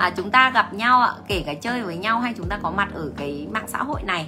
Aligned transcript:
à, 0.00 0.10
chúng 0.16 0.30
ta 0.30 0.50
gặp 0.50 0.74
nhau 0.74 1.00
ạ 1.00 1.12
kể 1.28 1.42
cả 1.46 1.54
chơi 1.54 1.82
với 1.82 1.96
nhau 1.96 2.20
hay 2.20 2.34
chúng 2.36 2.48
ta 2.48 2.58
có 2.62 2.70
mặt 2.70 2.88
ở 2.94 3.10
cái 3.16 3.48
mạng 3.50 3.68
xã 3.68 3.82
hội 3.82 4.02
này 4.02 4.26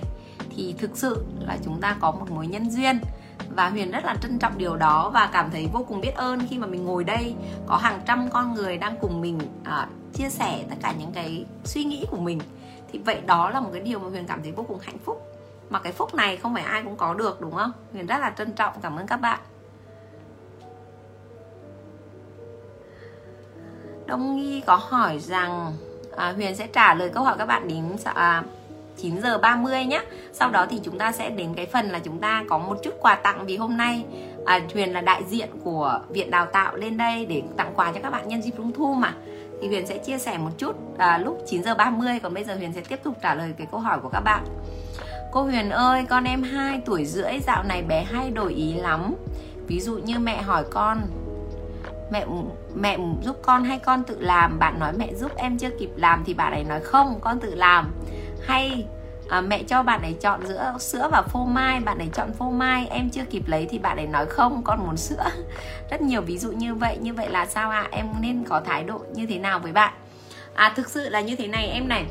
thì 0.57 0.75
thực 0.79 0.91
sự 0.95 1.25
là 1.41 1.59
chúng 1.65 1.81
ta 1.81 1.97
có 2.01 2.11
một 2.11 2.31
mối 2.31 2.47
nhân 2.47 2.71
duyên. 2.71 3.01
Và 3.49 3.71
huyền 3.71 3.91
rất 3.91 4.05
là 4.05 4.17
trân 4.23 4.39
trọng 4.39 4.59
điều 4.59 4.77
đó 4.77 5.11
và 5.11 5.31
cảm 5.33 5.51
thấy 5.51 5.69
vô 5.73 5.85
cùng 5.89 6.01
biết 6.01 6.15
ơn 6.15 6.47
khi 6.51 6.59
mà 6.59 6.67
mình 6.67 6.85
ngồi 6.85 7.05
đây 7.05 7.35
có 7.67 7.77
hàng 7.77 8.01
trăm 8.07 8.31
con 8.31 8.55
người 8.55 8.79
đang 8.79 8.97
cùng 9.01 9.21
mình 9.21 9.39
à, 9.65 9.87
chia 10.15 10.29
sẻ 10.31 10.65
tất 10.71 10.77
cả 10.83 10.95
những 10.99 11.13
cái 11.13 11.45
suy 11.65 11.85
nghĩ 11.85 12.07
của 12.11 12.17
mình. 12.17 12.41
Thì 12.93 12.99
vậy 12.99 13.21
đó 13.27 13.51
là 13.51 13.61
một 13.61 13.71
cái 13.73 13.83
điều 13.83 13.99
mà 13.99 14.09
huyền 14.09 14.27
cảm 14.27 14.43
thấy 14.43 14.53
vô 14.53 14.65
cùng 14.69 14.79
hạnh 14.83 14.99
phúc. 15.05 15.23
Mà 15.71 15.79
cái 15.79 15.93
phúc 15.93 16.15
này 16.15 16.37
không 16.37 16.55
phải 16.55 16.63
ai 16.63 16.83
cũng 16.83 16.97
có 16.97 17.15
được 17.15 17.41
đúng 17.41 17.55
không? 17.55 17.73
Huyền 17.93 18.07
rất 18.07 18.19
là 18.19 18.31
trân 18.31 18.53
trọng 18.53 18.75
cảm 18.83 18.97
ơn 18.97 19.07
các 19.07 19.17
bạn. 19.17 19.39
Đông 24.13 24.37
Nghi 24.37 24.63
có 24.67 24.77
hỏi 24.77 25.19
rằng 25.19 25.73
à, 26.17 26.33
Huyền 26.33 26.57
sẽ 26.57 26.67
trả 26.67 26.95
lời 26.95 27.11
câu 27.15 27.25
hỏi 27.25 27.35
các 27.39 27.47
bạn 27.47 27.69
đến 27.69 27.85
à, 28.05 28.43
9 28.97 29.23
giờ 29.23 29.39
30 29.39 29.85
nhé 29.85 30.03
Sau 30.33 30.51
đó 30.51 30.67
thì 30.71 30.81
chúng 30.85 30.99
ta 30.99 31.13
sẽ 31.13 31.31
đến 31.31 31.55
cái 31.55 31.67
phần 31.67 31.89
là 31.89 31.99
chúng 31.99 32.19
ta 32.19 32.45
có 32.49 32.59
một 32.59 32.79
chút 32.83 32.95
quà 33.01 33.15
tặng 33.15 33.47
Vì 33.47 33.57
hôm 33.57 33.77
nay 33.77 34.05
à, 34.47 34.61
Huyền 34.73 34.93
là 34.93 35.01
đại 35.01 35.23
diện 35.29 35.49
của 35.65 36.01
Viện 36.09 36.31
Đào 36.31 36.47
tạo 36.47 36.77
lên 36.77 36.97
đây 36.97 37.27
để 37.27 37.43
tặng 37.57 37.73
quà 37.77 37.93
cho 37.93 38.01
các 38.03 38.11
bạn 38.11 38.29
nhân 38.29 38.43
dịp 38.43 38.51
Trung 38.57 38.73
Thu 38.73 38.95
mà. 38.95 39.15
Thì 39.63 39.69
Huyền 39.69 39.87
sẽ 39.87 39.99
chia 39.99 40.19
sẻ 40.19 40.39
một 40.39 40.51
chút 40.59 40.77
à, 40.99 41.19
lúc 41.19 41.43
9 41.47 41.63
giờ 41.63 41.75
30 41.75 42.21
Còn 42.23 42.35
bây 42.35 42.45
giờ 42.45 42.55
Huyền 42.55 42.73
sẽ 42.73 42.81
tiếp 42.81 43.01
tục 43.03 43.17
trả 43.23 43.35
lời 43.35 43.55
cái 43.59 43.67
câu 43.71 43.81
hỏi 43.81 43.99
của 44.03 44.09
các 44.09 44.21
bạn. 44.21 44.45
Cô 45.33 45.43
Huyền 45.43 45.71
ơi, 45.71 46.05
con 46.09 46.25
em 46.25 46.43
2 46.43 46.81
tuổi 46.85 47.05
rưỡi 47.05 47.39
dạo 47.47 47.63
này 47.63 47.83
bé 47.83 48.05
hay 48.05 48.31
đổi 48.31 48.55
ý 48.55 48.75
lắm. 48.75 49.15
Ví 49.67 49.81
dụ 49.81 49.99
như 49.99 50.19
mẹ 50.19 50.43
hỏi 50.43 50.65
con 50.71 51.01
mẹ 52.13 52.27
mẹ 52.75 52.99
giúp 53.23 53.37
con 53.43 53.65
hay 53.65 53.79
con 53.79 54.05
tự 54.05 54.21
làm? 54.21 54.59
Bạn 54.59 54.79
nói 54.79 54.93
mẹ 54.99 55.15
giúp 55.15 55.33
em 55.37 55.59
chưa 55.59 55.71
kịp 55.79 55.91
làm 55.97 56.23
thì 56.27 56.35
bạn 56.35 56.53
ấy 56.53 56.65
nói 56.65 56.81
không 56.81 57.21
con 57.21 57.41
tự 57.41 57.55
làm. 57.55 57.93
Hay 58.43 58.87
à, 59.29 59.41
mẹ 59.41 59.63
cho 59.63 59.83
bạn 59.83 60.03
ấy 60.03 60.13
chọn 60.13 60.47
giữa 60.47 60.75
sữa 60.79 61.09
và 61.13 61.23
phô 61.23 61.45
mai 61.45 61.81
bạn 61.81 61.99
ấy 61.99 62.09
chọn 62.13 62.33
phô 62.39 62.51
mai 62.51 62.87
em 62.91 63.11
chưa 63.11 63.25
kịp 63.25 63.43
lấy 63.47 63.67
thì 63.71 63.79
bạn 63.79 63.97
ấy 63.97 64.07
nói 64.07 64.27
không 64.27 64.63
con 64.65 64.87
muốn 64.87 64.97
sữa. 64.97 65.25
Rất 65.91 66.03
nhiều 66.03 66.23
ví 66.23 66.39
dụ 66.39 66.53
như 66.53 66.75
vậy 66.75 66.99
như 67.01 67.15
vậy 67.15 67.29
là 67.31 67.47
sao 67.47 67.71
ạ? 67.71 67.81
À? 67.81 67.89
em 67.91 68.07
nên 68.21 68.45
có 68.45 68.61
thái 68.61 68.85
độ 68.85 69.01
như 69.15 69.27
thế 69.27 69.39
nào 69.39 69.59
với 69.59 69.73
bạn? 69.73 69.95
À 70.55 70.73
thực 70.77 70.89
sự 70.89 71.09
là 71.09 71.21
như 71.21 71.37
thế 71.37 71.47
này 71.47 71.67
em 71.67 71.89
này. 71.89 72.07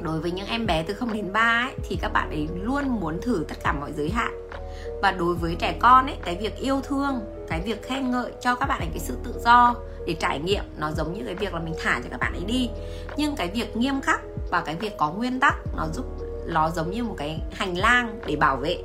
Đối 0.00 0.20
với 0.20 0.30
những 0.30 0.46
em 0.46 0.66
bé 0.66 0.82
từ 0.82 0.94
0 0.94 1.12
đến 1.12 1.32
3 1.32 1.40
ấy, 1.40 1.74
thì 1.88 1.98
các 2.02 2.12
bạn 2.12 2.30
ấy 2.30 2.48
luôn 2.62 2.88
muốn 3.00 3.20
thử 3.22 3.44
tất 3.48 3.54
cả 3.64 3.72
mọi 3.72 3.92
giới 3.92 4.10
hạn. 4.10 4.48
Và 5.02 5.12
đối 5.12 5.34
với 5.34 5.56
trẻ 5.58 5.74
con 5.78 6.06
ấy 6.06 6.16
cái 6.24 6.36
việc 6.40 6.56
yêu 6.56 6.80
thương 6.80 7.20
cái 7.48 7.60
việc 7.60 7.82
khen 7.82 8.10
ngợi 8.10 8.32
cho 8.40 8.54
các 8.54 8.66
bạn 8.66 8.80
ấy 8.80 8.88
cái 8.90 8.98
sự 8.98 9.16
tự 9.24 9.34
do 9.44 9.74
để 10.06 10.14
trải 10.20 10.38
nghiệm 10.38 10.64
nó 10.76 10.90
giống 10.92 11.12
như 11.12 11.22
cái 11.26 11.34
việc 11.34 11.54
là 11.54 11.60
mình 11.60 11.74
thả 11.82 12.00
cho 12.04 12.08
các 12.10 12.20
bạn 12.20 12.32
ấy 12.32 12.44
đi. 12.46 12.70
Nhưng 13.16 13.36
cái 13.36 13.48
việc 13.48 13.76
nghiêm 13.76 14.00
khắc 14.00 14.20
và 14.50 14.60
cái 14.60 14.74
việc 14.74 14.96
có 14.96 15.10
nguyên 15.10 15.40
tắc 15.40 15.54
nó 15.76 15.86
giúp 15.94 16.04
nó 16.46 16.70
giống 16.70 16.90
như 16.90 17.04
một 17.04 17.14
cái 17.18 17.40
hành 17.54 17.78
lang 17.78 18.20
để 18.26 18.36
bảo 18.36 18.56
vệ. 18.56 18.78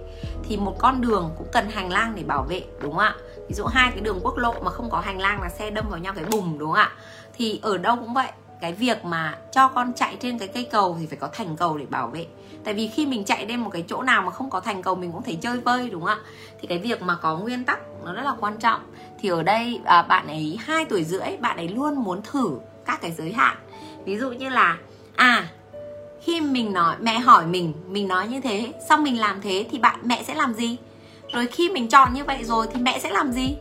Thì 0.44 0.58
một 0.58 0.76
con 0.80 1.02
đường 1.02 1.32
cũng 1.38 1.48
cần 1.52 1.70
hành 1.70 1.92
lang 1.92 2.14
để 2.16 2.24
bảo 2.24 2.44
vệ, 2.44 2.64
đúng 2.82 2.92
không 2.92 3.00
ạ? 3.00 3.16
Ví 3.50 3.56
dụ 3.56 3.66
hai 3.66 3.92
cái 3.92 4.02
đường 4.02 4.20
quốc 4.24 4.38
lộ 4.38 4.54
mà 4.60 4.72
không 4.72 4.90
có 4.90 5.00
hành 5.00 5.20
lang 5.20 5.42
là 5.42 5.50
xe 5.50 5.70
đâm 5.70 5.90
vào 5.90 6.00
nhau 6.00 6.14
cái 6.16 6.26
bùm, 6.26 6.58
đúng 6.58 6.70
không 6.70 6.80
ạ? 6.80 6.92
Thì 7.38 7.60
ở 7.62 7.78
đâu 7.78 7.96
cũng 7.96 8.14
vậy, 8.14 8.28
cái 8.62 8.74
việc 8.74 9.06
mà 9.06 9.38
cho 9.52 9.68
con 9.68 9.94
chạy 9.94 10.18
trên 10.20 10.40
cái 10.40 10.48
cây 10.48 10.68
cầu 10.72 10.98
thì 11.00 11.06
phải 11.06 11.18
có 11.18 11.30
thành 11.34 11.58
cầu 11.58 11.78
để 11.78 11.86
bảo 11.86 12.08
vệ. 12.08 12.26
Tại 12.64 12.74
vì 12.74 12.88
khi 12.88 13.06
mình 13.06 13.26
chạy 13.26 13.46
đến 13.46 13.60
một 13.60 13.70
cái 13.74 13.86
chỗ 13.88 14.02
nào 14.02 14.22
mà 14.22 14.32
không 14.32 14.50
có 14.50 14.60
thành 14.60 14.82
cầu 14.82 14.96
mình 14.96 15.12
cũng 15.12 15.24
thấy 15.24 15.38
chơi 15.42 15.60
vơi, 15.60 15.90
đúng 15.90 16.02
không 16.02 16.10
ạ? 16.10 16.20
Thì 16.62 16.68
cái 16.68 16.78
việc 16.78 17.02
mà 17.02 17.18
có 17.22 17.38
nguyên 17.38 17.64
tắc 17.64 17.80
nó 18.06 18.14
rất 18.14 18.22
là 18.22 18.36
quan 18.40 18.58
trọng. 18.58 18.82
Thì 19.20 19.30
ở 19.30 19.44
đây 19.44 19.80
à, 19.86 20.02
bạn 20.02 20.28
ấy 20.28 20.58
2 20.62 20.86
tuổi 20.86 21.04
rưỡi 21.04 21.38
bạn 21.40 21.58
ấy 21.58 21.68
luôn 21.68 21.96
muốn 21.96 22.22
thử 22.22 22.52
các 22.86 23.02
cái 23.02 23.12
giới 23.12 23.34
hạn. 23.34 23.58
Ví 24.06 24.18
dụ 24.18 24.32
như 24.32 24.50
là 24.50 24.78
à 25.16 25.48
khi 26.22 26.42
mình 26.42 26.74
nói 26.74 26.96
mẹ 27.00 27.20
hỏi 27.20 27.46
mình 27.46 27.74
mình 27.88 28.08
nói 28.08 28.28
như 28.28 28.42
thế 28.42 28.74
xong 28.90 29.04
mình 29.04 29.20
làm 29.20 29.42
thế 29.42 29.66
thì 29.72 29.80
bạn 29.80 30.00
mẹ 30.04 30.24
sẽ 30.24 30.36
làm 30.36 30.54
gì? 30.54 30.78
Rồi 31.34 31.48
khi 31.48 31.70
mình 31.70 31.90
chọn 31.90 32.14
như 32.14 32.24
vậy 32.24 32.44
rồi 32.44 32.68
thì 32.74 32.82
mẹ 32.82 33.00
sẽ 33.00 33.10
làm 33.10 33.32
gì? 33.32 33.56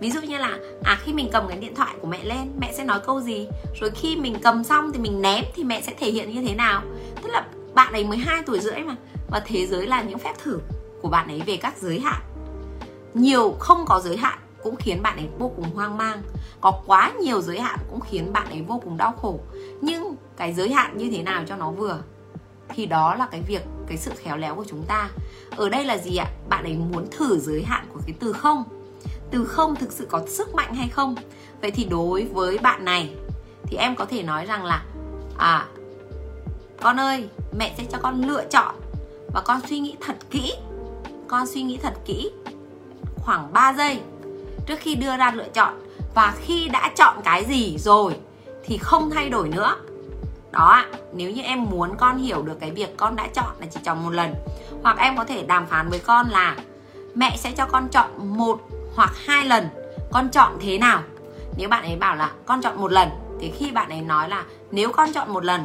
Ví 0.00 0.10
dụ 0.10 0.20
như 0.20 0.38
là 0.38 0.58
à 0.84 0.98
khi 1.04 1.12
mình 1.12 1.28
cầm 1.32 1.48
cái 1.48 1.58
điện 1.58 1.74
thoại 1.74 1.94
của 2.00 2.06
mẹ 2.06 2.24
lên 2.24 2.52
mẹ 2.60 2.72
sẽ 2.72 2.84
nói 2.84 3.00
câu 3.06 3.20
gì? 3.20 3.48
Rồi 3.80 3.90
khi 3.90 4.16
mình 4.16 4.36
cầm 4.42 4.64
xong 4.64 4.92
thì 4.92 4.98
mình 4.98 5.22
ném 5.22 5.44
thì 5.54 5.64
mẹ 5.64 5.80
sẽ 5.80 5.94
thể 6.00 6.10
hiện 6.10 6.30
như 6.30 6.48
thế 6.48 6.54
nào? 6.54 6.82
Tức 7.22 7.28
là 7.28 7.44
bạn 7.74 7.92
ấy 7.92 8.04
mới 8.04 8.18
2 8.18 8.42
tuổi 8.46 8.60
rưỡi 8.60 8.78
mà 8.80 8.96
và 9.30 9.40
thế 9.46 9.66
giới 9.66 9.86
là 9.86 10.02
những 10.02 10.18
phép 10.18 10.34
thử 10.44 10.58
của 11.02 11.08
bạn 11.08 11.28
ấy 11.28 11.42
về 11.46 11.56
các 11.56 11.74
giới 11.78 12.00
hạn 12.00 12.20
nhiều 13.18 13.56
không 13.58 13.84
có 13.86 14.00
giới 14.00 14.16
hạn 14.16 14.38
cũng 14.62 14.76
khiến 14.76 15.02
bạn 15.02 15.16
ấy 15.16 15.28
vô 15.38 15.52
cùng 15.56 15.74
hoang 15.74 15.96
mang. 15.96 16.22
Có 16.60 16.82
quá 16.86 17.12
nhiều 17.20 17.40
giới 17.40 17.60
hạn 17.60 17.78
cũng 17.90 18.00
khiến 18.00 18.32
bạn 18.32 18.50
ấy 18.50 18.62
vô 18.62 18.80
cùng 18.84 18.96
đau 18.96 19.12
khổ. 19.12 19.40
Nhưng 19.80 20.14
cái 20.36 20.52
giới 20.52 20.70
hạn 20.70 20.98
như 20.98 21.10
thế 21.10 21.22
nào 21.22 21.44
cho 21.48 21.56
nó 21.56 21.70
vừa? 21.70 21.98
Thì 22.68 22.86
đó 22.86 23.14
là 23.14 23.26
cái 23.30 23.42
việc, 23.48 23.62
cái 23.86 23.98
sự 23.98 24.10
khéo 24.16 24.36
léo 24.36 24.54
của 24.54 24.64
chúng 24.68 24.82
ta. 24.88 25.08
Ở 25.56 25.68
đây 25.68 25.84
là 25.84 25.98
gì 25.98 26.16
ạ? 26.16 26.26
Bạn 26.48 26.64
ấy 26.64 26.76
muốn 26.92 27.06
thử 27.10 27.38
giới 27.38 27.62
hạn 27.62 27.86
của 27.92 28.00
cái 28.06 28.14
từ 28.20 28.32
không. 28.32 28.64
Từ 29.30 29.44
không 29.44 29.76
thực 29.76 29.92
sự 29.92 30.06
có 30.10 30.22
sức 30.26 30.54
mạnh 30.54 30.74
hay 30.74 30.88
không? 30.88 31.14
Vậy 31.60 31.70
thì 31.70 31.84
đối 31.84 32.24
với 32.24 32.58
bạn 32.58 32.84
này, 32.84 33.14
thì 33.62 33.76
em 33.76 33.96
có 33.96 34.04
thể 34.04 34.22
nói 34.22 34.46
rằng 34.46 34.64
là 34.64 34.84
à 35.36 35.66
con 36.82 37.00
ơi, 37.00 37.28
mẹ 37.58 37.74
sẽ 37.78 37.84
cho 37.90 37.98
con 38.02 38.24
lựa 38.24 38.44
chọn 38.44 38.74
và 39.34 39.40
con 39.40 39.60
suy 39.68 39.78
nghĩ 39.78 39.96
thật 40.00 40.16
kỹ. 40.30 40.52
Con 41.28 41.46
suy 41.46 41.62
nghĩ 41.62 41.76
thật 41.82 41.94
kỹ 42.04 42.30
khoảng 43.28 43.52
3 43.52 43.72
giây. 43.72 44.00
Trước 44.66 44.78
khi 44.80 44.94
đưa 44.94 45.16
ra 45.16 45.32
lựa 45.34 45.48
chọn 45.54 45.74
và 46.14 46.34
khi 46.44 46.68
đã 46.68 46.90
chọn 46.96 47.16
cái 47.24 47.44
gì 47.44 47.76
rồi 47.78 48.16
thì 48.64 48.78
không 48.78 49.10
thay 49.10 49.28
đổi 49.28 49.48
nữa. 49.48 49.76
Đó 50.50 50.66
ạ, 50.66 50.86
nếu 51.12 51.30
như 51.30 51.42
em 51.42 51.64
muốn 51.64 51.96
con 51.96 52.18
hiểu 52.18 52.42
được 52.42 52.60
cái 52.60 52.70
việc 52.70 52.96
con 52.96 53.16
đã 53.16 53.28
chọn 53.34 53.46
là 53.60 53.66
chỉ 53.70 53.80
chọn 53.84 54.04
một 54.04 54.10
lần, 54.10 54.34
hoặc 54.82 54.98
em 54.98 55.16
có 55.16 55.24
thể 55.24 55.42
đàm 55.42 55.66
phán 55.66 55.88
với 55.88 55.98
con 55.98 56.26
là 56.30 56.56
mẹ 57.14 57.36
sẽ 57.36 57.52
cho 57.56 57.66
con 57.66 57.88
chọn 57.88 58.36
một 58.38 58.60
hoặc 58.94 59.12
hai 59.26 59.46
lần, 59.46 59.68
con 60.12 60.28
chọn 60.28 60.52
thế 60.60 60.78
nào? 60.78 61.02
Nếu 61.56 61.68
bạn 61.68 61.84
ấy 61.84 61.96
bảo 61.96 62.16
là 62.16 62.30
con 62.46 62.62
chọn 62.62 62.80
một 62.80 62.92
lần, 62.92 63.08
thì 63.40 63.52
khi 63.58 63.70
bạn 63.70 63.90
ấy 63.90 64.00
nói 64.00 64.28
là 64.28 64.44
nếu 64.70 64.92
con 64.92 65.12
chọn 65.12 65.32
một 65.32 65.44
lần, 65.44 65.64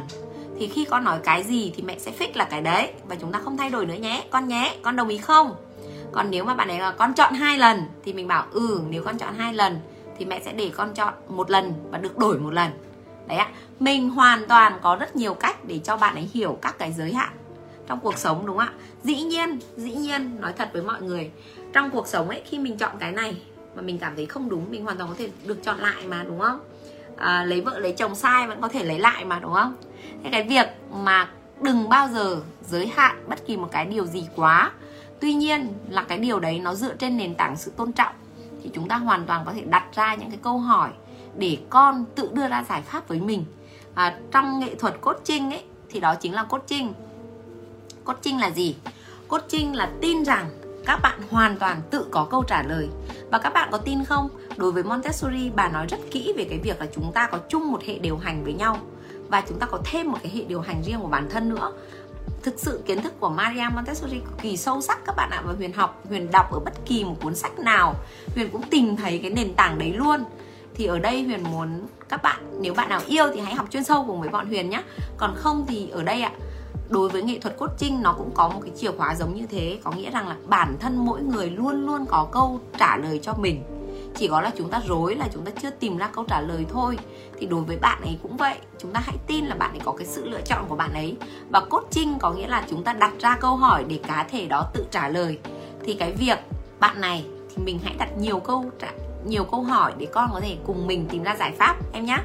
thì 0.58 0.68
khi 0.68 0.84
con 0.84 1.04
nói 1.04 1.18
cái 1.24 1.42
gì 1.42 1.72
thì 1.76 1.82
mẹ 1.82 1.98
sẽ 1.98 2.12
fix 2.18 2.28
là 2.34 2.44
cái 2.44 2.60
đấy 2.60 2.92
và 3.08 3.16
chúng 3.20 3.32
ta 3.32 3.40
không 3.44 3.56
thay 3.56 3.70
đổi 3.70 3.86
nữa 3.86 3.94
nhé, 3.94 4.24
con 4.30 4.48
nhé, 4.48 4.76
con 4.82 4.96
đồng 4.96 5.08
ý 5.08 5.18
không? 5.18 5.54
Còn 6.14 6.30
nếu 6.30 6.44
mà 6.44 6.54
bạn 6.54 6.68
ấy 6.68 6.78
là 6.78 6.90
con 6.90 7.14
chọn 7.14 7.34
hai 7.34 7.58
lần 7.58 7.82
thì 8.04 8.12
mình 8.12 8.28
bảo 8.28 8.46
ừ 8.52 8.80
nếu 8.88 9.02
con 9.04 9.18
chọn 9.18 9.34
hai 9.34 9.54
lần 9.54 9.80
thì 10.18 10.24
mẹ 10.24 10.40
sẽ 10.44 10.52
để 10.52 10.70
con 10.76 10.94
chọn 10.94 11.14
một 11.28 11.50
lần 11.50 11.72
và 11.90 11.98
được 11.98 12.18
đổi 12.18 12.38
một 12.38 12.52
lần. 12.52 12.70
Đấy 13.26 13.38
ạ. 13.38 13.48
Mình 13.80 14.10
hoàn 14.10 14.48
toàn 14.48 14.78
có 14.82 14.96
rất 14.96 15.16
nhiều 15.16 15.34
cách 15.34 15.64
để 15.64 15.80
cho 15.84 15.96
bạn 15.96 16.14
ấy 16.14 16.30
hiểu 16.34 16.58
các 16.62 16.78
cái 16.78 16.92
giới 16.92 17.12
hạn 17.14 17.32
trong 17.88 18.00
cuộc 18.00 18.18
sống 18.18 18.46
đúng 18.46 18.58
không 18.58 18.66
ạ? 18.66 18.72
Dĩ 19.02 19.22
nhiên 19.22 19.58
dĩ 19.76 19.92
nhiên 19.92 20.40
nói 20.40 20.52
thật 20.52 20.70
với 20.72 20.82
mọi 20.82 21.02
người 21.02 21.30
trong 21.72 21.90
cuộc 21.90 22.06
sống 22.06 22.28
ấy 22.28 22.42
khi 22.44 22.58
mình 22.58 22.78
chọn 22.78 22.92
cái 22.98 23.12
này 23.12 23.42
mà 23.74 23.82
mình 23.82 23.98
cảm 23.98 24.16
thấy 24.16 24.26
không 24.26 24.48
đúng 24.48 24.70
mình 24.70 24.84
hoàn 24.84 24.98
toàn 24.98 25.10
có 25.10 25.16
thể 25.18 25.30
được 25.46 25.62
chọn 25.62 25.78
lại 25.78 26.06
mà 26.06 26.24
đúng 26.28 26.40
không? 26.40 26.60
À, 27.16 27.44
lấy 27.44 27.60
vợ 27.60 27.78
lấy 27.78 27.92
chồng 27.92 28.14
sai 28.14 28.46
vẫn 28.46 28.60
có 28.60 28.68
thể 28.68 28.84
lấy 28.84 28.98
lại 28.98 29.24
mà 29.24 29.38
đúng 29.38 29.54
không? 29.54 29.76
Thế 30.24 30.30
cái 30.32 30.42
việc 30.42 30.66
mà 30.92 31.28
đừng 31.60 31.88
bao 31.88 32.08
giờ 32.08 32.42
giới 32.62 32.86
hạn 32.86 33.24
bất 33.28 33.46
kỳ 33.46 33.56
một 33.56 33.68
cái 33.72 33.86
điều 33.86 34.06
gì 34.06 34.28
quá 34.36 34.70
tuy 35.24 35.34
nhiên 35.34 35.72
là 35.88 36.02
cái 36.02 36.18
điều 36.18 36.40
đấy 36.40 36.58
nó 36.58 36.74
dựa 36.74 36.94
trên 36.94 37.16
nền 37.16 37.34
tảng 37.34 37.56
sự 37.56 37.72
tôn 37.76 37.92
trọng. 37.92 38.12
Thì 38.62 38.70
chúng 38.74 38.88
ta 38.88 38.96
hoàn 38.96 39.26
toàn 39.26 39.44
có 39.46 39.52
thể 39.52 39.60
đặt 39.60 39.84
ra 39.94 40.14
những 40.14 40.30
cái 40.30 40.38
câu 40.42 40.58
hỏi 40.58 40.90
để 41.36 41.58
con 41.70 42.04
tự 42.14 42.30
đưa 42.32 42.48
ra 42.48 42.64
giải 42.68 42.82
pháp 42.82 43.08
với 43.08 43.20
mình. 43.20 43.44
À, 43.94 44.18
trong 44.30 44.60
nghệ 44.60 44.74
thuật 44.74 45.00
coaching 45.00 45.50
ấy 45.50 45.62
thì 45.90 46.00
đó 46.00 46.14
chính 46.14 46.34
là 46.34 46.44
coaching. 46.44 46.92
Coaching 48.04 48.40
là 48.40 48.50
gì? 48.50 48.76
Coaching 49.28 49.74
là 49.74 49.90
tin 50.00 50.24
rằng 50.24 50.46
các 50.86 51.00
bạn 51.02 51.20
hoàn 51.30 51.58
toàn 51.58 51.82
tự 51.90 52.06
có 52.10 52.26
câu 52.30 52.42
trả 52.42 52.62
lời. 52.62 52.88
Và 53.30 53.38
các 53.38 53.50
bạn 53.50 53.68
có 53.72 53.78
tin 53.78 54.04
không? 54.04 54.28
Đối 54.56 54.72
với 54.72 54.82
montessori 54.82 55.50
bà 55.54 55.68
nói 55.68 55.86
rất 55.86 55.98
kỹ 56.10 56.32
về 56.36 56.46
cái 56.50 56.58
việc 56.58 56.80
là 56.80 56.86
chúng 56.94 57.12
ta 57.12 57.26
có 57.26 57.38
chung 57.48 57.72
một 57.72 57.82
hệ 57.82 57.98
điều 57.98 58.16
hành 58.16 58.44
với 58.44 58.52
nhau. 58.52 58.78
Và 59.28 59.42
chúng 59.48 59.58
ta 59.58 59.66
có 59.66 59.78
thêm 59.84 60.12
một 60.12 60.18
cái 60.22 60.32
hệ 60.34 60.44
điều 60.44 60.60
hành 60.60 60.82
riêng 60.82 61.00
của 61.00 61.08
bản 61.08 61.28
thân 61.30 61.48
nữa 61.48 61.72
thực 62.44 62.54
sự 62.58 62.82
kiến 62.86 63.02
thức 63.02 63.12
của 63.20 63.28
Maria 63.28 63.64
Montessori 63.74 64.18
cực 64.18 64.38
kỳ 64.42 64.56
sâu 64.56 64.80
sắc 64.80 64.98
các 65.06 65.16
bạn 65.16 65.30
ạ. 65.30 65.42
Và 65.46 65.52
Huyền 65.52 65.72
học, 65.72 66.02
Huyền 66.08 66.30
đọc 66.30 66.52
ở 66.52 66.58
bất 66.58 66.74
kỳ 66.86 67.04
một 67.04 67.16
cuốn 67.22 67.34
sách 67.34 67.58
nào, 67.58 67.94
Huyền 68.34 68.50
cũng 68.50 68.62
tìm 68.70 68.96
thấy 68.96 69.18
cái 69.18 69.30
nền 69.30 69.54
tảng 69.54 69.78
đấy 69.78 69.92
luôn. 69.92 70.24
Thì 70.74 70.86
ở 70.86 70.98
đây 70.98 71.22
Huyền 71.22 71.42
muốn 71.42 71.86
các 72.08 72.22
bạn, 72.22 72.60
nếu 72.60 72.74
bạn 72.74 72.88
nào 72.88 73.00
yêu 73.06 73.24
thì 73.34 73.40
hãy 73.40 73.54
học 73.54 73.66
chuyên 73.70 73.84
sâu 73.84 74.04
cùng 74.06 74.20
với 74.20 74.28
bọn 74.28 74.46
Huyền 74.46 74.70
nhé 74.70 74.82
còn 75.16 75.34
không 75.36 75.64
thì 75.68 75.90
ở 75.90 76.02
đây 76.02 76.22
ạ, 76.22 76.32
đối 76.88 77.08
với 77.08 77.22
nghệ 77.22 77.38
thuật 77.38 77.56
coaching 77.58 78.02
nó 78.02 78.14
cũng 78.18 78.30
có 78.34 78.48
một 78.48 78.60
cái 78.62 78.72
chìa 78.76 78.92
khóa 78.92 79.14
giống 79.14 79.34
như 79.34 79.46
thế. 79.46 79.78
Có 79.84 79.90
nghĩa 79.90 80.10
rằng 80.10 80.28
là 80.28 80.36
bản 80.46 80.76
thân 80.80 80.96
mỗi 80.96 81.22
người 81.22 81.50
luôn 81.50 81.86
luôn 81.86 82.06
có 82.06 82.28
câu 82.32 82.60
trả 82.78 82.96
lời 82.96 83.20
cho 83.22 83.34
mình 83.34 83.62
chỉ 84.14 84.28
có 84.28 84.40
là 84.40 84.50
chúng 84.58 84.68
ta 84.68 84.80
rối, 84.86 85.14
là 85.14 85.28
chúng 85.32 85.44
ta 85.44 85.52
chưa 85.62 85.70
tìm 85.70 85.96
ra 85.96 86.06
câu 86.06 86.24
trả 86.28 86.40
lời 86.40 86.66
thôi. 86.68 86.98
Thì 87.38 87.46
đối 87.46 87.60
với 87.60 87.76
bạn 87.76 88.02
ấy 88.02 88.18
cũng 88.22 88.36
vậy. 88.36 88.56
Chúng 88.78 88.92
ta 88.92 89.00
hãy 89.04 89.16
tin 89.26 89.44
là 89.44 89.54
bạn 89.54 89.70
ấy 89.70 89.80
có 89.84 89.92
cái 89.92 90.06
sự 90.06 90.28
lựa 90.28 90.40
chọn 90.40 90.64
của 90.68 90.76
bạn 90.76 90.92
ấy. 90.92 91.16
Và 91.50 91.60
coaching 91.60 92.18
có 92.18 92.30
nghĩa 92.32 92.46
là 92.46 92.64
chúng 92.70 92.84
ta 92.84 92.92
đặt 92.92 93.12
ra 93.20 93.36
câu 93.40 93.56
hỏi 93.56 93.84
để 93.88 94.00
cá 94.06 94.26
thể 94.30 94.46
đó 94.46 94.66
tự 94.74 94.84
trả 94.90 95.08
lời. 95.08 95.38
Thì 95.84 95.94
cái 95.94 96.12
việc 96.12 96.38
bạn 96.80 97.00
này 97.00 97.24
thì 97.48 97.62
mình 97.64 97.78
hãy 97.84 97.94
đặt 97.98 98.08
nhiều 98.18 98.40
câu 98.40 98.64
trả, 98.80 98.92
nhiều 99.26 99.44
câu 99.44 99.62
hỏi 99.62 99.92
để 99.98 100.06
con 100.06 100.30
có 100.32 100.40
thể 100.40 100.56
cùng 100.66 100.86
mình 100.86 101.06
tìm 101.10 101.22
ra 101.22 101.36
giải 101.36 101.52
pháp, 101.58 101.76
em 101.92 102.04
nhé 102.04 102.18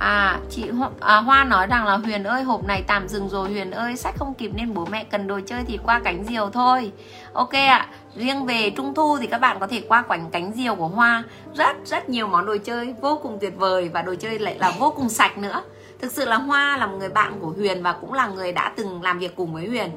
À 0.00 0.40
chị 0.50 0.70
Hoa, 0.70 0.88
à, 1.00 1.16
Hoa 1.16 1.44
nói 1.44 1.66
rằng 1.66 1.86
là 1.86 1.96
Huyền 1.96 2.24
ơi 2.24 2.42
hộp 2.42 2.64
này 2.64 2.84
tạm 2.86 3.08
dừng 3.08 3.28
rồi 3.28 3.50
Huyền 3.50 3.70
ơi 3.70 3.96
sách 3.96 4.14
không 4.18 4.34
kịp 4.34 4.50
nên 4.54 4.74
bố 4.74 4.86
mẹ 4.90 5.04
cần 5.04 5.26
đồ 5.26 5.40
chơi 5.46 5.64
thì 5.66 5.78
qua 5.84 6.00
cánh 6.04 6.24
diều 6.24 6.50
thôi. 6.50 6.92
Ok 7.32 7.52
ạ 7.52 7.76
à, 7.76 7.88
riêng 8.16 8.46
về 8.46 8.70
trung 8.70 8.94
thu 8.94 9.18
thì 9.20 9.26
các 9.26 9.38
bạn 9.38 9.56
có 9.60 9.66
thể 9.66 9.82
qua 9.88 10.02
quảnh 10.02 10.30
cánh 10.30 10.52
diều 10.52 10.74
của 10.74 10.88
Hoa. 10.88 11.22
Rất 11.54 11.76
rất 11.84 12.08
nhiều 12.08 12.26
món 12.26 12.46
đồ 12.46 12.56
chơi 12.64 12.94
vô 13.00 13.20
cùng 13.22 13.38
tuyệt 13.40 13.52
vời 13.56 13.88
và 13.88 14.02
đồ 14.02 14.14
chơi 14.14 14.38
lại 14.38 14.56
là 14.58 14.72
vô 14.78 14.90
cùng 14.96 15.08
sạch 15.08 15.38
nữa. 15.38 15.62
Thực 16.00 16.12
sự 16.12 16.24
là 16.24 16.36
Hoa 16.36 16.76
là 16.76 16.86
một 16.86 16.96
người 16.98 17.08
bạn 17.08 17.32
của 17.40 17.52
Huyền 17.56 17.82
và 17.82 17.92
cũng 17.92 18.12
là 18.12 18.26
người 18.26 18.52
đã 18.52 18.72
từng 18.76 19.02
làm 19.02 19.18
việc 19.18 19.36
cùng 19.36 19.54
với 19.54 19.68
Huyền. 19.68 19.90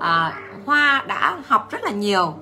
À, 0.00 0.32
Hoa 0.66 1.04
đã 1.06 1.36
học 1.46 1.70
rất 1.70 1.84
là 1.84 1.90
nhiều 1.90 2.34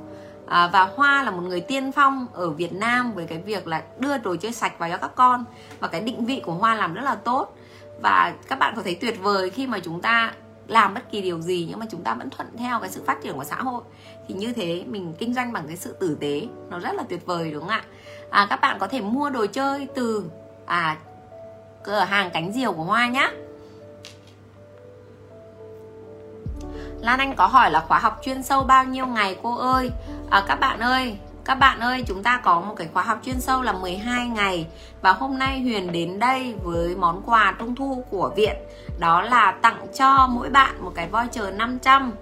à, 0.49 0.71
và 0.73 0.85
Hoa 0.97 1.23
là 1.23 1.31
một 1.31 1.43
người 1.43 1.61
tiên 1.61 1.93
phong 1.93 2.27
ở 2.33 2.51
Việt 2.51 2.73
Nam 2.73 3.13
với 3.13 3.27
cái 3.27 3.39
việc 3.39 3.67
là 3.67 3.83
đưa 3.99 4.19
đồ 4.19 4.37
chơi 4.37 4.53
sạch 4.53 4.79
vào 4.79 4.91
cho 4.91 4.97
các 4.97 5.11
con. 5.15 5.45
Và 5.81 5.89
cái 5.89 6.01
định 6.01 6.25
vị 6.25 6.43
của 6.45 6.53
Hoa 6.53 6.75
làm 6.75 6.95
rất 6.95 7.03
là 7.03 7.15
tốt. 7.15 7.57
Và 8.03 8.35
các 8.49 8.59
bạn 8.59 8.75
có 8.77 8.83
thấy 8.83 8.95
tuyệt 8.95 9.19
vời 9.23 9.51
khi 9.51 9.67
mà 9.67 9.79
chúng 9.79 10.01
ta 10.01 10.33
làm 10.67 10.95
bất 10.95 11.11
kỳ 11.11 11.23
điều 11.23 11.41
gì 11.41 11.67
nhưng 11.71 11.79
mà 11.79 11.87
chúng 11.91 12.03
ta 12.03 12.15
vẫn 12.15 12.31
thuận 12.31 12.57
theo 12.59 12.81
cái 12.81 12.91
sự 12.91 13.03
phát 13.07 13.23
triển 13.23 13.35
của 13.35 13.45
xã 13.45 13.57
hội. 13.57 13.83
Thì 14.29 14.35
như 14.35 14.53
thế 14.53 14.85
mình 14.87 15.15
kinh 15.19 15.35
doanh 15.35 15.53
bằng 15.53 15.67
cái 15.67 15.77
sự 15.77 15.93
tử 15.93 16.17
tế 16.21 16.43
nó 16.71 16.79
rất 16.79 16.95
là 16.95 17.03
tuyệt 17.09 17.27
vời 17.27 17.51
đúng 17.51 17.61
không 17.61 17.71
ạ? 17.71 17.85
À, 18.31 18.47
các 18.51 18.61
bạn 18.61 18.79
có 18.79 18.87
thể 18.87 19.01
mua 19.01 19.31
đồ 19.31 19.47
chơi 19.47 19.87
từ 19.95 20.25
à 20.67 20.97
cửa 21.85 22.01
hàng 22.01 22.31
cánh 22.31 22.53
diều 22.53 22.73
của 22.73 22.85
hoa 22.85 23.09
nhá. 23.09 23.31
Lan 27.01 27.19
Anh 27.19 27.37
có 27.37 27.47
hỏi 27.47 27.71
là 27.71 27.85
khóa 27.89 27.99
học 27.99 28.21
chuyên 28.23 28.43
sâu 28.43 28.65
bao 28.65 28.85
nhiêu 28.85 29.07
ngày? 29.07 29.37
Cô 29.43 29.57
ơi 29.57 29.91
à, 30.31 30.45
Các 30.49 30.61
bạn 30.61 30.81
ơi 30.81 31.17
các 31.49 31.55
bạn 31.55 31.81
ơi, 31.81 32.05
chúng 32.07 32.23
ta 32.23 32.41
có 32.45 32.61
một 32.61 32.75
cái 32.77 32.89
khóa 32.95 33.03
học 33.03 33.19
chuyên 33.25 33.41
sâu 33.41 33.63
là 33.63 33.73
12 33.73 34.29
ngày. 34.29 34.67
Và 35.03 35.13
hôm 35.13 35.39
nay 35.39 35.61
Huyền 35.61 35.93
đến 35.93 36.19
đây 36.19 36.55
với 36.65 36.97
món 36.97 37.23
quà 37.27 37.55
trung 37.59 37.75
thu 37.75 38.05
của 38.11 38.33
viện. 38.37 38.57
Đó 38.99 39.23
là 39.23 39.53
tặng 39.63 39.87
cho 39.99 40.29
mỗi 40.31 40.51
bạn 40.51 40.85
một 40.85 40.93
cái 40.95 41.09
voucher 41.09 41.55
500 41.55 42.13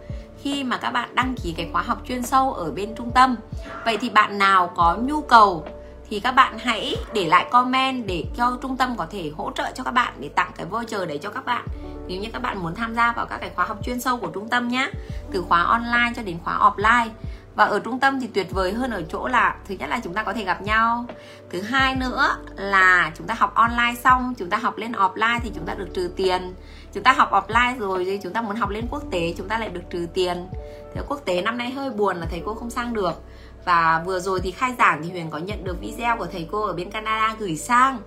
Khi 0.43 0.64
mà 0.64 0.76
các 0.76 0.91
bạn 0.91 1.14
đăng 1.14 1.35
ký 1.43 1.55
cái 1.56 1.69
khóa 1.73 1.82
học 1.82 1.99
chuyên 2.08 2.23
sâu 2.23 2.53
ở 2.53 2.70
bên 2.70 2.94
trung 2.94 3.11
tâm 3.11 3.37
Vậy 3.85 3.97
thì 3.97 4.11
bạn 4.11 4.38
nào 4.38 4.70
có 4.76 4.97
nhu 5.02 5.20
cầu 5.20 5.64
thì 6.11 6.20
các 6.20 6.32
bạn 6.32 6.59
hãy 6.59 6.97
để 7.14 7.26
lại 7.26 7.47
comment 7.50 8.06
để 8.06 8.25
cho 8.37 8.59
trung 8.62 8.76
tâm 8.76 8.97
có 8.97 9.06
thể 9.11 9.31
hỗ 9.37 9.52
trợ 9.55 9.64
cho 9.75 9.85
các 9.85 9.91
bạn 9.91 10.12
để 10.20 10.29
tặng 10.29 10.50
cái 10.56 10.67
voucher 10.67 11.09
đấy 11.09 11.19
cho 11.23 11.31
các 11.31 11.44
bạn. 11.44 11.67
Nếu 12.06 12.20
như 12.20 12.29
các 12.32 12.43
bạn 12.43 12.62
muốn 12.62 12.75
tham 12.75 12.94
gia 12.94 13.12
vào 13.12 13.26
các 13.26 13.38
cái 13.38 13.50
khóa 13.56 13.64
học 13.64 13.79
chuyên 13.85 14.00
sâu 14.00 14.17
của 14.17 14.26
trung 14.26 14.49
tâm 14.49 14.69
nhé 14.69 14.91
từ 15.32 15.44
khóa 15.49 15.62
online 15.62 16.12
cho 16.17 16.23
đến 16.23 16.38
khóa 16.44 16.59
offline 16.59 17.09
và 17.56 17.64
ở 17.64 17.79
trung 17.79 18.00
tâm 18.00 18.20
thì 18.20 18.26
tuyệt 18.26 18.47
vời 18.50 18.73
hơn 18.73 18.91
ở 18.91 19.03
chỗ 19.08 19.29
là 19.29 19.56
thứ 19.69 19.75
nhất 19.79 19.91
là 19.91 20.00
chúng 20.05 20.14
ta 20.14 20.23
có 20.23 20.32
thể 20.32 20.44
gặp 20.44 20.62
nhau. 20.62 21.06
Thứ 21.50 21.61
hai 21.61 21.97
nữa 21.97 22.37
là 22.56 23.12
chúng 23.19 23.26
ta 23.26 23.35
học 23.35 23.55
online 23.55 23.94
xong 24.05 24.35
chúng 24.38 24.50
ta 24.50 24.56
học 24.56 24.79
lên 24.79 24.93
offline 24.93 25.41
thì 25.43 25.50
chúng 25.55 25.67
ta 25.67 25.75
được 25.75 25.88
trừ 25.94 26.11
tiền. 26.17 26.55
Chúng 26.93 27.03
ta 27.03 27.12
học 27.12 27.31
offline 27.32 27.79
rồi 27.79 28.05
thì 28.05 28.19
chúng 28.23 28.32
ta 28.32 28.43
muốn 28.43 28.56
học 28.56 28.70
lên 28.70 28.87
quốc 28.91 29.03
tế 29.11 29.35
chúng 29.37 29.49
ta 29.49 29.58
lại 29.58 29.69
được 29.69 29.81
trừ 29.91 30.06
tiền. 30.14 30.49
Thế 30.94 31.03
quốc 31.08 31.20
tế 31.25 31.43
năm 31.43 31.58
nay 31.58 31.70
hơi 31.70 31.91
buồn 31.91 32.17
là 32.17 32.26
thầy 32.31 32.43
cô 32.44 32.55
không 32.55 32.70
sang 32.70 32.93
được. 32.93 33.23
Và 33.64 34.02
vừa 34.06 34.20
rồi 34.20 34.41
thì 34.41 34.50
khai 34.50 34.75
giảng 34.79 35.02
thì 35.02 35.11
Huyền 35.11 35.31
có 35.31 35.38
nhận 35.38 35.64
được 35.64 35.81
video 35.81 36.17
của 36.17 36.26
thầy 36.26 36.49
cô 36.52 36.67
ở 36.67 36.73
bên 36.73 36.91
Canada 36.91 37.37
gửi 37.38 37.56
sang. 37.56 37.99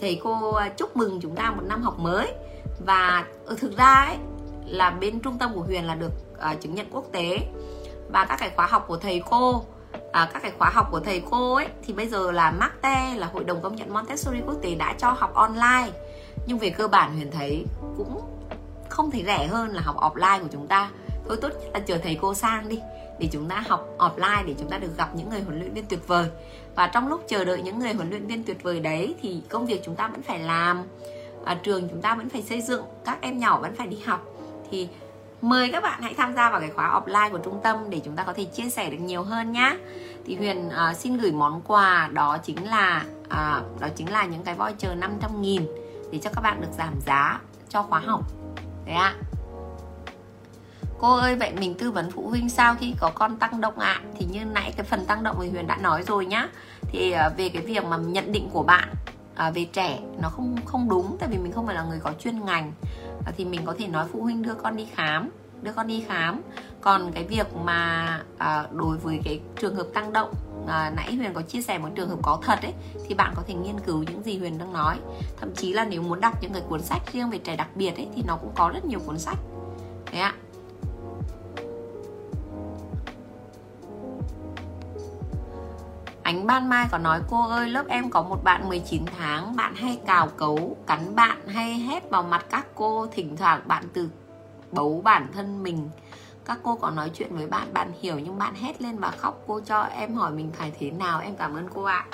Thầy 0.00 0.20
cô 0.24 0.52
à, 0.52 0.68
chúc 0.68 0.96
mừng 0.96 1.20
chúng 1.20 1.34
ta 1.34 1.50
một 1.50 1.62
năm 1.66 1.82
học 1.82 1.98
mới. 1.98 2.32
Và 2.86 3.24
ở 3.46 3.56
thực 3.58 3.76
ra 3.76 3.94
ấy 3.94 4.16
là 4.66 4.90
bên 4.90 5.20
trung 5.20 5.38
tâm 5.38 5.54
của 5.54 5.62
Huyền 5.62 5.84
là 5.84 5.94
được 5.94 6.12
uh, 6.32 6.60
chứng 6.60 6.74
nhận 6.74 6.86
quốc 6.90 7.04
tế 7.12 7.38
và 8.08 8.24
các 8.24 8.36
cái 8.40 8.50
khóa 8.56 8.66
học 8.66 8.84
của 8.88 8.96
thầy 8.96 9.22
cô 9.30 9.64
à, 10.12 10.30
các 10.32 10.42
cái 10.42 10.52
khóa 10.58 10.70
học 10.70 10.88
của 10.90 11.00
thầy 11.00 11.22
cô 11.30 11.54
ấy 11.54 11.66
thì 11.86 11.92
bây 11.92 12.08
giờ 12.08 12.30
là 12.30 12.50
MACTE 12.50 13.14
là 13.16 13.26
hội 13.32 13.44
đồng 13.44 13.62
công 13.62 13.76
nhận 13.76 13.92
Montessori 13.92 14.40
quốc 14.46 14.56
tế 14.62 14.74
đã 14.74 14.94
cho 14.98 15.10
học 15.10 15.34
online. 15.34 15.88
Nhưng 16.46 16.58
về 16.58 16.70
cơ 16.70 16.88
bản 16.88 17.16
Huyền 17.16 17.30
thấy 17.30 17.64
cũng 17.96 18.20
không 18.88 19.10
thể 19.10 19.22
rẻ 19.26 19.46
hơn 19.46 19.68
là 19.68 19.82
học 19.82 19.96
offline 19.96 20.42
của 20.42 20.48
chúng 20.52 20.66
ta. 20.66 20.90
Thôi 21.28 21.38
tốt 21.42 21.48
nhất 21.48 21.70
là 21.74 21.80
chờ 21.80 21.98
thầy 22.02 22.18
cô 22.20 22.34
sang 22.34 22.68
đi 22.68 22.80
để 23.18 23.28
chúng 23.32 23.48
ta 23.48 23.64
học 23.68 23.88
offline 23.98 24.46
để 24.46 24.54
chúng 24.58 24.70
ta 24.70 24.78
được 24.78 24.96
gặp 24.98 25.10
những 25.14 25.30
người 25.30 25.40
huấn 25.40 25.60
luyện 25.60 25.74
viên 25.74 25.84
tuyệt 25.86 26.08
vời. 26.08 26.26
Và 26.74 26.86
trong 26.86 27.08
lúc 27.08 27.24
chờ 27.28 27.44
đợi 27.44 27.62
những 27.62 27.78
người 27.78 27.92
huấn 27.92 28.10
luyện 28.10 28.26
viên 28.26 28.44
tuyệt 28.44 28.62
vời 28.62 28.80
đấy 28.80 29.14
thì 29.22 29.42
công 29.48 29.66
việc 29.66 29.80
chúng 29.84 29.94
ta 29.94 30.08
vẫn 30.08 30.22
phải 30.22 30.38
làm 30.38 30.82
à, 31.44 31.58
trường 31.62 31.88
chúng 31.88 32.02
ta 32.02 32.14
vẫn 32.14 32.28
phải 32.28 32.42
xây 32.42 32.60
dựng 32.60 32.82
các 33.04 33.18
em 33.20 33.38
nhỏ 33.38 33.58
vẫn 33.60 33.76
phải 33.76 33.86
đi 33.86 33.98
học. 34.06 34.24
Thì 34.70 34.88
mời 35.42 35.72
các 35.72 35.82
bạn 35.82 36.02
hãy 36.02 36.14
tham 36.14 36.34
gia 36.34 36.50
vào 36.50 36.60
cái 36.60 36.70
khóa 36.70 37.00
offline 37.00 37.30
của 37.30 37.38
trung 37.38 37.60
tâm 37.62 37.90
để 37.90 38.00
chúng 38.04 38.16
ta 38.16 38.22
có 38.22 38.32
thể 38.32 38.44
chia 38.44 38.70
sẻ 38.70 38.90
được 38.90 39.00
nhiều 39.00 39.22
hơn 39.22 39.52
nhá. 39.52 39.76
Thì 40.26 40.36
huyền 40.36 40.68
uh, 40.68 40.96
xin 40.96 41.16
gửi 41.16 41.32
món 41.32 41.60
quà 41.66 42.08
đó 42.12 42.38
chính 42.38 42.68
là 42.68 43.04
uh, 43.24 43.80
đó 43.80 43.88
chính 43.96 44.12
là 44.12 44.24
những 44.24 44.42
cái 44.42 44.54
voucher 44.54 44.98
500 44.98 45.42
nghìn 45.42 45.62
để 46.12 46.18
cho 46.18 46.30
các 46.34 46.40
bạn 46.40 46.60
được 46.60 46.72
giảm 46.78 46.94
giá 47.06 47.40
cho 47.68 47.82
khóa 47.82 47.98
học. 47.98 48.20
Đấy 48.86 48.94
ạ. 48.94 49.14
À 49.20 49.28
cô 50.98 51.14
ơi 51.14 51.34
vậy 51.34 51.52
mình 51.60 51.74
tư 51.74 51.90
vấn 51.90 52.10
phụ 52.10 52.28
huynh 52.28 52.48
sao 52.48 52.74
khi 52.80 52.94
có 53.00 53.10
con 53.14 53.36
tăng 53.36 53.60
động 53.60 53.78
ạ? 53.78 53.92
À? 53.92 54.02
thì 54.18 54.26
như 54.30 54.44
nãy 54.44 54.72
cái 54.76 54.86
phần 54.86 55.06
tăng 55.06 55.22
động 55.22 55.36
thì 55.42 55.50
huyền 55.50 55.66
đã 55.66 55.76
nói 55.76 56.02
rồi 56.02 56.26
nhá. 56.26 56.48
Thì 56.82 57.14
uh, 57.26 57.36
về 57.36 57.48
cái 57.48 57.62
việc 57.62 57.84
mà 57.84 57.96
nhận 57.96 58.32
định 58.32 58.48
của 58.52 58.62
bạn 58.62 58.88
uh, 59.48 59.54
về 59.54 59.64
trẻ 59.72 59.98
nó 60.22 60.28
không 60.28 60.56
không 60.64 60.88
đúng 60.88 61.16
tại 61.20 61.28
vì 61.32 61.38
mình 61.38 61.52
không 61.52 61.66
phải 61.66 61.74
là 61.74 61.82
người 61.82 62.00
có 62.00 62.12
chuyên 62.18 62.44
ngành. 62.44 62.72
Ờ, 63.26 63.32
thì 63.36 63.44
mình 63.44 63.60
có 63.64 63.74
thể 63.78 63.86
nói 63.86 64.06
phụ 64.12 64.22
huynh 64.22 64.42
đưa 64.42 64.54
con 64.54 64.76
đi 64.76 64.86
khám 64.94 65.30
đưa 65.62 65.72
con 65.72 65.86
đi 65.86 66.04
khám. 66.08 66.42
Còn 66.80 67.12
cái 67.12 67.24
việc 67.24 67.46
mà 67.64 68.22
à, 68.38 68.66
đối 68.72 68.96
với 68.96 69.20
cái 69.24 69.40
trường 69.60 69.74
hợp 69.74 69.86
tăng 69.94 70.12
động 70.12 70.34
à, 70.68 70.92
nãy 70.96 71.14
huyền 71.14 71.34
có 71.34 71.42
chia 71.42 71.62
sẻ 71.62 71.78
một 71.78 71.88
trường 71.94 72.08
hợp 72.08 72.18
có 72.22 72.38
thật 72.42 72.58
ấy 72.62 72.72
thì 73.08 73.14
bạn 73.14 73.32
có 73.36 73.42
thể 73.46 73.54
nghiên 73.54 73.80
cứu 73.80 74.02
những 74.02 74.22
gì 74.22 74.38
huyền 74.38 74.58
đang 74.58 74.72
nói. 74.72 74.98
Thậm 75.40 75.54
chí 75.54 75.72
là 75.72 75.84
nếu 75.84 76.02
muốn 76.02 76.20
đọc 76.20 76.42
những 76.42 76.52
cái 76.52 76.62
cuốn 76.68 76.82
sách 76.82 77.02
riêng 77.12 77.30
về 77.30 77.38
trẻ 77.38 77.56
đặc 77.56 77.68
biệt 77.74 77.96
ấy 77.96 78.08
thì 78.16 78.22
nó 78.26 78.36
cũng 78.36 78.52
có 78.54 78.70
rất 78.74 78.84
nhiều 78.84 79.00
cuốn 79.06 79.18
sách. 79.18 79.38
Đấy 80.12 80.20
ạ. 80.20 80.34
Ánh 86.28 86.46
Ban 86.46 86.68
Mai 86.68 86.86
có 86.90 86.98
nói 86.98 87.20
cô 87.30 87.48
ơi 87.48 87.68
lớp 87.68 87.84
em 87.88 88.10
có 88.10 88.22
một 88.22 88.44
bạn 88.44 88.68
19 88.68 89.02
tháng 89.18 89.56
Bạn 89.56 89.74
hay 89.74 90.00
cào 90.06 90.28
cấu, 90.28 90.76
cắn 90.86 91.16
bạn 91.16 91.48
hay 91.48 91.72
hét 91.74 92.10
vào 92.10 92.22
mặt 92.22 92.46
các 92.50 92.66
cô 92.74 93.06
Thỉnh 93.06 93.36
thoảng 93.36 93.60
bạn 93.66 93.84
từ 93.94 94.08
bấu 94.72 95.00
bản 95.04 95.26
thân 95.32 95.62
mình. 95.62 95.90
Các 96.44 96.58
cô 96.62 96.76
có 96.76 96.90
nói 96.90 97.10
chuyện 97.14 97.36
với 97.36 97.46
bạn, 97.46 97.74
bạn 97.74 97.92
hiểu 98.00 98.18
nhưng 98.18 98.38
bạn 98.38 98.54
hét 98.54 98.82
lên 98.82 98.98
và 98.98 99.10
khóc 99.10 99.42
Cô 99.46 99.60
cho 99.60 99.82
em 99.82 100.14
hỏi 100.14 100.30
mình 100.30 100.50
phải 100.52 100.72
thế 100.78 100.90
nào, 100.90 101.20
em 101.20 101.36
cảm 101.36 101.54
ơn 101.54 101.68
cô 101.74 101.82
ạ. 101.82 102.06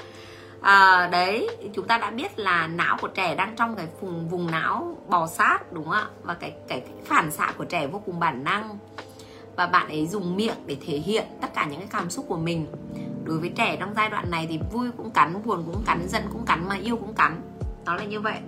À, 0.60 1.08
Đấy, 1.12 1.48
chúng 1.74 1.86
ta 1.86 1.98
đã 1.98 2.10
biết 2.10 2.38
là 2.38 2.66
não 2.66 2.96
của 3.00 3.08
trẻ 3.08 3.34
đang 3.34 3.56
trong 3.56 3.76
cái 3.76 3.86
vùng, 4.00 4.28
vùng 4.28 4.50
não 4.50 4.96
bò 5.08 5.26
sát 5.26 5.72
đúng 5.72 5.84
không 5.84 5.92
ạ? 5.92 6.06
Và 6.22 6.34
cái, 6.34 6.52
cái, 6.68 6.80
cái 6.80 6.92
phản 7.04 7.30
xạ 7.30 7.52
của 7.58 7.64
trẻ 7.64 7.86
vô 7.86 8.02
cùng 8.06 8.20
bản 8.20 8.44
năng. 8.44 8.78
Và 9.56 9.66
bạn 9.66 9.88
ấy 9.88 10.06
dùng 10.06 10.36
miệng 10.36 10.56
để 10.66 10.76
thể 10.86 10.98
hiện 10.98 11.24
tất 11.40 11.54
cả 11.54 11.66
những 11.70 11.78
cái 11.78 11.88
cảm 11.90 12.10
xúc 12.10 12.24
của 12.28 12.36
mình. 12.36 12.66
Đối 13.24 13.38
với 13.38 13.48
trẻ 13.48 13.76
trong 13.80 13.92
giai 13.96 14.10
đoạn 14.10 14.30
này 14.30 14.46
thì 14.50 14.58
vui 14.72 14.90
cũng 14.96 15.10
cắn 15.10 15.42
buồn 15.44 15.62
cũng 15.66 15.82
cắn 15.86 16.08
giận 16.08 16.22
cũng 16.32 16.44
cắn 16.44 16.68
mà 16.68 16.74
yêu 16.74 16.96
cũng 16.96 17.14
cắn. 17.14 17.40
Nó 17.84 17.94
là 17.94 18.04
như 18.04 18.20
vậy. 18.20 18.38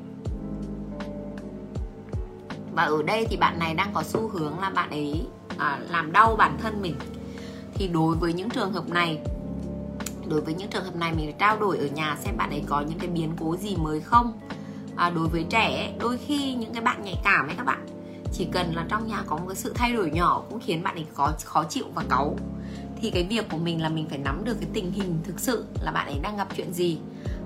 Và 2.73 2.83
ở 2.83 3.03
đây 3.03 3.27
thì 3.31 3.37
bạn 3.37 3.59
này 3.59 3.75
đang 3.75 3.91
có 3.93 4.03
xu 4.03 4.29
hướng 4.29 4.59
là 4.59 4.71
bạn 4.71 4.91
ấy 4.91 5.27
à, 5.59 5.79
làm 5.91 6.13
đau 6.13 6.37
bản 6.37 6.59
thân 6.63 6.83
mình. 6.83 6.95
Thì 7.75 7.89
đối 7.89 8.17
với 8.17 8.33
những 8.33 8.51
trường 8.51 8.73
hợp 8.73 8.89
này 8.89 9.21
đối 10.29 10.41
với 10.41 10.55
những 10.55 10.71
trường 10.71 10.85
hợp 10.85 10.97
này 10.97 11.13
mình 11.17 11.33
trao 11.39 11.59
đổi 11.59 11.79
ở 11.79 11.87
nhà 11.87 12.17
xem 12.21 12.37
bạn 12.37 12.51
ấy 12.51 12.63
có 12.67 12.81
những 12.81 12.99
cái 12.99 13.09
biến 13.09 13.31
cố 13.41 13.57
gì 13.57 13.77
mới 13.77 14.01
không. 14.01 14.41
À, 14.97 15.11
đối 15.11 15.29
với 15.29 15.47
trẻ 15.51 15.93
đôi 16.01 16.19
khi 16.19 16.55
những 16.55 16.73
cái 16.73 16.83
bạn 16.83 17.03
nhạy 17.03 17.17
cảm 17.25 17.47
ấy 17.47 17.55
các 17.57 17.67
bạn 17.67 17.87
chỉ 18.33 18.47
cần 18.53 18.75
là 18.75 18.87
trong 18.89 19.07
nhà 19.07 19.23
có 19.27 19.37
một 19.37 19.45
cái 19.49 19.57
sự 19.57 19.73
thay 19.75 19.93
đổi 19.93 20.11
nhỏ 20.11 20.43
cũng 20.51 20.61
khiến 20.61 20.83
bạn 20.83 20.95
ấy 20.95 21.07
có 21.15 21.33
khó 21.45 21.65
chịu 21.65 21.85
và 21.95 22.03
cáu. 22.09 22.37
Thì 23.01 23.11
cái 23.11 23.25
việc 23.25 23.49
của 23.51 23.57
mình 23.57 23.83
là 23.83 23.89
mình 23.89 24.09
phải 24.09 24.19
nắm 24.19 24.45
được 24.45 24.57
cái 24.61 24.71
tình 24.73 24.93
hình 24.93 25.19
thực 25.25 25.41
sự 25.41 25.65
là 25.83 25.93
bạn 25.93 26.07
ấy 26.07 26.19
đang 26.23 26.37
gặp 26.37 26.49
chuyện 26.57 26.73
gì. 26.73 26.99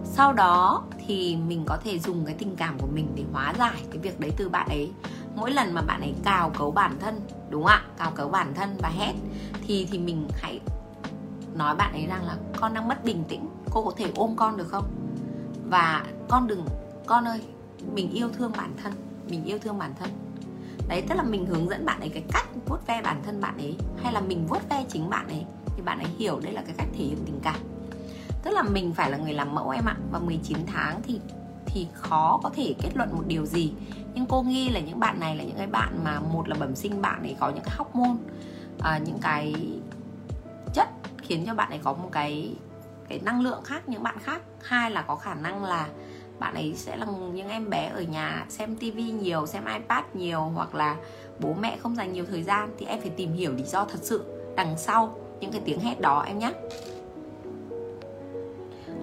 Sau 0.04 0.32
đó 0.32 0.82
thì 1.06 1.36
mình 1.36 1.64
có 1.66 1.78
thể 1.84 1.98
dùng 1.98 2.24
cái 2.24 2.34
tình 2.34 2.56
cảm 2.56 2.78
của 2.78 2.86
mình 2.86 3.12
để 3.16 3.24
hóa 3.32 3.54
giải 3.58 3.82
cái 3.90 3.98
việc 3.98 4.20
đấy 4.20 4.32
từ 4.36 4.48
bạn 4.48 4.68
ấy. 4.68 4.90
Mỗi 5.36 5.50
lần 5.50 5.74
mà 5.74 5.82
bạn 5.82 6.00
ấy 6.00 6.14
cào 6.24 6.50
cấu 6.50 6.70
bản 6.70 6.96
thân, 7.00 7.20
đúng 7.50 7.62
không 7.62 7.70
ạ? 7.70 7.84
Cào 7.98 8.10
cấu 8.10 8.28
bản 8.28 8.54
thân 8.54 8.76
và 8.82 8.88
hét, 8.88 9.14
thì 9.66 9.88
thì 9.90 9.98
mình 9.98 10.28
hãy 10.34 10.60
nói 11.54 11.76
bạn 11.76 11.92
ấy 11.92 12.06
rằng 12.06 12.26
là 12.26 12.36
con 12.60 12.74
đang 12.74 12.88
mất 12.88 13.04
bình 13.04 13.24
tĩnh, 13.28 13.48
cô 13.70 13.84
có 13.84 13.92
thể 13.96 14.12
ôm 14.14 14.36
con 14.36 14.56
được 14.56 14.68
không? 14.68 14.84
Và 15.70 16.04
con 16.28 16.46
đừng, 16.46 16.66
con 17.06 17.24
ơi, 17.24 17.40
mình 17.94 18.10
yêu 18.10 18.28
thương 18.38 18.52
bản 18.56 18.74
thân, 18.82 18.92
mình 19.28 19.44
yêu 19.44 19.58
thương 19.58 19.78
bản 19.78 19.94
thân 19.98 20.10
đấy 20.90 21.02
tức 21.08 21.14
là 21.14 21.22
mình 21.22 21.46
hướng 21.46 21.68
dẫn 21.68 21.84
bạn 21.84 22.00
ấy 22.00 22.08
cái 22.08 22.22
cách 22.32 22.46
vuốt 22.66 22.86
ve 22.86 23.02
bản 23.02 23.22
thân 23.22 23.40
bạn 23.40 23.58
ấy 23.58 23.76
hay 24.02 24.12
là 24.12 24.20
mình 24.20 24.46
vuốt 24.46 24.68
ve 24.68 24.84
chính 24.88 25.10
bạn 25.10 25.28
ấy 25.28 25.44
thì 25.76 25.82
bạn 25.82 25.98
ấy 25.98 26.08
hiểu 26.18 26.40
đây 26.40 26.52
là 26.52 26.62
cái 26.62 26.74
cách 26.78 26.88
thể 26.92 27.04
hiện 27.04 27.18
tình 27.26 27.40
cảm. 27.42 27.56
Tức 28.42 28.50
là 28.50 28.62
mình 28.62 28.92
phải 28.94 29.10
là 29.10 29.16
người 29.16 29.32
làm 29.32 29.54
mẫu 29.54 29.70
em 29.70 29.84
ạ 29.84 29.96
và 30.12 30.18
19 30.18 30.58
tháng 30.66 31.02
thì 31.02 31.20
thì 31.66 31.86
khó 31.94 32.40
có 32.42 32.50
thể 32.54 32.74
kết 32.82 32.90
luận 32.94 33.08
một 33.12 33.22
điều 33.26 33.46
gì. 33.46 33.72
Nhưng 34.14 34.26
cô 34.26 34.42
nghi 34.42 34.68
là 34.68 34.80
những 34.80 35.00
bạn 35.00 35.20
này 35.20 35.36
là 35.36 35.44
những 35.44 35.56
cái 35.56 35.66
bạn 35.66 36.04
mà 36.04 36.20
một 36.20 36.48
là 36.48 36.56
bẩm 36.60 36.76
sinh 36.76 37.02
bạn 37.02 37.22
ấy 37.22 37.36
có 37.40 37.50
những 37.50 37.64
cái 37.64 37.76
hormone 37.78 38.18
à, 38.80 38.98
những 38.98 39.18
cái 39.22 39.54
chất 40.74 40.88
khiến 41.22 41.46
cho 41.46 41.54
bạn 41.54 41.70
ấy 41.70 41.80
có 41.82 41.92
một 41.92 42.08
cái 42.12 42.54
cái 43.08 43.20
năng 43.24 43.40
lượng 43.40 43.62
khác 43.64 43.88
những 43.88 44.02
bạn 44.02 44.18
khác. 44.18 44.42
Hai 44.62 44.90
là 44.90 45.02
có 45.02 45.16
khả 45.16 45.34
năng 45.34 45.64
là 45.64 45.88
bạn 46.40 46.54
ấy 46.54 46.74
sẽ 46.76 46.96
là 46.96 47.06
những 47.34 47.48
em 47.48 47.70
bé 47.70 47.90
ở 47.94 48.00
nhà 48.00 48.46
xem 48.48 48.76
tivi 48.76 49.10
nhiều, 49.10 49.46
xem 49.46 49.64
ipad 49.64 50.04
nhiều 50.14 50.40
hoặc 50.40 50.74
là 50.74 50.96
bố 51.38 51.54
mẹ 51.60 51.76
không 51.82 51.96
dành 51.96 52.12
nhiều 52.12 52.24
thời 52.30 52.42
gian 52.42 52.70
thì 52.78 52.86
em 52.86 53.00
phải 53.00 53.10
tìm 53.10 53.32
hiểu 53.32 53.52
lý 53.52 53.62
do 53.62 53.84
thật 53.84 53.98
sự 54.02 54.24
đằng 54.56 54.78
sau 54.78 55.14
những 55.40 55.52
cái 55.52 55.60
tiếng 55.64 55.80
hét 55.80 56.00
đó 56.00 56.24
em 56.26 56.38
nhé 56.38 56.52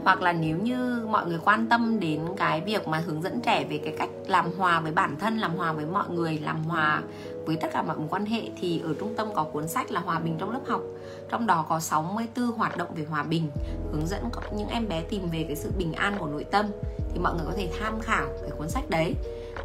hoặc 0.03 0.21
là 0.21 0.33
nếu 0.33 0.57
như 0.57 1.05
mọi 1.09 1.25
người 1.25 1.39
quan 1.45 1.67
tâm 1.69 1.99
đến 1.99 2.21
cái 2.37 2.61
việc 2.61 2.87
mà 2.87 3.03
hướng 3.05 3.21
dẫn 3.21 3.41
trẻ 3.41 3.65
về 3.69 3.77
cái 3.77 3.95
cách 3.97 4.09
làm 4.27 4.51
hòa 4.57 4.79
với 4.79 4.91
bản 4.91 5.15
thân, 5.19 5.37
làm 5.37 5.55
hòa 5.55 5.73
với 5.73 5.85
mọi 5.85 6.09
người, 6.09 6.39
làm 6.43 6.63
hòa 6.63 7.01
với 7.47 7.55
tất 7.55 7.67
cả 7.73 7.81
mọi 7.81 7.97
mối 7.97 8.07
quan 8.09 8.25
hệ 8.25 8.41
thì 8.61 8.81
ở 8.83 8.93
trung 8.99 9.13
tâm 9.17 9.27
có 9.35 9.43
cuốn 9.43 9.67
sách 9.67 9.91
là 9.91 9.99
hòa 9.99 10.19
bình 10.19 10.35
trong 10.39 10.51
lớp 10.51 10.59
học. 10.67 10.81
Trong 11.29 11.47
đó 11.47 11.65
có 11.69 11.79
64 11.79 12.45
hoạt 12.45 12.77
động 12.77 12.87
về 12.95 13.03
hòa 13.03 13.23
bình 13.23 13.49
hướng 13.91 14.07
dẫn 14.07 14.23
những 14.57 14.67
em 14.67 14.87
bé 14.87 15.01
tìm 15.09 15.29
về 15.29 15.43
cái 15.47 15.55
sự 15.55 15.71
bình 15.77 15.93
an 15.93 16.15
của 16.19 16.27
nội 16.27 16.43
tâm. 16.43 16.65
Thì 17.13 17.19
mọi 17.19 17.33
người 17.35 17.45
có 17.45 17.51
thể 17.57 17.69
tham 17.79 17.99
khảo 17.99 18.27
cái 18.41 18.49
cuốn 18.57 18.69
sách 18.69 18.89
đấy. 18.89 19.15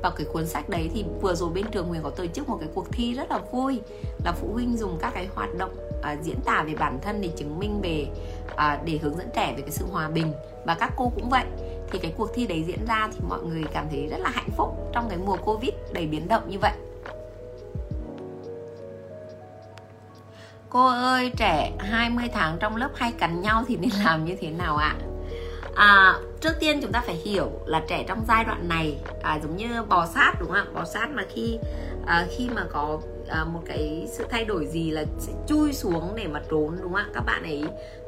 Và 0.02 0.10
cái 0.10 0.26
cuốn 0.32 0.46
sách 0.46 0.68
đấy 0.68 0.90
thì 0.94 1.04
vừa 1.22 1.34
rồi 1.34 1.50
bên 1.50 1.64
trường 1.70 1.88
Huyền 1.88 2.02
có 2.02 2.10
tổ 2.10 2.26
chức 2.26 2.48
một 2.48 2.56
cái 2.60 2.68
cuộc 2.74 2.86
thi 2.92 3.14
rất 3.14 3.30
là 3.30 3.38
vui 3.52 3.80
là 4.24 4.32
phụ 4.32 4.52
huynh 4.52 4.76
dùng 4.76 4.98
các 5.00 5.14
cái 5.14 5.28
hoạt 5.34 5.50
động 5.58 5.74
uh, 5.98 6.22
diễn 6.22 6.40
tả 6.44 6.64
về 6.66 6.74
bản 6.74 6.98
thân 7.02 7.20
để 7.20 7.28
chứng 7.36 7.58
minh 7.58 7.80
về 7.80 8.06
uh, 8.52 8.84
để 8.84 8.98
hướng 9.02 9.16
dẫn 9.16 9.28
trẻ 9.34 9.54
về 9.56 9.62
cái 9.62 9.70
sự 9.70 9.84
hòa 9.92 10.08
bình. 10.08 10.32
Và 10.66 10.74
các 10.74 10.92
cô 10.96 11.12
cũng 11.14 11.28
vậy. 11.30 11.44
Thì 11.90 11.98
cái 11.98 12.14
cuộc 12.16 12.30
thi 12.34 12.46
đấy 12.46 12.64
diễn 12.66 12.86
ra 12.86 13.08
thì 13.12 13.20
mọi 13.28 13.42
người 13.42 13.64
cảm 13.72 13.86
thấy 13.90 14.06
rất 14.06 14.20
là 14.20 14.30
hạnh 14.30 14.50
phúc 14.56 14.90
trong 14.92 15.08
cái 15.08 15.18
mùa 15.18 15.36
covid 15.36 15.72
đầy 15.92 16.06
biến 16.06 16.28
động 16.28 16.50
như 16.50 16.58
vậy. 16.58 16.72
Cô 20.72 20.86
ơi, 20.86 21.32
trẻ 21.36 21.72
20 21.78 22.28
tháng 22.32 22.56
trong 22.60 22.76
lớp 22.76 22.90
hay 22.94 23.12
cắn 23.12 23.40
nhau 23.40 23.64
thì 23.68 23.76
nên 23.76 23.90
làm 24.04 24.24
như 24.24 24.36
thế 24.40 24.50
nào 24.50 24.76
ạ? 24.76 24.96
À, 25.74 26.14
trước 26.40 26.52
tiên 26.60 26.78
chúng 26.82 26.92
ta 26.92 27.02
phải 27.06 27.14
hiểu 27.14 27.50
là 27.66 27.82
trẻ 27.88 28.04
trong 28.08 28.24
giai 28.28 28.44
đoạn 28.44 28.68
này 28.68 28.98
à, 29.22 29.38
giống 29.42 29.56
như 29.56 29.82
bò 29.88 30.06
sát 30.06 30.32
đúng 30.40 30.48
không 30.48 30.56
ạ? 30.56 30.66
Bò 30.74 30.84
sát 30.84 31.10
mà 31.10 31.22
khi 31.34 31.58
à, 32.06 32.26
khi 32.30 32.48
mà 32.54 32.64
có 32.72 33.00
à, 33.28 33.44
một 33.44 33.60
cái 33.66 34.08
sự 34.12 34.26
thay 34.30 34.44
đổi 34.44 34.66
gì 34.66 34.90
là 34.90 35.04
sẽ 35.18 35.32
chui 35.46 35.72
xuống 35.72 36.12
để 36.16 36.26
mà 36.26 36.40
trốn 36.50 36.76
đúng 36.82 36.92
không 36.92 36.94
ạ? 36.94 37.06
Các 37.14 37.24
bạn 37.26 37.42
ấy 37.42 37.64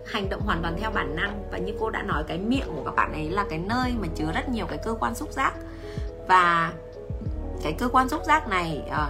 hành 0.06 0.28
động 0.28 0.40
hoàn 0.40 0.62
toàn 0.62 0.76
theo 0.80 0.90
bản 0.90 1.16
năng 1.16 1.42
và 1.50 1.58
như 1.58 1.72
cô 1.80 1.90
đã 1.90 2.02
nói 2.02 2.24
cái 2.28 2.38
miệng 2.38 2.68
của 2.76 2.84
các 2.84 2.94
bạn 2.94 3.12
ấy 3.12 3.30
là 3.30 3.44
cái 3.50 3.58
nơi 3.58 3.92
mà 4.00 4.08
chứa 4.14 4.32
rất 4.34 4.48
nhiều 4.48 4.66
cái 4.66 4.78
cơ 4.84 4.94
quan 5.00 5.14
xúc 5.14 5.32
giác 5.32 5.52
và 6.28 6.72
cái 7.62 7.72
cơ 7.72 7.88
quan 7.88 8.08
xúc 8.08 8.22
giác 8.24 8.48
này 8.48 8.82
à, 8.90 9.08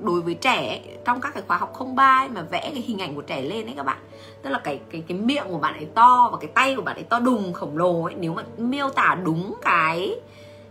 đối 0.00 0.20
với 0.20 0.34
trẻ 0.34 0.82
trong 1.04 1.20
các 1.20 1.34
cái 1.34 1.42
khóa 1.46 1.56
học 1.56 1.72
không 1.74 1.96
ba 1.96 2.28
mà 2.34 2.42
vẽ 2.42 2.60
cái 2.60 2.82
hình 2.86 2.98
ảnh 2.98 3.14
của 3.14 3.22
trẻ 3.22 3.42
lên 3.42 3.66
ấy 3.66 3.74
các 3.76 3.86
bạn. 3.86 3.98
Tức 4.42 4.50
là 4.50 4.58
cái 4.58 4.80
cái 4.90 5.02
cái 5.08 5.18
miệng 5.18 5.44
của 5.48 5.58
bạn 5.58 5.74
ấy 5.74 5.86
to 5.94 6.28
và 6.32 6.38
cái 6.38 6.50
tay 6.54 6.76
của 6.76 6.82
bạn 6.82 6.96
ấy 6.96 7.04
to 7.04 7.18
đùng 7.18 7.52
khổng 7.52 7.76
lồ 7.76 8.02
ấy, 8.02 8.14
nếu 8.14 8.34
mà 8.34 8.42
miêu 8.56 8.90
tả 8.90 9.18
đúng 9.24 9.54
cái, 9.62 10.20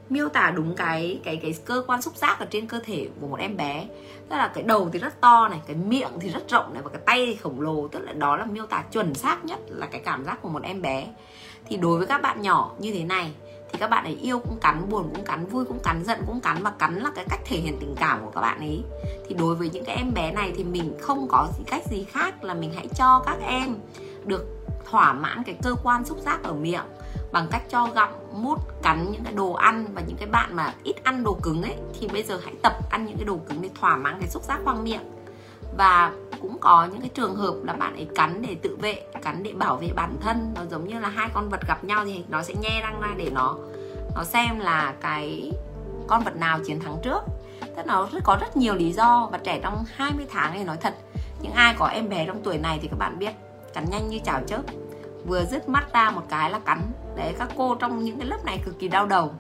miêu 0.10 0.30
tả 0.30 0.52
đúng 0.56 0.76
cái 0.76 1.20
cái 1.24 1.36
cái 1.36 1.56
cơ 1.66 1.84
quan 1.88 2.02
xúc 2.02 2.16
giác 2.16 2.40
ở 2.40 2.46
trên 2.46 2.68
cơ 2.68 2.80
thể 2.86 3.08
của 3.22 3.28
một 3.28 3.40
em 3.40 3.58
bé 3.58 3.88
tức 4.30 4.36
là 4.36 4.52
cái 4.54 4.64
đầu 4.64 4.90
thì 4.94 5.00
rất 5.00 5.22
to 5.22 5.48
này, 5.48 5.60
cái 5.68 5.76
miệng 5.76 6.12
thì 6.20 6.30
rất 6.30 6.50
rộng 6.50 6.74
này 6.74 6.84
và 6.84 6.90
cái 6.90 7.02
tay 7.06 7.26
thì 7.26 7.36
khổng 7.36 7.62
lồ. 7.62 7.88
Tức 7.88 8.00
là 8.00 8.14
đó 8.14 8.38
là 8.38 8.46
miêu 8.46 8.66
tả 8.66 8.84
chuẩn 8.92 9.14
xác 9.14 9.46
nhất 9.46 9.60
là 9.68 9.86
cái 9.86 10.02
cảm 10.06 10.26
giác 10.26 10.42
của 10.42 10.50
một 10.50 10.64
em 10.64 10.82
bé 10.82 11.08
thì 11.68 11.78
đối 11.78 11.98
với 11.98 12.08
các 12.08 12.22
bạn 12.22 12.42
nhỏ 12.42 12.72
như 12.80 12.94
thế 12.94 13.04
này 13.04 13.32
thì 13.76 13.80
các 13.80 13.90
bạn 13.90 14.04
ấy 14.04 14.18
yêu 14.22 14.40
cũng 14.40 14.60
cắn, 14.60 14.90
buồn 14.90 15.10
cũng 15.16 15.26
cắn, 15.26 15.46
vui 15.46 15.66
cũng 15.66 15.80
cắn, 15.84 16.04
giận 16.04 16.20
cũng 16.28 16.42
cắn 16.42 16.64
và 16.64 16.70
cắn 16.70 16.96
là 16.96 17.12
cái 17.16 17.26
cách 17.30 17.40
thể 17.46 17.58
hiện 17.58 17.78
tình 17.80 17.96
cảm 18.00 18.26
của 18.26 18.32
các 18.32 18.42
bạn 18.42 18.60
ấy. 18.60 18.84
Thì 19.28 19.36
đối 19.36 19.56
với 19.56 19.70
những 19.70 19.86
cái 19.86 19.96
em 19.96 20.14
bé 20.14 20.32
này 20.32 20.54
thì 20.56 20.64
mình 20.64 20.98
không 21.02 21.28
có 21.28 21.48
cách 21.68 21.84
gì 21.90 22.04
khác 22.04 22.44
là 22.44 22.54
mình 22.54 22.74
hãy 22.76 22.88
cho 22.98 23.24
các 23.26 23.38
em 23.42 23.76
được 24.26 24.46
thỏa 24.90 25.14
mãn 25.14 25.44
cái 25.44 25.56
cơ 25.64 25.76
quan 25.84 26.06
xúc 26.06 26.18
giác 26.20 26.44
ở 26.44 26.54
miệng 26.54 26.84
bằng 27.32 27.48
cách 27.52 27.64
cho 27.70 27.88
gặm, 27.96 28.10
mút, 28.34 28.60
cắn 28.84 29.12
những 29.12 29.24
cái 29.24 29.34
đồ 29.34 29.54
ăn 29.54 29.86
và 29.94 30.02
những 30.08 30.18
cái 30.18 30.28
bạn 30.28 30.56
mà 30.56 30.74
ít 30.84 30.96
ăn 31.04 31.24
đồ 31.24 31.38
cứng 31.42 31.62
ấy, 31.62 31.76
thì 32.00 32.08
bây 32.08 32.24
giờ 32.24 32.40
hãy 32.44 32.54
tập 32.64 32.74
ăn 32.90 33.06
những 33.06 33.18
cái 33.18 33.26
đồ 33.26 33.40
cứng 33.50 33.62
để 33.62 33.70
thỏa 33.80 33.98
mãn 33.98 34.20
cái 34.20 34.30
xúc 34.30 34.44
giác 34.44 34.60
khoang 34.64 34.84
miệng 34.84 35.15
và 35.78 36.12
cũng 36.42 36.58
có 36.60 36.88
những 36.92 37.02
cái 37.02 37.10
trường 37.14 37.36
hợp 37.36 37.56
là 37.64 37.74
bạn 37.74 37.96
ấy 37.96 38.08
cắn 38.16 38.42
để 38.42 38.56
tự 38.62 38.78
vệ, 38.82 39.02
cắn 39.22 39.44
để 39.44 39.54
bảo 39.54 39.76
vệ 39.76 39.90
bản 39.96 40.18
thân. 40.22 40.54
Nó 40.56 40.62
giống 40.72 40.88
như 40.88 41.00
là 41.00 41.10
hai 41.10 41.30
con 41.34 41.50
vật 41.50 41.68
gặp 41.68 41.84
nhau 41.84 42.06
thì 42.06 42.24
nó 42.30 42.44
sẽ 42.44 42.54
nhe 42.62 42.82
răng 42.82 43.02
ra 43.02 43.10
để 43.18 43.30
nó 43.34 43.56
nó 44.16 44.24
xem 44.24 44.60
là 44.60 44.94
cái 45.02 45.52
con 46.08 46.24
vật 46.24 46.36
nào 46.36 46.60
chiến 46.66 46.80
thắng 46.80 46.98
trước. 47.04 47.24
Tức 47.76 47.86
nó 47.86 48.10
có 48.24 48.38
rất 48.42 48.58
nhiều 48.58 48.76
lý 48.76 48.92
do 48.92 49.30
và 49.32 49.38
trẻ 49.38 49.60
trong 49.64 49.86
20 49.96 50.26
tháng 50.30 50.54
này 50.54 50.64
nói 50.64 50.78
thật. 50.82 50.96
Những 51.42 51.54
ai 51.54 51.76
có 51.78 51.88
em 51.88 52.10
bé 52.10 52.26
trong 52.26 52.44
tuổi 52.44 52.58
này 52.58 52.80
thì 52.82 52.88
các 52.88 52.98
bạn 52.98 53.20
biết, 53.20 53.32
cắn 53.74 53.86
nhanh 53.90 54.10
như 54.10 54.20
chảo 54.24 54.42
chớp. 54.48 54.62
Vừa 55.26 55.46
dứt 55.46 55.70
mắt 55.70 55.94
ra 55.94 56.12
một 56.12 56.22
cái 56.30 56.52
là 56.52 56.60
cắn. 56.60 56.82
Đấy, 57.16 57.34
các 57.40 57.50
cô 57.58 57.76
trong 57.76 58.04
những 58.04 58.18
cái 58.18 58.28
lớp 58.28 58.46
này 58.46 58.62
cực 58.66 58.80
kỳ 58.80 58.88
đau 58.88 59.06
đầu. 59.06 59.34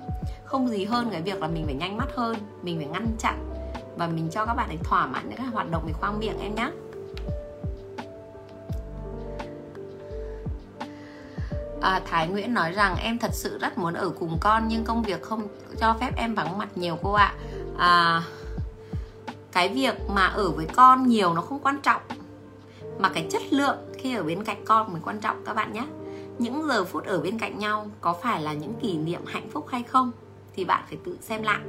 Không 0.46 0.68
gì 0.68 0.86
hơn 0.86 1.10
cái 1.12 1.22
việc 1.22 1.42
là 1.42 1.48
mình 1.48 1.66
phải 1.66 1.76
nhanh 1.76 1.98
mắt 1.98 2.08
hơn, 2.16 2.38
mình 2.62 2.78
phải 2.78 2.88
ngăn 2.88 3.08
chặn 3.20 3.55
và 3.98 4.08
mình 4.08 4.30
cho 4.32 4.46
các 4.46 4.54
bạn 4.54 4.70
ấy 4.70 4.78
thỏa 4.84 5.08
mãn 5.08 5.30
những 5.30 5.38
cái 5.38 5.48
hoạt 5.48 5.72
động 5.72 5.84
về 5.86 5.94
khoang 5.94 6.20
miệng 6.20 6.40
em 6.40 6.56
nhé 6.56 6.72
à, 11.82 12.02
Thái 12.06 12.28
Nguyễn 12.28 12.54
nói 12.54 12.72
rằng 12.72 12.96
em 12.98 13.20
thật 13.20 13.32
sự 13.34 13.58
rất 13.58 13.78
muốn 13.78 13.94
ở 13.94 14.10
cùng 14.10 14.38
con 14.42 14.68
nhưng 14.68 14.84
công 14.84 15.04
việc 15.04 15.22
không 15.22 15.48
cho 15.80 15.96
phép 16.00 16.12
em 16.18 16.36
vắng 16.36 16.58
mặt 16.58 16.70
nhiều 16.76 16.98
cô 17.04 17.12
ạ. 17.12 17.34
À, 17.78 18.24
cái 19.52 19.70
việc 19.70 19.96
mà 20.10 20.26
ở 20.26 20.52
với 20.52 20.66
con 20.66 21.08
nhiều 21.08 21.34
nó 21.34 21.42
không 21.42 21.60
quan 21.60 21.80
trọng 21.84 22.02
mà 23.00 23.10
cái 23.10 23.28
chất 23.32 23.42
lượng 23.50 23.78
khi 23.98 24.16
ở 24.16 24.24
bên 24.24 24.44
cạnh 24.44 24.66
con 24.66 24.94
mới 24.94 25.02
quan 25.06 25.20
trọng 25.20 25.46
các 25.46 25.56
bạn 25.56 25.74
nhé 25.74 25.86
những 26.38 26.68
giờ 26.68 26.86
phút 26.86 27.06
ở 27.06 27.22
bên 27.22 27.40
cạnh 27.40 27.60
nhau 27.60 27.88
có 28.02 28.14
phải 28.14 28.42
là 28.42 28.54
những 28.54 28.74
kỷ 28.82 28.98
niệm 28.98 29.22
hạnh 29.26 29.50
phúc 29.50 29.66
hay 29.70 29.84
không 29.84 30.12
thì 30.56 30.66
bạn 30.66 30.84
phải 30.90 30.98
tự 31.06 31.18
xem 31.22 31.44
lại 31.44 31.60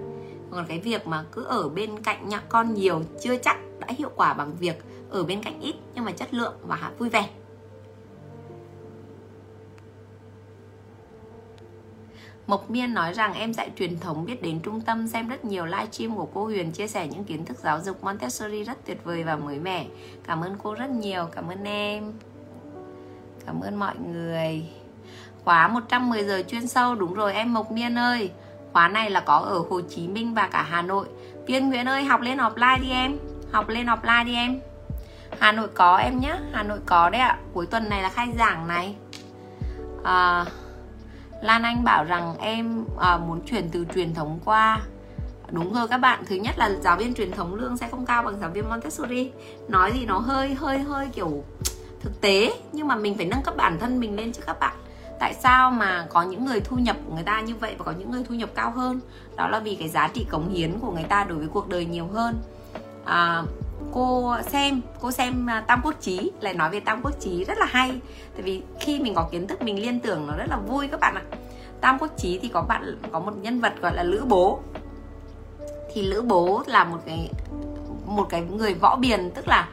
còn 0.56 0.66
cái 0.66 0.78
việc 0.80 1.06
mà 1.06 1.24
cứ 1.32 1.44
ở 1.44 1.68
bên 1.68 2.02
cạnh 2.02 2.28
nhà 2.28 2.42
con 2.48 2.74
nhiều 2.74 3.02
chưa 3.22 3.36
chắc 3.36 3.56
đã 3.78 3.86
hiệu 3.98 4.10
quả 4.16 4.34
bằng 4.34 4.56
việc 4.56 4.84
ở 5.10 5.24
bên 5.24 5.42
cạnh 5.42 5.60
ít 5.60 5.74
nhưng 5.94 6.04
mà 6.04 6.12
chất 6.12 6.34
lượng 6.34 6.54
và 6.62 6.92
vui 6.98 7.08
vẻ 7.08 7.28
Mộc 12.46 12.70
Miên 12.70 12.94
nói 12.94 13.12
rằng 13.12 13.34
em 13.34 13.54
dạy 13.54 13.70
truyền 13.76 13.98
thống 13.98 14.24
biết 14.24 14.42
đến 14.42 14.60
trung 14.60 14.80
tâm 14.80 15.08
xem 15.08 15.28
rất 15.28 15.44
nhiều 15.44 15.66
livestream 15.66 16.16
của 16.16 16.28
cô 16.34 16.44
Huyền 16.44 16.72
chia 16.72 16.86
sẻ 16.86 17.08
những 17.08 17.24
kiến 17.24 17.44
thức 17.44 17.58
giáo 17.58 17.80
dục 17.80 18.04
Montessori 18.04 18.64
rất 18.64 18.86
tuyệt 18.86 19.04
vời 19.04 19.24
và 19.24 19.36
mới 19.36 19.58
mẻ. 19.58 19.86
Cảm 20.26 20.40
ơn 20.40 20.56
cô 20.62 20.74
rất 20.74 20.90
nhiều, 20.90 21.28
cảm 21.32 21.48
ơn 21.48 21.64
em. 21.64 22.12
Cảm 23.46 23.60
ơn 23.60 23.76
mọi 23.76 23.94
người. 23.96 24.68
Khóa 25.44 25.68
110 25.68 26.24
giờ 26.24 26.42
chuyên 26.48 26.68
sâu 26.68 26.94
đúng 26.94 27.14
rồi 27.14 27.34
em 27.34 27.54
Mộc 27.54 27.72
Miên 27.72 27.98
ơi. 27.98 28.30
Khóa 28.76 28.88
này 28.88 29.10
là 29.10 29.20
có 29.20 29.36
ở 29.36 29.62
Hồ 29.70 29.80
Chí 29.80 30.08
Minh 30.08 30.34
và 30.34 30.48
cả 30.52 30.62
Hà 30.62 30.82
Nội. 30.82 31.06
Tiên 31.46 31.68
Nguyễn 31.68 31.88
ơi 31.88 32.04
học 32.04 32.20
lên 32.20 32.38
offline 32.38 32.80
đi 32.80 32.90
em. 32.90 33.18
Học 33.52 33.68
lên 33.68 33.86
offline 33.86 34.24
đi 34.24 34.34
em. 34.34 34.60
Hà 35.38 35.52
Nội 35.52 35.68
có 35.74 35.96
em 35.96 36.20
nhé 36.20 36.36
Hà 36.52 36.62
Nội 36.62 36.78
có 36.86 37.10
đấy 37.10 37.20
ạ. 37.20 37.38
Cuối 37.52 37.66
tuần 37.66 37.88
này 37.88 38.02
là 38.02 38.08
khai 38.08 38.28
giảng 38.38 38.68
này. 38.68 38.94
À, 40.04 40.44
Lan 41.42 41.62
Anh 41.62 41.84
bảo 41.84 42.04
rằng 42.04 42.34
em 42.38 42.84
à, 43.00 43.16
muốn 43.16 43.40
chuyển 43.46 43.68
từ 43.72 43.86
truyền 43.94 44.14
thống 44.14 44.38
qua. 44.44 44.80
Đúng 45.50 45.74
rồi 45.74 45.88
các 45.88 45.98
bạn, 45.98 46.24
thứ 46.26 46.36
nhất 46.36 46.58
là 46.58 46.70
giáo 46.80 46.96
viên 46.96 47.14
truyền 47.14 47.32
thống 47.32 47.54
lương 47.54 47.76
sẽ 47.76 47.88
không 47.88 48.06
cao 48.06 48.22
bằng 48.22 48.40
giáo 48.40 48.50
viên 48.50 48.68
Montessori. 48.68 49.30
Nói 49.68 49.92
gì 49.92 50.06
nó 50.06 50.18
hơi 50.18 50.54
hơi 50.54 50.78
hơi 50.78 51.08
kiểu 51.12 51.44
thực 52.00 52.20
tế. 52.20 52.52
Nhưng 52.72 52.88
mà 52.88 52.96
mình 52.96 53.16
phải 53.16 53.26
nâng 53.26 53.42
cấp 53.42 53.56
bản 53.56 53.78
thân 53.80 54.00
mình 54.00 54.16
lên 54.16 54.32
chứ 54.32 54.42
các 54.46 54.60
bạn. 54.60 54.76
Tại 55.18 55.34
sao 55.34 55.70
mà 55.70 56.06
có 56.10 56.22
những 56.22 56.44
người 56.44 56.60
thu 56.60 56.76
nhập 56.76 56.96
của 57.06 57.14
người 57.14 57.24
ta 57.24 57.40
như 57.40 57.54
vậy 57.56 57.74
và 57.78 57.84
có 57.84 57.92
những 57.92 58.10
người 58.10 58.24
thu 58.28 58.34
nhập 58.34 58.50
cao 58.54 58.70
hơn? 58.70 59.00
Đó 59.36 59.48
là 59.48 59.58
vì 59.58 59.74
cái 59.74 59.88
giá 59.88 60.08
trị 60.08 60.26
cống 60.30 60.48
hiến 60.48 60.78
của 60.78 60.92
người 60.92 61.04
ta 61.04 61.24
đối 61.24 61.38
với 61.38 61.48
cuộc 61.48 61.68
đời 61.68 61.84
nhiều 61.84 62.06
hơn. 62.06 62.42
À, 63.04 63.42
cô 63.92 64.36
xem 64.42 64.80
cô 65.00 65.10
xem 65.10 65.46
à, 65.50 65.64
tam 65.66 65.80
quốc 65.84 65.94
chí 66.00 66.30
lại 66.40 66.54
nói 66.54 66.70
về 66.70 66.80
tam 66.80 67.00
quốc 67.02 67.20
chí 67.20 67.44
rất 67.44 67.58
là 67.58 67.66
hay. 67.66 68.00
Tại 68.32 68.42
vì 68.42 68.62
khi 68.80 69.00
mình 69.00 69.14
có 69.14 69.28
kiến 69.30 69.46
thức 69.46 69.62
mình 69.62 69.82
liên 69.82 70.00
tưởng 70.00 70.26
nó 70.26 70.36
rất 70.36 70.46
là 70.48 70.56
vui 70.56 70.88
các 70.88 71.00
bạn 71.00 71.14
ạ. 71.14 71.22
Tam 71.80 71.98
quốc 71.98 72.10
chí 72.16 72.38
thì 72.42 72.48
có 72.48 72.62
bạn 72.62 72.98
có 73.12 73.20
một 73.20 73.32
nhân 73.42 73.60
vật 73.60 73.72
gọi 73.80 73.94
là 73.94 74.02
lữ 74.02 74.24
bố. 74.28 74.60
Thì 75.94 76.02
lữ 76.02 76.22
bố 76.22 76.62
là 76.66 76.84
một 76.84 76.98
cái 77.06 77.30
một 78.06 78.26
cái 78.28 78.42
người 78.42 78.74
võ 78.74 78.96
biền 78.96 79.30
tức 79.30 79.48
là 79.48 79.68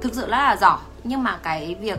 thực 0.00 0.14
sự 0.14 0.26
là, 0.26 0.42
là 0.42 0.56
giỏi. 0.56 0.78
Nhưng 1.04 1.22
mà 1.22 1.38
cái 1.42 1.76
việc 1.80 1.98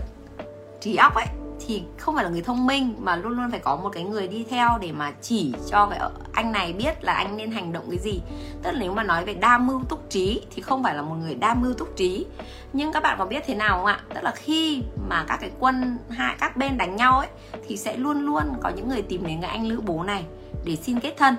trí 0.81 0.95
óc 0.95 1.15
ấy 1.15 1.25
thì 1.67 1.83
không 1.97 2.15
phải 2.15 2.23
là 2.23 2.29
người 2.29 2.41
thông 2.41 2.65
minh 2.65 2.95
mà 2.99 3.15
luôn 3.15 3.31
luôn 3.31 3.51
phải 3.51 3.59
có 3.59 3.75
một 3.75 3.89
cái 3.89 4.03
người 4.03 4.27
đi 4.27 4.45
theo 4.49 4.77
để 4.81 4.91
mà 4.91 5.11
chỉ 5.21 5.53
cho 5.71 5.87
cái 5.87 5.99
anh 6.31 6.51
này 6.51 6.73
biết 6.73 7.03
là 7.03 7.13
anh 7.13 7.37
nên 7.37 7.51
hành 7.51 7.73
động 7.73 7.85
cái 7.89 7.99
gì. 7.99 8.21
Tức 8.63 8.71
là 8.71 8.79
nếu 8.79 8.93
mà 8.93 9.03
nói 9.03 9.25
về 9.25 9.33
đa 9.33 9.57
mưu 9.57 9.83
túc 9.89 10.09
trí 10.09 10.41
thì 10.55 10.61
không 10.61 10.83
phải 10.83 10.95
là 10.95 11.01
một 11.01 11.15
người 11.15 11.35
đa 11.35 11.53
mưu 11.53 11.73
túc 11.73 11.95
trí. 11.95 12.25
Nhưng 12.73 12.93
các 12.93 13.03
bạn 13.03 13.15
có 13.19 13.25
biết 13.25 13.43
thế 13.47 13.55
nào 13.55 13.77
không 13.77 13.85
ạ? 13.85 13.99
Tức 14.13 14.23
là 14.23 14.31
khi 14.35 14.83
mà 15.09 15.25
các 15.27 15.37
cái 15.41 15.51
quân 15.59 15.97
hai, 16.09 16.35
các 16.39 16.57
bên 16.57 16.77
đánh 16.77 16.95
nhau 16.95 17.19
ấy, 17.19 17.27
thì 17.67 17.77
sẽ 17.77 17.97
luôn 17.97 18.21
luôn 18.21 18.43
có 18.61 18.69
những 18.69 18.89
người 18.89 19.01
tìm 19.01 19.27
đến 19.27 19.41
cái 19.41 19.51
anh 19.51 19.67
lữ 19.67 19.81
bố 19.81 20.03
này 20.03 20.25
để 20.65 20.75
xin 20.75 20.99
kết 20.99 21.13
thân. 21.17 21.35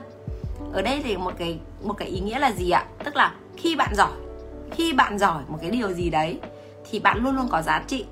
Ở 0.73 0.83
đây 0.83 1.01
thì 1.05 1.17
một 1.17 1.33
cái 1.39 1.59
một 1.83 1.95
cái 1.99 2.09
ý 2.09 2.21
nghĩa 2.21 2.39
là 2.39 2.53
gì 2.53 2.71
ạ? 2.71 2.85
Tức 3.05 3.17
là 3.17 3.35
khi 3.57 3.77
bạn 3.77 3.95
giỏi, 3.95 4.13
khi 4.71 4.93
bạn 4.93 5.19
giỏi 5.19 5.43
một 5.49 5.59
cái 5.61 5.71
điều 5.71 5.93
gì 5.93 6.11
đấy, 6.11 6.41
thì 6.91 6.99
bạn 6.99 7.19
luôn 7.19 7.37
luôn 7.37 7.49
có 7.49 7.63
giá 7.63 7.83
trị 7.87 8.05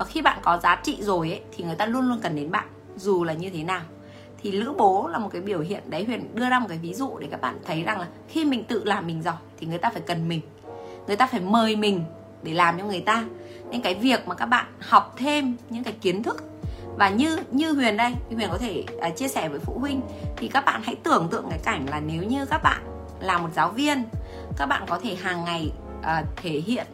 và 0.00 0.06
khi 0.06 0.22
bạn 0.22 0.38
có 0.42 0.58
giá 0.58 0.80
trị 0.82 0.98
rồi 1.00 1.30
ấy 1.30 1.40
thì 1.52 1.64
người 1.64 1.76
ta 1.76 1.86
luôn 1.86 2.08
luôn 2.08 2.18
cần 2.22 2.36
đến 2.36 2.50
bạn 2.50 2.66
dù 2.96 3.24
là 3.24 3.32
như 3.32 3.50
thế 3.50 3.64
nào. 3.64 3.80
Thì 4.42 4.52
lữ 4.52 4.72
bố 4.78 5.08
là 5.08 5.18
một 5.18 5.28
cái 5.32 5.42
biểu 5.42 5.60
hiện 5.60 5.82
đấy 5.90 6.04
huyền 6.04 6.34
đưa 6.34 6.48
ra 6.48 6.58
một 6.58 6.66
cái 6.68 6.78
ví 6.78 6.94
dụ 6.94 7.18
để 7.18 7.28
các 7.30 7.40
bạn 7.40 7.58
thấy 7.66 7.82
rằng 7.82 8.00
là 8.00 8.06
khi 8.28 8.44
mình 8.44 8.64
tự 8.64 8.84
làm 8.84 9.06
mình 9.06 9.22
giỏi 9.22 9.36
thì 9.58 9.66
người 9.66 9.78
ta 9.78 9.90
phải 9.90 10.02
cần 10.06 10.28
mình. 10.28 10.40
Người 11.06 11.16
ta 11.16 11.26
phải 11.26 11.40
mời 11.40 11.76
mình 11.76 12.04
để 12.42 12.54
làm 12.54 12.78
cho 12.78 12.84
người 12.84 13.00
ta. 13.00 13.24
Nên 13.70 13.80
cái 13.80 13.94
việc 13.94 14.28
mà 14.28 14.34
các 14.34 14.46
bạn 14.46 14.66
học 14.80 15.14
thêm 15.16 15.56
những 15.70 15.84
cái 15.84 15.92
kiến 15.92 16.22
thức 16.22 16.44
và 16.96 17.08
như 17.08 17.38
như 17.50 17.72
huyền 17.72 17.96
đây 17.96 18.14
huyền 18.36 18.48
có 18.50 18.58
thể 18.58 18.84
uh, 19.08 19.16
chia 19.16 19.28
sẻ 19.28 19.48
với 19.48 19.60
phụ 19.60 19.78
huynh 19.78 20.00
thì 20.36 20.48
các 20.48 20.64
bạn 20.64 20.82
hãy 20.84 20.94
tưởng 20.94 21.28
tượng 21.30 21.46
cái 21.50 21.58
cảnh 21.64 21.86
là 21.90 22.00
nếu 22.00 22.22
như 22.22 22.46
các 22.46 22.62
bạn 22.62 22.82
là 23.20 23.38
một 23.38 23.48
giáo 23.54 23.68
viên 23.68 24.04
các 24.56 24.66
bạn 24.66 24.82
có 24.88 24.98
thể 25.02 25.14
hàng 25.14 25.44
ngày 25.44 25.72
uh, 26.00 26.26
thể 26.36 26.50
hiện 26.50 26.86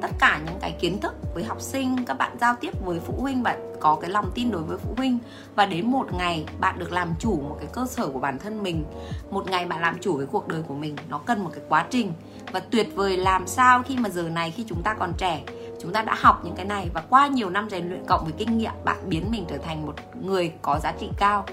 tất 0.00 0.10
cả 0.18 0.40
những 0.46 0.58
cái 0.60 0.72
kiến 0.80 1.00
thức 1.00 1.14
với 1.34 1.44
học 1.44 1.60
sinh, 1.60 2.04
các 2.06 2.18
bạn 2.18 2.36
giao 2.40 2.54
tiếp 2.60 2.84
với 2.84 3.00
phụ 3.00 3.14
huynh, 3.20 3.42
bạn 3.42 3.72
có 3.80 3.98
cái 4.00 4.10
lòng 4.10 4.30
tin 4.34 4.50
đối 4.50 4.62
với 4.62 4.78
phụ 4.78 4.94
huynh. 4.96 5.18
Và 5.54 5.66
đến 5.66 5.90
một 5.90 6.12
ngày 6.12 6.46
bạn 6.60 6.78
được 6.78 6.92
làm 6.92 7.14
chủ 7.18 7.40
một 7.48 7.56
cái 7.60 7.68
cơ 7.72 7.86
sở 7.86 8.06
của 8.08 8.18
bản 8.18 8.38
thân 8.38 8.62
mình, 8.62 8.84
một 9.30 9.50
ngày 9.50 9.66
bạn 9.66 9.80
làm 9.80 9.98
chủ 10.00 10.18
cái 10.18 10.26
cuộc 10.26 10.48
đời 10.48 10.62
của 10.68 10.74
mình, 10.74 10.96
nó 11.08 11.18
cần 11.18 11.44
một 11.44 11.50
cái 11.54 11.64
quá 11.68 11.86
trình. 11.90 12.12
Và 12.52 12.60
tuyệt 12.60 12.88
vời 12.94 13.16
làm 13.16 13.46
sao 13.46 13.82
khi 13.82 13.96
mà 13.96 14.08
giờ 14.08 14.22
này 14.22 14.50
khi 14.50 14.64
chúng 14.68 14.82
ta 14.82 14.94
còn 14.94 15.12
trẻ, 15.18 15.42
chúng 15.80 15.92
ta 15.92 16.02
đã 16.02 16.14
học 16.18 16.40
những 16.44 16.54
cái 16.56 16.64
này 16.64 16.90
và 16.94 17.02
qua 17.10 17.26
nhiều 17.26 17.50
năm 17.50 17.70
rèn 17.70 17.88
luyện 17.88 18.04
cộng 18.06 18.24
với 18.24 18.32
kinh 18.38 18.58
nghiệm, 18.58 18.72
bạn 18.84 18.96
biến 19.08 19.24
mình 19.30 19.44
trở 19.48 19.58
thành 19.58 19.86
một 19.86 19.94
người 20.22 20.52
có 20.62 20.78
giá 20.82 20.92
trị 21.00 21.08
cao, 21.18 21.46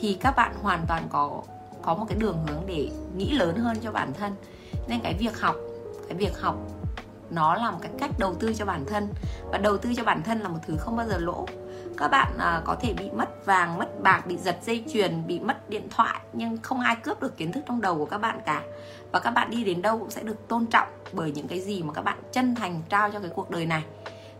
thì 0.00 0.16
các 0.20 0.36
bạn 0.36 0.54
hoàn 0.62 0.84
toàn 0.88 1.02
có 1.10 1.42
có 1.82 1.94
một 1.94 2.04
cái 2.08 2.18
đường 2.18 2.38
hướng 2.46 2.62
để 2.66 2.90
nghĩ 3.16 3.30
lớn 3.30 3.56
hơn 3.56 3.76
cho 3.82 3.92
bản 3.92 4.12
thân. 4.18 4.32
Nên 4.88 5.00
cái 5.00 5.14
việc 5.18 5.40
học, 5.40 5.54
cái 6.08 6.18
việc 6.18 6.40
học 6.40 6.56
nó 7.30 7.54
là 7.54 7.70
một 7.70 7.78
cái 7.82 7.90
cách 7.98 8.10
đầu 8.18 8.34
tư 8.34 8.54
cho 8.54 8.64
bản 8.64 8.84
thân. 8.86 9.08
Và 9.52 9.58
đầu 9.58 9.78
tư 9.78 9.94
cho 9.96 10.04
bản 10.04 10.22
thân 10.22 10.40
là 10.40 10.48
một 10.48 10.58
thứ 10.66 10.76
không 10.76 10.96
bao 10.96 11.06
giờ 11.06 11.18
lỗ. 11.18 11.46
Các 11.98 12.08
bạn 12.08 12.32
à, 12.38 12.62
có 12.64 12.76
thể 12.80 12.94
bị 12.94 13.10
mất 13.10 13.46
vàng 13.46 13.78
mất 13.78 14.02
bạc 14.02 14.26
bị 14.26 14.36
giật 14.36 14.58
dây 14.62 14.84
chuyền 14.92 15.26
bị 15.26 15.40
mất 15.40 15.70
điện 15.70 15.88
thoại 15.90 16.20
nhưng 16.32 16.58
không 16.58 16.80
ai 16.80 16.96
cướp 16.96 17.20
được 17.20 17.36
kiến 17.36 17.52
thức 17.52 17.64
trong 17.66 17.80
đầu 17.80 17.98
của 17.98 18.06
các 18.06 18.18
bạn 18.18 18.40
cả. 18.46 18.62
Và 19.12 19.20
các 19.20 19.30
bạn 19.30 19.50
đi 19.50 19.64
đến 19.64 19.82
đâu 19.82 19.98
cũng 19.98 20.10
sẽ 20.10 20.22
được 20.22 20.48
tôn 20.48 20.66
trọng 20.66 20.88
bởi 21.12 21.32
những 21.32 21.48
cái 21.48 21.60
gì 21.60 21.82
mà 21.82 21.92
các 21.92 22.02
bạn 22.02 22.18
chân 22.32 22.54
thành 22.54 22.82
trao 22.88 23.10
cho 23.10 23.20
cái 23.20 23.30
cuộc 23.34 23.50
đời 23.50 23.66
này. 23.66 23.82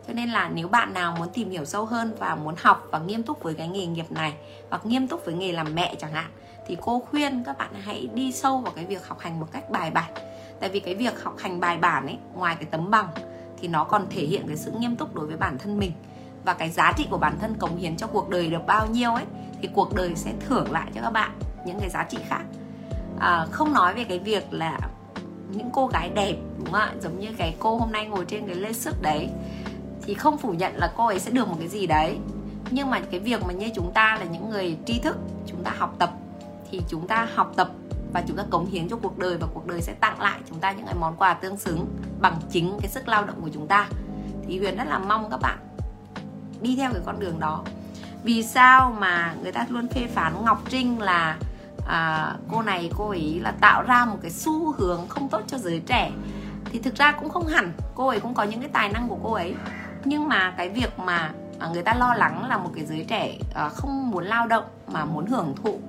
Cho 0.07 0.13
nên 0.13 0.29
là 0.31 0.51
nếu 0.55 0.69
bạn 0.69 0.95
nào 0.95 1.17
muốn 1.19 1.29
tìm 1.35 1.51
hiểu 1.51 1.65
sâu 1.65 1.85
hơn 1.85 2.15
và 2.19 2.35
muốn 2.35 2.55
học 2.59 2.89
và 2.91 2.99
nghiêm 2.99 3.23
túc 3.23 3.43
với 3.43 3.55
cái 3.55 3.69
nghề 3.69 3.87
nghiệp 3.87 4.13
này 4.13 4.35
hoặc 4.71 4.87
nghiêm 4.87 5.09
túc 5.09 5.25
với 5.25 5.35
nghề 5.35 5.53
làm 5.53 5.75
mẹ 5.75 5.95
chẳng 5.99 6.13
hạn 6.13 6.31
thì 6.67 6.77
cô 6.81 7.03
khuyên 7.11 7.45
các 7.45 7.59
bạn 7.59 7.75
hãy 7.81 8.09
đi 8.15 8.33
sâu 8.33 8.59
vào 8.59 8.73
cái 8.77 8.87
việc 8.87 9.07
học 9.07 9.19
hành 9.21 9.41
một 9.41 9.47
cách 9.53 9.71
bài 9.71 9.91
bản 9.91 10.13
tại 10.61 10.71
vì 10.71 10.81
cái 10.81 10.95
việc 10.95 11.23
học 11.23 11.35
hành 11.39 11.61
bài 11.61 11.79
bản 11.79 12.07
ấy 12.07 12.19
ngoài 12.35 12.55
cái 12.55 12.65
tấm 12.65 12.91
bằng 12.91 13.09
thì 13.61 13.69
nó 13.69 13.85
còn 13.85 14.07
thể 14.11 14.23
hiện 14.23 14.47
cái 14.47 14.57
sự 14.57 14.73
nghiêm 14.79 14.97
túc 14.97 15.15
đối 15.15 15.27
với 15.27 15.37
bản 15.37 15.59
thân 15.59 15.79
mình. 15.79 15.93
Và 16.45 16.53
cái 16.53 16.71
giá 16.71 16.93
trị 16.97 17.07
của 17.11 17.19
bản 17.19 17.39
thân 17.41 17.55
cống 17.55 17.77
hiến 17.77 17.97
cho 17.97 18.07
cuộc 18.07 18.29
đời 18.29 18.51
được 18.51 18.67
bao 18.67 18.87
nhiêu 18.87 19.15
ấy 19.15 19.25
thì 19.63 19.69
cuộc 19.75 19.95
đời 19.95 20.13
sẽ 20.17 20.33
thưởng 20.49 20.73
lại 20.73 20.91
cho 20.95 21.01
các 21.01 21.11
bạn 21.11 21.31
những 21.67 21.81
cái 21.81 21.91
giá 21.91 22.07
trị 22.11 22.19
khác. 22.29 22.43
À, 23.21 23.47
không 23.51 23.73
nói 23.73 23.95
về 23.95 24.05
cái 24.05 24.19
việc 24.19 24.53
là 24.53 24.79
những 25.53 25.71
cô 25.73 25.87
gái 25.87 26.11
đẹp 26.15 26.37
đúng 26.59 26.73
không 26.73 26.81
ạ? 26.81 26.93
Giống 27.01 27.21
như 27.21 27.29
cái 27.39 27.55
cô 27.59 27.77
hôm 27.77 27.93
nay 27.93 28.07
ngồi 28.07 28.25
trên 28.25 28.47
cái 28.47 28.55
lê 28.55 28.73
sức 28.73 29.03
đấy 29.03 29.29
thì 30.03 30.15
không 30.15 30.39
phủ 30.39 30.53
nhận 30.53 30.77
là 30.77 30.93
cô 30.97 31.07
ấy 31.07 31.21
sẽ 31.21 31.31
được 31.31 31.49
một 31.49 31.57
cái 31.59 31.69
gì 31.69 31.87
đấy. 31.87 32.19
Nhưng 32.71 32.91
mà 32.91 33.01
cái 33.11 33.21
việc 33.21 33.43
mà 33.47 33.53
như 33.53 33.71
chúng 33.75 33.93
ta 33.93 34.17
là 34.21 34.25
những 34.25 34.51
người 34.51 34.77
tri 34.87 34.99
thức 34.99 35.17
chúng 35.47 35.65
ta 35.65 35.75
học 35.79 35.95
tập 35.99 36.11
thì 36.71 36.83
chúng 36.89 37.07
ta 37.07 37.29
học 37.35 37.53
tập 37.57 37.71
và 38.13 38.23
chúng 38.27 38.37
ta 38.37 38.45
cống 38.51 38.67
hiến 38.67 38.89
cho 38.89 38.97
cuộc 38.97 39.19
đời 39.19 39.37
và 39.37 39.47
cuộc 39.55 39.67
đời 39.67 39.83
sẽ 39.83 39.93
tặng 39.93 40.21
lại 40.21 40.41
chúng 40.49 40.61
ta 40.61 40.73
những 40.73 40.87
cái 40.87 40.95
món 40.95 41.17
quà 41.17 41.35
tương 41.35 41.57
xứng 41.57 41.87
bằng 42.21 42.37
chính 42.51 42.79
cái 42.81 42.91
sức 42.91 43.09
lao 43.09 43.25
động 43.25 43.41
của 43.43 43.51
chúng 43.55 43.67
ta. 43.67 43.89
Thì 44.47 44.59
huyền 44.59 44.77
rất 44.77 44.85
là 44.89 44.99
mong 44.99 45.31
các 45.31 45.41
bạn 45.41 45.59
đi 46.61 46.77
theo 46.77 46.93
cái 46.93 47.03
con 47.07 47.21
đường 47.21 47.41
đó. 47.41 47.65
Vì 48.25 48.43
sao 48.43 48.97
mà 48.99 49.35
người 49.43 49.53
ta 49.53 49.67
luôn 49.69 49.89
phê 49.89 50.07
phán 50.07 50.45
ngọc 50.45 50.63
trinh 50.69 51.01
là 51.01 51.39
à, 51.87 52.35
cô 52.53 52.63
này 52.63 52.91
cô 52.97 53.09
ấy 53.09 53.41
là 53.43 53.51
tạo 53.61 53.83
ra 53.83 54.05
một 54.05 54.19
cái 54.23 54.31
xu 54.31 54.73
hướng 54.73 55.09
không 55.09 55.29
tốt 55.29 55.43
cho 55.47 55.59
giới 55.59 55.81
trẻ? 55.87 56.13
Thì 56.65 56.79
thực 56.79 56.95
ra 56.95 57.13
cũng 57.13 57.29
không 57.29 57.47
hẳn 57.47 57.73
cô 57.95 58.09
ấy 58.09 58.21
cũng 58.21 58.35
có 58.35 58.43
những 58.43 58.61
cái 58.61 58.71
tài 58.73 58.89
năng 58.89 59.09
của 59.09 59.19
cô 59.23 59.33
ấy. 59.33 59.55
Nhưng 60.05 60.29
mà 60.29 60.55
cái 60.57 60.69
việc 60.69 60.99
mà 60.99 61.33
à, 61.59 61.69
người 61.73 61.83
ta 61.83 61.95
lo 61.95 62.15
lắng 62.15 62.49
là 62.49 62.59
một 62.59 62.71
cái 62.75 62.85
giới 62.85 63.05
trẻ 63.09 63.39
à, 63.55 63.69
không 63.69 64.11
muốn 64.11 64.25
lao 64.25 64.47
động 64.47 64.65
mà 64.93 65.05
muốn 65.05 65.27
hưởng 65.27 65.55
thụ 65.63 65.81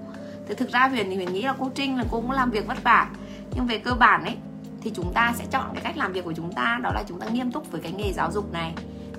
thì 0.52 0.56
thực 0.56 0.72
ra 0.72 0.88
huyền 0.88 1.10
thì 1.10 1.16
huyền 1.16 1.34
nghĩ 1.34 1.42
là 1.42 1.56
cô 1.60 1.70
trinh 1.76 1.98
là 1.98 2.04
cô 2.12 2.22
cũng 2.22 2.32
làm 2.32 2.52
việc 2.52 2.68
vất 2.68 2.84
vả. 2.84 3.10
Nhưng 3.56 3.66
về 3.66 3.78
cơ 3.78 3.94
bản 3.94 4.24
ấy, 4.24 4.38
thì 4.82 4.92
chúng 4.96 5.14
ta 5.14 5.34
sẽ 5.36 5.46
chọn 5.52 5.70
cái 5.74 5.84
cách 5.84 5.98
làm 5.98 6.14
việc 6.14 6.26
của 6.26 6.34
chúng 6.34 6.54
ta, 6.54 6.80
đó 6.84 6.92
là 6.94 7.04
chúng 7.08 7.20
ta 7.20 7.28
nghiêm 7.28 7.52
túc 7.52 7.72
với 7.72 7.82
cái 7.82 7.92
nghề 7.92 8.14
giáo 8.14 8.32
dục 8.32 8.54
này. 8.54 8.74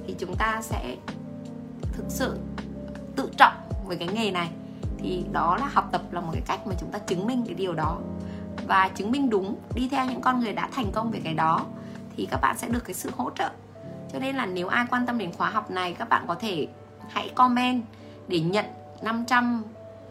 Thì 0.07 0.15
chúng 0.19 0.37
ta 0.37 0.63
sẽ 0.63 0.97
thực 1.93 2.05
sự 2.09 2.39
tự 3.17 3.31
trọng 3.37 3.53
với 3.87 3.97
cái 3.97 4.09
nghề 4.09 4.31
này. 4.31 4.49
Thì 4.99 5.25
đó 5.33 5.57
là 5.61 5.67
học 5.67 5.89
tập 5.93 6.03
là 6.11 6.21
một 6.21 6.31
cái 6.33 6.43
cách 6.47 6.67
mà 6.67 6.75
chúng 6.81 6.91
ta 6.91 6.99
chứng 6.99 7.27
minh 7.27 7.45
cái 7.47 7.55
điều 7.55 7.75
đó. 7.75 7.99
Và 8.67 8.89
chứng 8.89 9.11
minh 9.11 9.31
đúng, 9.31 9.57
đi 9.75 9.89
theo 9.89 10.07
những 10.07 10.21
con 10.21 10.41
người 10.41 10.53
đã 10.53 10.69
thành 10.73 10.93
công 10.93 11.11
về 11.11 11.21
cái 11.25 11.35
đó, 11.35 11.67
thì 12.17 12.29
các 12.31 12.41
bạn 12.41 12.59
sẽ 12.59 12.69
được 12.69 12.85
cái 12.85 12.95
sự 12.95 13.11
hỗ 13.17 13.31
trợ. 13.31 13.51
Cho 14.13 14.19
nên 14.19 14.37
là 14.37 14.47
nếu 14.47 14.69
ai 14.69 14.87
quan 14.91 15.07
tâm 15.07 15.19
đến 15.19 15.33
khóa 15.33 15.51
học 15.51 15.71
này, 15.71 15.95
các 15.99 16.09
bạn 16.09 16.25
có 16.29 16.35
thể 16.35 16.67
hãy 17.09 17.29
comment 17.35 17.83
để 18.29 18.41
nhận 18.41 18.67
500 19.03 19.63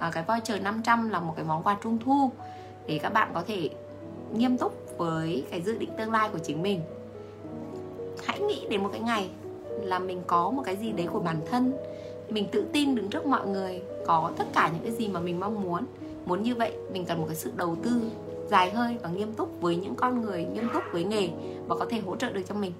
à, 0.02 0.12
cái 0.14 0.24
voucher 0.28 0.62
500 0.62 1.10
là 1.10 1.20
một 1.20 1.34
cái 1.36 1.46
món 1.46 1.64
quà 1.64 1.78
trung 1.84 1.98
thu 2.06 2.32
để 2.88 3.00
các 3.04 3.14
bạn 3.14 3.32
có 3.34 3.44
thể 3.48 3.70
nghiêm 4.34 4.58
túc 4.58 4.98
với 4.98 5.46
cái 5.52 5.62
dự 5.62 5.78
định 5.78 5.90
tương 5.98 6.12
lai 6.12 6.30
của 6.34 6.40
chính 6.40 6.62
mình. 6.64 6.82
Hãy 8.26 8.40
nghĩ 8.40 8.68
đến 8.70 8.84
một 8.84 8.90
cái 8.92 9.02
ngày 9.02 9.30
là 9.68 10.00
mình 10.00 10.22
có 10.28 10.52
một 10.52 10.62
cái 10.66 10.76
gì 10.76 10.92
đấy 10.92 11.08
của 11.12 11.20
bản 11.20 11.42
thân 11.52 11.74
mình 12.30 12.48
tự 12.52 12.66
tin 12.74 12.96
đứng 12.96 13.10
trước 13.10 13.26
mọi 13.26 13.48
người 13.48 13.82
có 14.06 14.32
tất 14.38 14.46
cả 14.54 14.72
những 14.74 14.84
cái 14.84 14.92
gì 14.92 15.08
mà 15.08 15.20
mình 15.20 15.40
mong 15.40 15.62
muốn. 15.62 15.86
Muốn 16.26 16.44
như 16.44 16.56
vậy 16.56 16.74
mình 16.94 17.06
cần 17.06 17.20
một 17.20 17.26
cái 17.28 17.36
sự 17.36 17.52
đầu 17.56 17.76
tư 17.84 18.02
dài 18.50 18.72
hơi 18.72 18.98
và 19.04 19.10
nghiêm 19.10 19.34
túc 19.34 19.62
với 19.62 19.76
những 19.76 19.96
con 19.96 20.22
người 20.22 20.46
nghiêm 20.46 20.68
túc 20.74 20.84
với 20.92 21.04
nghề 21.04 21.30
và 21.68 21.76
có 21.76 21.86
thể 21.90 22.00
hỗ 22.00 22.16
trợ 22.16 22.32
được 22.32 22.44
cho 22.50 22.56
mình. 22.56 22.72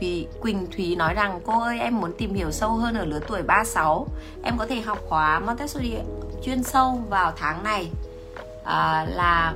Thúy, 0.00 0.26
Quỳnh 0.40 0.66
Thúy 0.76 0.96
nói 0.96 1.14
rằng 1.14 1.40
cô 1.46 1.60
ơi 1.60 1.80
em 1.80 2.00
muốn 2.00 2.12
tìm 2.18 2.34
hiểu 2.34 2.50
sâu 2.50 2.76
hơn 2.76 2.94
ở 2.94 3.04
lứa 3.04 3.20
tuổi 3.26 3.42
36 3.42 4.06
Em 4.42 4.58
có 4.58 4.66
thể 4.66 4.80
học 4.80 4.98
khóa 5.08 5.40
Montessori 5.40 5.94
chuyên 6.42 6.62
sâu 6.62 7.02
vào 7.08 7.32
tháng 7.36 7.64
này. 7.64 7.90
À, 8.64 9.06
Là 9.08 9.54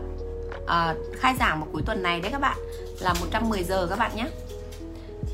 à, 0.66 0.94
khai 1.12 1.35
giảng 1.38 1.61
vào 1.61 1.68
cuối 1.72 1.83
tuần 1.87 2.03
này 2.03 2.20
đấy 2.20 2.33
các 2.33 2.40
bạn. 2.40 2.59
Là 3.00 3.14
110 3.20 3.64
giờ 3.64 3.87
các 3.90 3.98
bạn 3.98 4.11
nhé. 4.14 4.26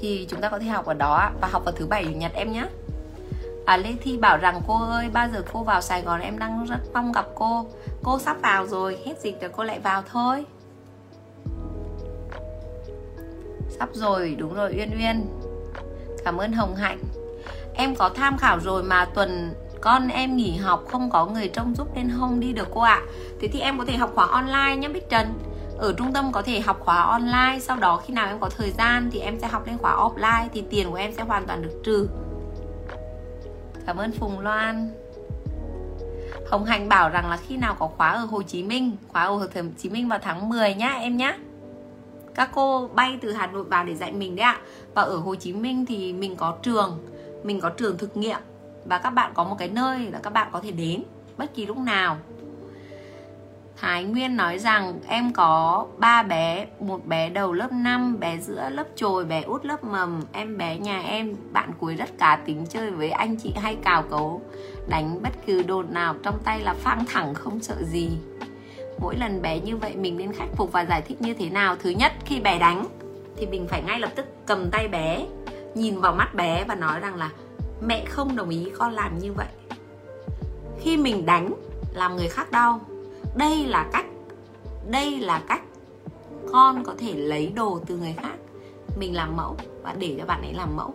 Thì 0.00 0.26
chúng 0.30 0.40
ta 0.40 0.48
có 0.48 0.58
thể 0.58 0.66
học 0.66 0.86
ở 0.86 0.94
đó 0.94 1.30
và 1.40 1.48
học 1.48 1.62
vào 1.64 1.74
thứ 1.74 1.86
bảy 1.86 2.04
chủ 2.04 2.10
nhật 2.10 2.32
em 2.34 2.52
nhé. 2.52 2.66
À, 3.66 3.76
Lê 3.76 3.94
Thi 4.02 4.16
bảo 4.16 4.36
rằng 4.36 4.60
cô 4.66 4.82
ơi 4.82 5.10
bao 5.12 5.28
giờ 5.32 5.42
cô 5.52 5.62
vào 5.62 5.80
Sài 5.80 6.02
Gòn 6.02 6.20
em 6.20 6.38
đang 6.38 6.64
rất 6.64 6.78
mong 6.94 7.12
gặp 7.12 7.26
cô. 7.34 7.66
Cô 8.02 8.18
sắp 8.18 8.36
vào 8.42 8.66
rồi 8.66 8.98
hết 9.04 9.20
dịch 9.20 9.40
rồi 9.40 9.50
cô 9.56 9.64
lại 9.64 9.78
vào 9.80 10.02
thôi. 10.12 10.44
Sắp 13.78 13.88
rồi, 13.92 14.36
đúng 14.38 14.54
rồi 14.54 14.74
Uyên 14.78 14.98
Uyên. 14.98 15.26
Cảm 16.24 16.36
ơn 16.36 16.52
Hồng 16.52 16.74
Hạnh. 16.74 16.98
Em 17.74 17.94
có 17.94 18.08
tham 18.08 18.36
khảo 18.38 18.60
rồi 18.60 18.82
mà 18.82 19.04
tuần 19.04 19.54
con 19.80 20.08
em 20.08 20.36
nghỉ 20.36 20.56
học 20.56 20.84
không 20.88 21.10
có 21.10 21.26
người 21.26 21.48
trông 21.48 21.74
giúp 21.74 21.88
nên 21.94 22.10
không 22.18 22.40
đi 22.40 22.52
được 22.52 22.68
cô 22.74 22.80
ạ. 22.80 23.02
À. 23.06 23.06
Thế 23.40 23.48
thì 23.48 23.60
em 23.60 23.78
có 23.78 23.84
thể 23.84 23.96
học 23.96 24.12
khóa 24.14 24.26
online 24.26 24.76
nhé 24.76 24.88
Bích 24.88 25.10
Trần. 25.10 25.26
Ở 25.78 25.94
trung 25.98 26.12
tâm 26.12 26.32
có 26.32 26.42
thể 26.42 26.60
học 26.60 26.80
khóa 26.80 27.02
online 27.02 27.58
Sau 27.60 27.76
đó 27.76 28.02
khi 28.06 28.14
nào 28.14 28.26
em 28.28 28.38
có 28.38 28.48
thời 28.56 28.70
gian 28.70 29.10
thì 29.12 29.20
em 29.20 29.40
sẽ 29.40 29.46
học 29.46 29.66
lên 29.66 29.78
khóa 29.78 29.96
offline 29.96 30.48
Thì 30.52 30.64
tiền 30.70 30.90
của 30.90 30.96
em 30.96 31.12
sẽ 31.12 31.22
hoàn 31.22 31.46
toàn 31.46 31.62
được 31.62 31.80
trừ. 31.84 32.08
Cảm 33.86 33.96
ơn 33.96 34.12
Phùng 34.12 34.40
Loan. 34.40 34.90
Hồng 36.50 36.64
Hạnh 36.64 36.88
bảo 36.88 37.08
rằng 37.08 37.30
là 37.30 37.36
khi 37.36 37.56
nào 37.56 37.76
có 37.78 37.86
khóa 37.86 38.08
ở 38.08 38.24
Hồ 38.24 38.42
Chí 38.42 38.62
Minh 38.62 38.96
Khóa 39.08 39.22
ở 39.22 39.30
Hồ 39.30 39.46
Chí 39.78 39.88
Minh 39.88 40.08
vào 40.08 40.18
tháng 40.22 40.48
10 40.48 40.74
nhá 40.74 40.88
em 40.88 41.16
nhá 41.16 41.38
các 42.36 42.50
cô 42.54 42.90
bay 42.94 43.18
từ 43.22 43.32
Hà 43.32 43.46
Nội 43.46 43.64
vào 43.64 43.84
để 43.84 43.94
dạy 43.94 44.12
mình 44.12 44.36
đấy 44.36 44.44
ạ. 44.44 44.60
Và 44.94 45.02
ở 45.02 45.16
Hồ 45.16 45.34
Chí 45.34 45.52
Minh 45.52 45.86
thì 45.86 46.12
mình 46.12 46.36
có 46.36 46.56
trường 46.62 46.98
mình 47.44 47.60
có 47.60 47.68
trường 47.68 47.98
thực 47.98 48.16
nghiệm. 48.16 48.38
Và 48.84 48.98
các 48.98 49.10
bạn 49.10 49.30
có 49.34 49.44
một 49.44 49.56
cái 49.58 49.68
nơi 49.68 50.10
là 50.12 50.18
các 50.22 50.32
bạn 50.32 50.48
có 50.52 50.60
thể 50.60 50.70
đến 50.70 51.02
bất 51.36 51.54
kỳ 51.54 51.66
lúc 51.66 51.78
nào. 51.78 52.16
Thái 53.76 54.04
Nguyên 54.04 54.36
nói 54.36 54.58
rằng 54.58 55.00
em 55.06 55.32
có 55.32 55.86
ba 55.98 56.22
bé, 56.22 56.66
một 56.80 57.06
bé 57.06 57.28
đầu 57.28 57.52
lớp 57.52 57.72
5, 57.72 58.20
bé 58.20 58.38
giữa 58.38 58.68
lớp 58.70 58.86
trồi, 58.96 59.24
bé 59.24 59.42
út 59.42 59.64
lớp 59.64 59.84
mầm, 59.84 60.22
em 60.32 60.58
bé 60.58 60.78
nhà 60.78 61.00
em, 61.00 61.36
bạn 61.52 61.70
cuối 61.78 61.94
rất 61.94 62.18
cá 62.18 62.36
tính 62.36 62.66
chơi 62.68 62.90
với 62.90 63.10
anh 63.10 63.36
chị 63.36 63.52
hay 63.56 63.76
cào 63.84 64.02
cấu, 64.02 64.42
đánh 64.88 65.22
bất 65.22 65.32
cứ 65.46 65.62
đồn 65.62 65.86
nào 65.90 66.14
trong 66.22 66.38
tay 66.44 66.60
là 66.60 66.74
phang 66.74 67.04
thẳng 67.06 67.34
không 67.34 67.60
sợ 67.60 67.76
gì 67.82 68.10
mỗi 69.00 69.16
lần 69.16 69.42
bé 69.42 69.60
như 69.60 69.76
vậy 69.76 69.96
mình 69.96 70.16
nên 70.16 70.32
khắc 70.32 70.48
phục 70.56 70.72
và 70.72 70.84
giải 70.84 71.02
thích 71.02 71.22
như 71.22 71.34
thế 71.34 71.50
nào? 71.50 71.76
Thứ 71.76 71.90
nhất 71.90 72.12
khi 72.24 72.40
bé 72.40 72.58
đánh 72.58 72.86
thì 73.36 73.46
mình 73.46 73.66
phải 73.68 73.82
ngay 73.82 74.00
lập 74.00 74.10
tức 74.14 74.26
cầm 74.46 74.70
tay 74.70 74.88
bé 74.88 75.26
nhìn 75.74 76.00
vào 76.00 76.14
mắt 76.14 76.34
bé 76.34 76.64
và 76.64 76.74
nói 76.74 77.00
rằng 77.00 77.14
là 77.14 77.30
mẹ 77.80 78.04
không 78.04 78.36
đồng 78.36 78.48
ý 78.48 78.70
con 78.78 78.92
làm 78.92 79.18
như 79.18 79.32
vậy. 79.32 79.46
Khi 80.80 80.96
mình 80.96 81.26
đánh 81.26 81.54
làm 81.94 82.16
người 82.16 82.28
khác 82.28 82.50
đau. 82.50 82.80
Đây 83.36 83.66
là 83.66 83.88
cách 83.92 84.06
đây 84.90 85.20
là 85.20 85.42
cách 85.48 85.62
con 86.52 86.84
có 86.84 86.94
thể 86.98 87.14
lấy 87.14 87.52
đồ 87.54 87.80
từ 87.86 87.96
người 87.96 88.14
khác. 88.16 88.36
Mình 88.96 89.14
làm 89.14 89.36
mẫu 89.36 89.56
và 89.82 89.94
để 89.98 90.14
cho 90.18 90.26
bạn 90.26 90.42
ấy 90.42 90.52
làm 90.54 90.76
mẫu. 90.76 90.94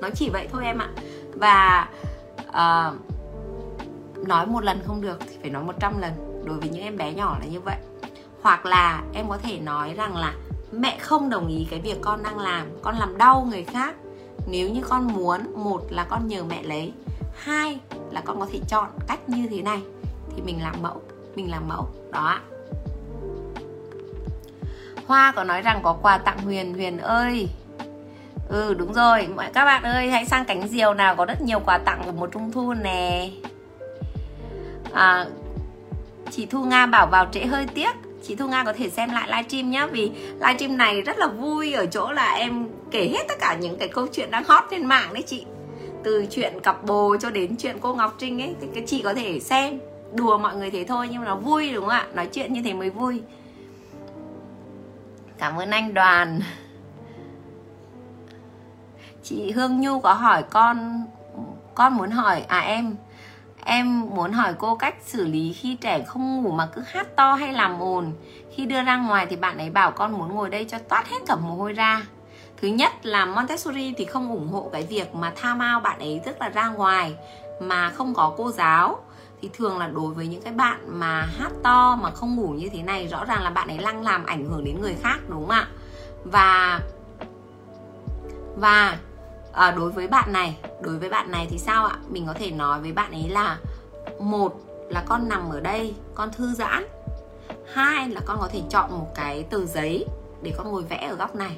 Nó 0.00 0.10
chỉ 0.14 0.30
vậy 0.32 0.48
thôi 0.52 0.64
em 0.64 0.78
ạ. 0.78 0.90
Và 1.34 1.88
uh, 2.48 2.96
nói 4.28 4.46
một 4.46 4.64
lần 4.64 4.80
không 4.86 5.00
được 5.00 5.18
thì 5.20 5.36
phải 5.40 5.50
nói 5.50 5.64
100 5.64 5.98
lần 5.98 6.31
đối 6.44 6.58
với 6.58 6.68
những 6.68 6.82
em 6.82 6.96
bé 6.96 7.12
nhỏ 7.12 7.36
là 7.40 7.46
như 7.46 7.60
vậy. 7.60 7.76
Hoặc 8.42 8.66
là 8.66 9.02
em 9.12 9.28
có 9.28 9.38
thể 9.38 9.58
nói 9.58 9.94
rằng 9.94 10.16
là 10.16 10.34
mẹ 10.72 10.98
không 11.00 11.30
đồng 11.30 11.48
ý 11.48 11.66
cái 11.70 11.80
việc 11.80 11.98
con 12.00 12.22
đang 12.22 12.38
làm 12.38 12.66
con 12.82 12.98
làm 12.98 13.18
đau 13.18 13.46
người 13.50 13.64
khác. 13.64 13.94
Nếu 14.46 14.68
như 14.68 14.82
con 14.88 15.06
muốn 15.06 15.40
một 15.54 15.82
là 15.90 16.04
con 16.04 16.28
nhờ 16.28 16.44
mẹ 16.44 16.62
lấy 16.62 16.92
hai 17.34 17.78
là 18.10 18.20
con 18.20 18.40
có 18.40 18.46
thể 18.52 18.60
chọn 18.68 18.88
cách 19.08 19.28
như 19.28 19.48
thế 19.50 19.62
này 19.62 19.82
thì 20.36 20.42
mình 20.42 20.62
làm 20.62 20.82
mẫu 20.82 21.00
mình 21.34 21.50
làm 21.50 21.68
mẫu 21.68 21.86
đó 22.10 22.26
ạ. 22.26 22.40
Hoa 25.06 25.32
có 25.32 25.44
nói 25.44 25.62
rằng 25.62 25.80
có 25.82 25.92
quà 25.92 26.18
tặng 26.18 26.38
huyền 26.38 26.74
huyền 26.74 26.98
ơi. 26.98 27.48
Ừ 28.48 28.74
đúng 28.74 28.92
rồi. 28.92 29.28
Mọi 29.36 29.50
các 29.54 29.64
bạn 29.64 29.82
ơi 29.82 30.10
hãy 30.10 30.26
sang 30.26 30.44
cánh 30.44 30.68
diều 30.68 30.94
nào 30.94 31.16
có 31.16 31.24
rất 31.24 31.42
nhiều 31.42 31.60
quà 31.66 31.78
tặng 31.78 32.02
của 32.06 32.12
một 32.12 32.32
trung 32.32 32.52
thu 32.52 32.72
nè. 32.72 33.30
À, 34.92 35.26
chị 36.36 36.46
thu 36.46 36.64
nga 36.64 36.86
bảo 36.86 37.06
vào 37.06 37.26
trễ 37.32 37.46
hơi 37.46 37.66
tiếc. 37.74 37.90
Chị 38.22 38.34
thu 38.34 38.48
nga 38.48 38.64
có 38.64 38.72
thể 38.72 38.90
xem 38.90 39.10
lại 39.10 39.28
livestream 39.28 39.70
nhé 39.70 39.86
vì 39.92 40.10
livestream 40.40 40.76
này 40.76 41.02
rất 41.02 41.18
là 41.18 41.26
vui, 41.26 41.72
ở 41.72 41.86
chỗ 41.86 42.12
là 42.12 42.32
em 42.32 42.68
kể 42.90 43.08
hết 43.08 43.24
tất 43.28 43.34
cả 43.40 43.56
những 43.60 43.78
cái 43.78 43.88
câu 43.88 44.06
chuyện 44.12 44.30
đang 44.30 44.44
hot 44.44 44.64
trên 44.70 44.86
mạng 44.86 45.14
đấy 45.14 45.22
chị. 45.26 45.46
Từ 46.04 46.26
chuyện 46.30 46.60
cặp 46.62 46.84
bồ 46.84 47.16
cho 47.20 47.30
đến 47.30 47.56
chuyện 47.56 47.76
cô 47.80 47.94
ngọc 47.94 48.14
trinh 48.18 48.42
ấy, 48.42 48.54
thì 48.60 48.66
cái 48.74 48.84
chị 48.86 49.02
có 49.02 49.14
thể 49.14 49.40
xem, 49.40 49.80
đùa 50.14 50.38
mọi 50.38 50.56
người 50.56 50.70
thế 50.70 50.84
thôi, 50.84 51.08
nhưng 51.10 51.20
mà 51.20 51.26
nó 51.26 51.36
vui, 51.36 51.72
đúng 51.72 51.84
không 51.84 51.90
ạ? 51.90 52.06
Nói 52.14 52.26
chuyện 52.32 52.52
như 52.52 52.62
thế 52.62 52.72
mới 52.72 52.90
vui. 52.90 53.22
Cảm 55.38 55.56
ơn 55.56 55.70
anh 55.70 55.94
đoàn. 55.94 56.40
Chị 59.22 59.50
hương 59.50 59.80
nhu 59.80 60.00
có 60.00 60.12
hỏi 60.12 60.42
con 60.50 61.04
con 61.74 61.96
muốn 61.96 62.10
hỏi 62.10 62.44
à 62.48 62.58
em 62.58 62.96
em 63.64 64.00
muốn 64.00 64.32
hỏi 64.32 64.54
cô 64.58 64.76
cách 64.76 64.94
xử 65.04 65.26
lý 65.26 65.52
khi 65.52 65.74
trẻ 65.74 66.02
không 66.06 66.42
ngủ 66.42 66.50
mà 66.50 66.66
cứ 66.66 66.82
hát 66.86 67.16
to 67.16 67.34
hay 67.34 67.52
làm 67.52 67.82
ồn. 67.82 68.12
Khi 68.54 68.66
đưa 68.66 68.82
ra 68.82 68.96
ngoài 68.96 69.26
thì 69.30 69.36
bạn 69.36 69.58
ấy 69.58 69.70
bảo 69.70 69.90
con 69.90 70.12
muốn 70.12 70.34
ngồi 70.34 70.50
đây 70.50 70.64
cho 70.64 70.78
toát 70.78 71.08
hết 71.08 71.18
cả 71.26 71.36
mồ 71.36 71.54
hôi 71.54 71.72
ra. 71.72 72.02
Thứ 72.56 72.68
nhất 72.68 72.92
là 73.02 73.26
Montessori 73.26 73.94
thì 73.96 74.04
không 74.04 74.30
ủng 74.30 74.48
hộ 74.48 74.70
cái 74.72 74.82
việc 74.82 75.14
mà 75.14 75.32
tha 75.36 75.54
mau 75.54 75.80
bạn 75.80 75.98
ấy, 75.98 76.20
tức 76.24 76.36
là 76.40 76.48
ra 76.48 76.68
ngoài 76.68 77.16
mà 77.60 77.90
không 77.90 78.14
có 78.14 78.34
cô 78.36 78.50
giáo. 78.50 78.98
Thì 79.42 79.50
thường 79.52 79.78
là 79.78 79.86
đối 79.88 80.14
với 80.14 80.26
những 80.26 80.42
cái 80.42 80.52
bạn 80.52 80.80
mà 80.86 81.28
hát 81.38 81.52
to 81.62 81.98
mà 82.02 82.10
không 82.10 82.36
ngủ 82.36 82.48
như 82.48 82.68
thế 82.72 82.82
này, 82.82 83.06
rõ 83.06 83.24
ràng 83.24 83.42
là 83.42 83.50
bạn 83.50 83.68
ấy 83.68 83.78
lăng 83.78 84.02
làm 84.02 84.26
ảnh 84.26 84.44
hưởng 84.44 84.64
đến 84.64 84.80
người 84.80 84.96
khác, 85.02 85.18
đúng 85.28 85.40
không 85.40 85.50
ạ? 85.50 85.66
Và 86.24 86.80
và 88.56 88.98
à, 89.52 89.70
đối 89.70 89.90
với 89.90 90.08
bạn 90.08 90.32
này 90.32 90.58
đối 90.80 90.98
với 90.98 91.08
bạn 91.08 91.30
này 91.30 91.46
thì 91.50 91.58
sao 91.58 91.86
ạ? 91.86 91.98
Mình 92.08 92.26
có 92.26 92.34
thể 92.34 92.50
nói 92.50 92.80
với 92.80 92.92
bạn 92.92 93.12
ấy 93.12 93.28
là 93.28 93.58
một 94.20 94.60
là 94.88 95.02
con 95.06 95.28
nằm 95.28 95.50
ở 95.50 95.60
đây 95.60 95.94
con 96.14 96.32
thư 96.32 96.54
giãn. 96.54 96.86
Hai 97.74 98.08
là 98.08 98.20
con 98.26 98.38
có 98.40 98.48
thể 98.52 98.62
chọn 98.70 98.90
một 98.90 99.06
cái 99.14 99.42
tờ 99.42 99.66
giấy 99.66 100.06
để 100.42 100.54
con 100.56 100.70
ngồi 100.70 100.82
vẽ 100.82 101.06
ở 101.10 101.14
góc 101.14 101.34
này. 101.34 101.56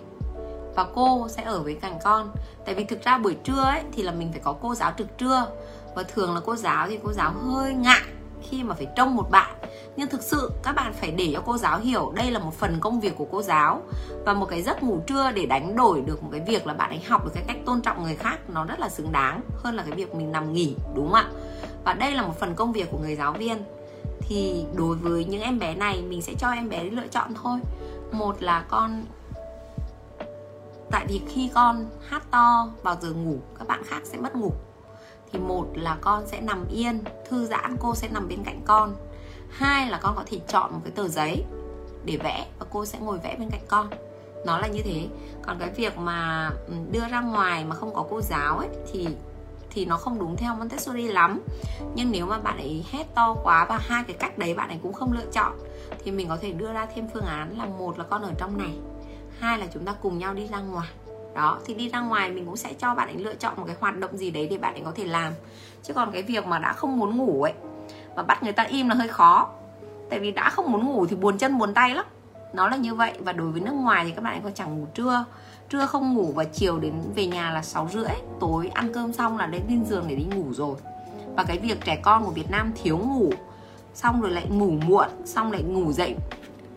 Và 0.74 0.86
cô 0.94 1.28
sẽ 1.28 1.42
ở 1.42 1.62
với 1.62 1.74
cạnh 1.74 1.98
con. 2.04 2.30
Tại 2.66 2.74
vì 2.74 2.84
thực 2.84 3.04
ra 3.04 3.18
buổi 3.18 3.36
trưa 3.44 3.60
ấy 3.60 3.82
thì 3.92 4.02
là 4.02 4.12
mình 4.12 4.32
phải 4.32 4.40
có 4.44 4.54
cô 4.62 4.74
giáo 4.74 4.92
trực 4.98 5.18
trưa. 5.18 5.46
Và 5.94 6.02
thường 6.02 6.34
là 6.34 6.40
cô 6.44 6.56
giáo 6.56 6.88
thì 6.88 6.98
cô 7.04 7.12
giáo 7.12 7.32
hơi 7.32 7.74
ngại 7.74 8.02
khi 8.50 8.62
mà 8.62 8.74
phải 8.74 8.86
trông 8.96 9.16
một 9.16 9.30
bạn. 9.30 9.56
Nhưng 9.96 10.08
thực 10.08 10.22
sự, 10.22 10.52
các 10.62 10.72
bạn 10.72 10.92
phải 10.92 11.10
để 11.10 11.30
cho 11.34 11.42
cô 11.46 11.58
giáo 11.58 11.78
hiểu 11.78 12.12
đây 12.14 12.30
là 12.30 12.38
một 12.38 12.54
phần 12.54 12.78
công 12.80 13.00
việc 13.00 13.16
của 13.16 13.26
cô 13.30 13.42
giáo 13.42 13.82
và 14.24 14.34
một 14.34 14.46
cái 14.46 14.62
giấc 14.62 14.82
ngủ 14.82 15.00
trưa 15.06 15.32
để 15.32 15.46
đánh 15.46 15.76
đổi 15.76 16.00
được 16.00 16.22
một 16.22 16.28
cái 16.32 16.40
việc 16.46 16.66
là 16.66 16.74
bạn 16.74 16.90
ấy 16.90 17.00
học 17.08 17.24
được 17.24 17.30
cái 17.34 17.44
cách 17.46 17.56
tôn 17.66 17.80
trọng 17.80 18.02
người 18.02 18.16
khác 18.16 18.38
nó 18.48 18.64
rất 18.64 18.80
là 18.80 18.88
xứng 18.88 19.12
đáng 19.12 19.40
hơn 19.56 19.74
là 19.74 19.82
cái 19.82 19.92
việc 19.92 20.14
mình 20.14 20.32
nằm 20.32 20.52
nghỉ, 20.52 20.76
đúng 20.94 21.06
không 21.06 21.14
ạ? 21.14 21.30
Và 21.84 21.92
đây 21.92 22.12
là 22.12 22.22
một 22.22 22.40
phần 22.40 22.54
công 22.54 22.72
việc 22.72 22.90
của 22.90 22.98
người 22.98 23.16
giáo 23.16 23.32
viên. 23.32 23.64
Thì 24.20 24.64
đối 24.74 24.96
với 24.96 25.24
những 25.24 25.42
em 25.42 25.58
bé 25.58 25.74
này, 25.74 26.02
mình 26.02 26.22
sẽ 26.22 26.32
cho 26.38 26.50
em 26.50 26.68
bé 26.68 26.84
lựa 26.84 27.06
chọn 27.10 27.34
thôi. 27.42 27.58
Một 28.12 28.42
là 28.42 28.64
con, 28.68 29.04
tại 30.90 31.06
vì 31.08 31.20
khi 31.28 31.50
con 31.54 31.86
hát 32.08 32.22
to 32.30 32.68
vào 32.82 32.96
giờ 33.02 33.12
ngủ, 33.12 33.38
các 33.58 33.68
bạn 33.68 33.82
khác 33.84 34.00
sẽ 34.04 34.18
mất 34.18 34.36
ngủ 34.36 34.52
thì 35.34 35.40
một 35.40 35.66
là 35.74 35.96
con 36.00 36.26
sẽ 36.26 36.40
nằm 36.40 36.68
yên, 36.68 37.00
thư 37.28 37.46
giãn, 37.46 37.76
cô 37.80 37.94
sẽ 37.94 38.08
nằm 38.08 38.28
bên 38.28 38.44
cạnh 38.44 38.60
con. 38.64 38.94
Hai 39.50 39.90
là 39.90 39.98
con 40.02 40.14
có 40.16 40.22
thể 40.26 40.40
chọn 40.48 40.72
một 40.72 40.80
cái 40.84 40.92
tờ 40.96 41.08
giấy 41.08 41.44
để 42.04 42.16
vẽ 42.16 42.46
và 42.58 42.66
cô 42.70 42.84
sẽ 42.84 42.98
ngồi 42.98 43.18
vẽ 43.18 43.36
bên 43.38 43.50
cạnh 43.50 43.64
con. 43.68 43.90
Nó 44.46 44.58
là 44.58 44.68
như 44.68 44.82
thế. 44.82 45.08
Còn 45.42 45.58
cái 45.58 45.70
việc 45.70 45.98
mà 45.98 46.50
ừ, 46.66 46.74
đưa 46.90 47.08
ra 47.08 47.20
ngoài 47.20 47.64
mà 47.64 47.74
không 47.74 47.94
có 47.94 48.04
cô 48.10 48.20
giáo 48.20 48.58
ấy, 48.58 48.68
thì 48.92 49.08
thì 49.70 49.84
nó 49.84 49.96
không 49.96 50.18
đúng 50.18 50.36
theo 50.36 50.54
Montessori 50.54 51.08
lắm. 51.08 51.40
Nhưng 51.94 52.10
nếu 52.10 52.26
mà 52.26 52.38
bạn 52.38 52.56
ấy 52.56 52.84
hét 52.90 53.14
to 53.14 53.36
quá 53.42 53.66
và 53.68 53.78
hai 53.78 54.04
cái 54.04 54.16
cách 54.16 54.38
đấy 54.38 54.54
bạn 54.54 54.68
ấy 54.68 54.78
cũng 54.82 54.92
không 54.92 55.12
lựa 55.12 55.26
chọn, 55.32 55.52
thì 56.04 56.10
mình 56.10 56.28
có 56.28 56.36
thể 56.36 56.52
đưa 56.52 56.72
ra 56.72 56.86
thêm 56.94 57.08
phương 57.14 57.24
án 57.24 57.58
là 57.58 57.64
một 57.64 57.98
là 57.98 58.04
con 58.10 58.22
ở 58.22 58.32
trong 58.38 58.58
này, 58.58 58.78
hai 59.38 59.58
là 59.58 59.66
chúng 59.74 59.84
ta 59.84 59.94
cùng 60.02 60.18
nhau 60.18 60.34
đi 60.34 60.46
ra 60.46 60.60
ngoài 60.60 60.88
đó, 61.34 61.58
thì 61.64 61.74
đi 61.74 61.88
ra 61.88 62.00
ngoài 62.00 62.30
mình 62.30 62.46
cũng 62.46 62.56
sẽ 62.56 62.72
cho 62.78 62.94
bạn 62.94 63.08
ấy 63.08 63.16
lựa 63.16 63.34
chọn 63.34 63.54
một 63.56 63.64
cái 63.66 63.76
hoạt 63.80 63.98
động 63.98 64.16
gì 64.16 64.30
đấy 64.30 64.48
để 64.50 64.58
bạn 64.58 64.74
ấy 64.74 64.82
có 64.84 64.92
thể 64.94 65.04
làm. 65.04 65.32
Chứ 65.82 65.94
còn 65.94 66.12
cái 66.12 66.22
việc 66.22 66.46
mà 66.46 66.58
đã 66.58 66.72
không 66.72 66.98
muốn 66.98 67.16
ngủ 67.16 67.42
ấy, 67.42 67.52
mà 68.16 68.22
bắt 68.22 68.42
người 68.42 68.52
ta 68.52 68.62
im 68.62 68.88
là 68.88 68.94
hơi 68.94 69.08
khó. 69.08 69.48
Tại 70.10 70.20
vì 70.20 70.30
đã 70.30 70.50
không 70.50 70.72
muốn 70.72 70.86
ngủ 70.86 71.06
thì 71.06 71.16
buồn 71.16 71.38
chân 71.38 71.58
buồn 71.58 71.74
tay 71.74 71.94
lắm. 71.94 72.04
Nó 72.52 72.68
là 72.68 72.76
như 72.76 72.94
vậy. 72.94 73.12
Và 73.18 73.32
đối 73.32 73.50
với 73.50 73.60
nước 73.60 73.72
ngoài 73.72 74.04
thì 74.04 74.10
các 74.10 74.24
bạn 74.24 74.34
ấy 74.34 74.40
còn 74.44 74.52
chẳng 74.54 74.78
ngủ 74.78 74.86
trưa. 74.94 75.24
Trưa 75.68 75.86
không 75.86 76.14
ngủ 76.14 76.32
và 76.34 76.44
chiều 76.44 76.78
đến 76.78 76.94
về 77.14 77.26
nhà 77.26 77.50
là 77.50 77.62
sáu 77.62 77.88
rưỡi, 77.92 78.14
tối 78.40 78.70
ăn 78.74 78.92
cơm 78.92 79.12
xong 79.12 79.38
là 79.38 79.46
lên 79.46 79.84
giường 79.84 80.04
để 80.08 80.16
đi 80.16 80.24
ngủ 80.24 80.44
rồi. 80.52 80.76
Và 81.36 81.44
cái 81.44 81.58
việc 81.58 81.84
trẻ 81.84 81.96
con 82.02 82.24
của 82.24 82.30
Việt 82.30 82.50
Nam 82.50 82.72
thiếu 82.82 82.98
ngủ, 82.98 83.32
xong 83.94 84.20
rồi 84.20 84.30
lại 84.30 84.46
ngủ 84.48 84.70
muộn, 84.86 85.08
xong 85.24 85.52
lại 85.52 85.62
ngủ 85.62 85.92
dậy 85.92 86.16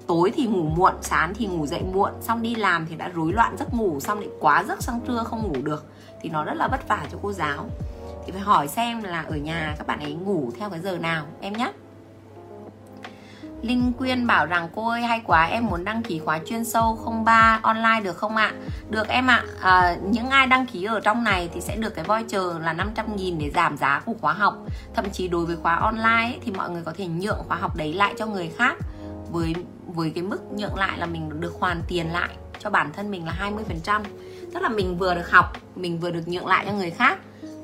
tối 0.08 0.32
thì 0.36 0.46
ngủ 0.46 0.64
muộn 0.64 0.94
sáng 1.02 1.34
thì 1.36 1.48
ngủ 1.48 1.66
dậy 1.66 1.84
muộn 1.94 2.12
xong 2.22 2.42
đi 2.42 2.56
làm 2.56 2.86
thì 2.90 2.96
đã 2.96 3.10
rối 3.10 3.34
loạn 3.34 3.56
giấc 3.60 3.74
ngủ 3.74 4.00
xong 4.00 4.20
lại 4.20 4.30
quá 4.40 4.64
giấc 4.68 4.84
sang 4.84 5.02
trưa 5.08 5.24
không 5.24 5.44
ngủ 5.44 5.62
được. 5.64 5.86
Thì 6.22 6.30
nó 6.30 6.44
rất 6.44 6.54
là 6.54 6.68
vất 6.68 6.88
vả 6.88 7.06
cho 7.12 7.18
cô 7.22 7.34
giáo. 7.34 7.70
Thì 8.26 8.32
phải 8.32 8.42
hỏi 8.42 8.68
xem 8.68 9.04
là 9.04 9.22
ở 9.22 9.36
nhà 9.36 9.76
các 9.78 9.88
bạn 9.88 10.00
ấy 10.00 10.14
ngủ 10.14 10.52
theo 10.60 10.70
cái 10.70 10.80
giờ 10.80 10.98
nào 10.98 11.26
em 11.42 11.54
nhé 11.54 11.72
Linh 13.62 13.94
Quyên 13.94 14.28
bảo 14.28 14.46
rằng 14.46 14.70
cô 14.76 14.90
ơi 14.90 15.02
hay 15.02 15.22
quá 15.26 15.46
em 15.46 15.66
muốn 15.66 15.84
đăng 15.84 16.04
ký 16.04 16.20
khóa 16.20 16.40
chuyên 16.46 16.66
sâu 16.66 17.00
03 17.26 17.60
online 17.64 18.02
được 18.04 18.18
không 18.18 18.36
ạ? 18.36 18.52
Được 18.90 19.08
em 19.08 19.28
ạ, 19.28 19.44
à, 19.62 19.98
những 20.04 20.30
ai 20.30 20.48
đăng 20.48 20.66
ký 20.66 20.84
ở 20.84 21.00
trong 21.00 21.24
này 21.24 21.50
thì 21.54 21.62
sẽ 21.62 21.76
được 21.76 21.96
cái 21.96 22.06
voucher 22.06 22.42
là 22.62 22.74
500 22.74 23.16
nghìn 23.16 23.40
để 23.40 23.52
giảm 23.56 23.78
giá 23.78 24.02
của 24.06 24.14
khóa 24.22 24.34
học. 24.34 24.58
Thậm 24.94 25.06
chí 25.10 25.28
đối 25.28 25.46
với 25.46 25.56
khóa 25.56 25.76
online 25.76 26.24
ấy, 26.24 26.40
thì 26.46 26.52
mọi 26.52 26.70
người 26.70 26.84
có 26.84 26.94
thể 26.98 27.08
nhượng 27.08 27.44
khóa 27.48 27.58
học 27.58 27.76
đấy 27.76 27.94
lại 27.94 28.14
cho 28.18 28.26
người 28.26 28.52
khác 28.58 28.78
với 29.32 29.54
với 29.88 30.12
cái 30.16 30.24
mức 30.24 30.52
nhượng 30.52 30.76
lại 30.76 30.98
là 30.98 31.06
mình 31.06 31.42
được 31.42 31.54
hoàn 31.60 31.82
tiền 31.88 32.08
lại 32.08 32.30
cho 32.60 32.70
bản 32.70 32.94
thân 32.94 33.12
mình 33.12 33.26
là 33.26 33.52
20% 33.86 34.02
Tức 34.54 34.64
là 34.64 34.70
mình 34.70 34.98
vừa 34.98 35.16
được 35.16 35.32
học, 35.32 35.58
mình 35.76 36.00
vừa 36.00 36.12
được 36.12 36.28
nhượng 36.28 36.48
lại 36.48 36.66
cho 36.68 36.74
người 36.74 36.92
khác 36.92 37.20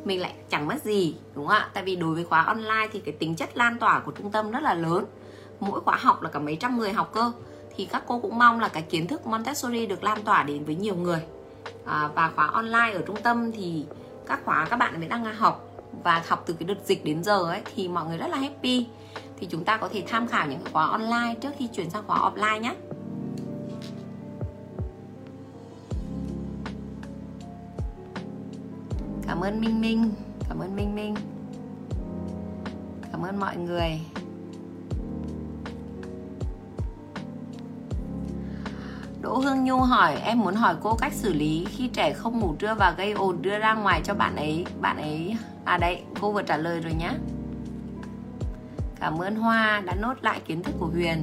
mình 0.05 0.21
lại 0.21 0.33
chẳng 0.49 0.67
mất 0.67 0.83
gì 0.83 1.15
đúng 1.35 1.47
không 1.47 1.55
ạ? 1.55 1.69
Tại 1.73 1.83
vì 1.83 1.95
đối 1.95 2.15
với 2.15 2.23
khóa 2.23 2.43
online 2.43 2.87
thì 2.91 2.99
cái 2.99 3.13
tính 3.19 3.35
chất 3.35 3.57
lan 3.57 3.77
tỏa 3.79 3.99
của 3.99 4.11
trung 4.11 4.31
tâm 4.31 4.51
rất 4.51 4.63
là 4.63 4.73
lớn. 4.73 5.05
Mỗi 5.59 5.81
khóa 5.81 5.95
học 5.95 6.21
là 6.21 6.29
cả 6.29 6.39
mấy 6.39 6.55
trăm 6.55 6.77
người 6.77 6.91
học 6.91 7.11
cơ. 7.13 7.31
Thì 7.75 7.85
các 7.85 8.03
cô 8.07 8.19
cũng 8.19 8.37
mong 8.37 8.59
là 8.59 8.67
cái 8.67 8.83
kiến 8.83 9.07
thức 9.07 9.27
Montessori 9.27 9.85
được 9.85 10.03
lan 10.03 10.23
tỏa 10.23 10.43
đến 10.43 10.65
với 10.65 10.75
nhiều 10.75 10.95
người. 10.95 11.21
À, 11.85 12.09
và 12.15 12.31
khóa 12.35 12.47
online 12.47 12.93
ở 12.93 13.01
trung 13.07 13.21
tâm 13.23 13.51
thì 13.51 13.85
các 14.27 14.39
khóa 14.45 14.67
các 14.69 14.75
bạn 14.75 14.99
mới 14.99 15.07
đang 15.07 15.25
học. 15.35 15.69
Và 16.03 16.23
học 16.27 16.43
từ 16.45 16.53
cái 16.53 16.67
đợt 16.67 16.85
dịch 16.85 17.05
đến 17.05 17.23
giờ 17.23 17.43
ấy 17.43 17.61
thì 17.75 17.87
mọi 17.87 18.05
người 18.05 18.17
rất 18.17 18.27
là 18.27 18.37
happy 18.37 18.87
thì 19.43 19.49
chúng 19.51 19.63
ta 19.63 19.77
có 19.77 19.89
thể 19.93 20.03
tham 20.07 20.27
khảo 20.27 20.47
những 20.47 20.59
khóa 20.73 20.87
online 20.87 21.35
trước 21.41 21.49
khi 21.57 21.67
chuyển 21.67 21.89
sang 21.89 22.03
khóa 22.07 22.17
offline 22.17 22.61
nhé. 22.61 22.75
Cảm 29.27 29.41
ơn 29.41 29.61
minh 29.61 29.81
minh, 29.81 30.11
cảm 30.49 30.59
ơn 30.59 30.75
minh 30.75 30.95
minh. 30.95 31.15
Cảm 33.11 33.21
ơn 33.21 33.39
mọi 33.39 33.57
người. 33.57 34.01
Đỗ 39.21 39.37
Hương 39.37 39.63
Nhu 39.63 39.77
hỏi, 39.77 40.15
em 40.15 40.39
muốn 40.39 40.55
hỏi 40.55 40.75
cô 40.81 40.95
cách 40.95 41.13
xử 41.13 41.33
lý 41.33 41.65
khi 41.69 41.87
trẻ 41.87 42.13
không 42.13 42.39
ngủ 42.39 42.55
trưa 42.59 42.75
và 42.75 42.91
gây 42.97 43.11
ồn 43.11 43.41
đưa 43.41 43.59
ra 43.59 43.73
ngoài 43.73 44.01
cho 44.03 44.13
bạn 44.13 44.35
ấy. 44.35 44.65
Bạn 44.81 44.97
ấy 44.97 45.35
à 45.65 45.77
đấy, 45.77 46.03
cô 46.21 46.31
vừa 46.31 46.43
trả 46.43 46.57
lời 46.57 46.79
rồi 46.79 46.93
nhá 46.93 47.13
cảm 49.03 49.21
ơn 49.21 49.35
Hoa 49.35 49.81
đã 49.85 49.95
nốt 49.95 50.13
lại 50.21 50.41
kiến 50.45 50.63
thức 50.63 50.75
của 50.79 50.85
Huyền. 50.85 51.21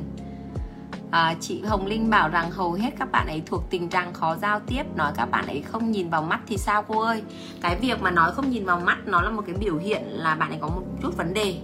À, 1.11 1.35
chị 1.40 1.62
Hồng 1.62 1.87
Linh 1.87 2.11
bảo 2.11 2.29
rằng 2.29 2.51
hầu 2.51 2.73
hết 2.73 2.90
các 2.99 3.12
bạn 3.12 3.27
ấy 3.27 3.43
thuộc 3.47 3.71
tình 3.71 3.88
trạng 3.88 4.12
khó 4.12 4.37
giao 4.37 4.61
tiếp. 4.61 4.83
Nói 4.97 5.12
các 5.16 5.27
bạn 5.27 5.47
ấy 5.47 5.62
không 5.62 5.90
nhìn 5.90 6.11
vào 6.11 6.23
mắt 6.23 6.40
thì 6.47 6.57
sao 6.57 6.83
cô 6.83 7.01
ơi? 7.01 7.23
Cái 7.61 7.77
việc 7.77 8.03
mà 8.03 8.11
nói 8.11 8.33
không 8.33 8.51
nhìn 8.51 8.64
vào 8.64 8.81
mắt 8.81 8.99
nó 9.07 9.23
là 9.23 9.31
một 9.31 9.43
cái 9.47 9.55
biểu 9.55 9.79
hiện 9.79 10.03
là 10.07 10.35
bạn 10.35 10.51
ấy 10.51 10.59
có 10.61 10.69
một 10.69 10.83
chút 11.03 11.16
vấn 11.16 11.35
đề. 11.35 11.55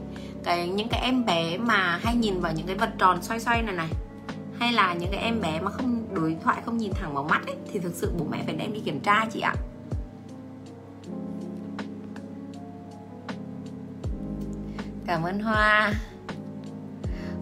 Cái 0.45 0.69
những 0.69 0.89
cái 0.89 1.01
em 1.01 1.25
bé 1.25 1.59
mà 1.59 1.99
hay 2.03 2.15
nhìn 2.15 2.41
vào 2.41 2.53
những 2.53 2.67
cái 2.67 2.77
vật 2.77 2.91
tròn 2.99 3.23
xoay 3.23 3.41
xoay 3.41 3.63
này 3.63 3.75
này 3.75 3.89
hay 4.59 4.73
là 4.73 4.95
những 4.95 5.11
cái 5.11 5.21
em 5.21 5.41
bé 5.41 5.61
mà 5.61 5.71
không 5.71 6.15
đối 6.15 6.37
thoại 6.45 6.63
không 6.65 6.77
nhìn 6.77 6.93
thẳng 6.93 7.15
vào 7.15 7.25
mắt 7.25 7.47
ấy, 7.47 7.57
thì 7.73 7.79
thực 7.79 7.95
sự 7.95 8.13
bố 8.19 8.27
mẹ 8.31 8.43
phải 8.47 8.55
đem 8.55 8.73
đi 8.73 8.81
kiểm 8.81 9.01
tra 9.01 9.27
chị 9.33 9.41
ạ. 9.41 9.55
Cảm 15.07 15.23
ơn 15.23 15.41
hoa. 15.41 15.93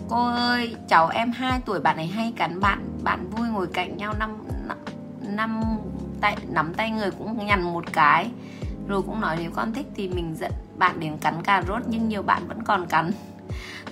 Cô 0.08 0.26
ơi, 0.26 0.76
cháu 0.88 1.08
em 1.08 1.32
2 1.32 1.60
tuổi, 1.66 1.80
bạn 1.80 1.96
ấy 1.96 2.06
hay 2.06 2.32
cắn 2.36 2.60
bạn 2.60 2.84
bạn 3.02 3.30
vui 3.30 3.48
ngồi 3.48 3.66
cạnh 3.66 3.96
nhau 3.96 4.14
năm 4.18 4.30
năm 5.20 5.62
tay, 6.20 6.36
nắm 6.48 6.74
tay 6.74 6.90
người 6.90 7.10
cũng 7.10 7.46
nhằn 7.46 7.62
một 7.62 7.84
cái. 7.92 8.30
Rồi 8.88 9.02
cũng 9.02 9.20
nói 9.20 9.36
nếu 9.40 9.50
con 9.50 9.72
thích 9.72 9.86
thì 9.96 10.08
mình 10.08 10.36
giận 10.36 10.52
bạn 10.76 11.00
đến 11.00 11.18
cắn 11.18 11.42
cà 11.42 11.62
rốt, 11.68 11.82
nhưng 11.86 12.08
nhiều 12.08 12.22
bạn 12.22 12.48
vẫn 12.48 12.64
còn 12.64 12.86
cắn. 12.86 13.10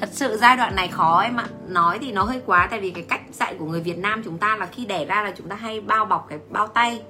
Thật 0.01 0.09
sự 0.13 0.37
giai 0.37 0.57
đoạn 0.57 0.77
này 0.77 0.89
khó 0.89 1.21
em 1.21 1.37
ạ. 1.37 1.47
Nói 1.69 1.99
thì 1.99 2.13
nó 2.13 2.23
hơi 2.23 2.43
quá, 2.47 2.69
tại 2.71 2.81
vì 2.81 2.91
cái 2.91 3.05
cách 3.09 3.21
dạy 3.33 3.55
của 3.59 3.67
người 3.67 3.81
Việt 3.81 3.99
Nam 3.99 4.23
chúng 4.25 4.39
ta 4.39 4.57
là 4.57 4.67
khi 4.67 4.87
đẻ 4.87 5.05
ra 5.05 5.23
là 5.23 5.33
chúng 5.37 5.49
ta 5.49 5.57
hay 5.57 5.81
bao 5.81 6.05
bọc 6.05 6.27
cái 6.29 6.39
bao 6.51 6.67
tay 6.67 7.03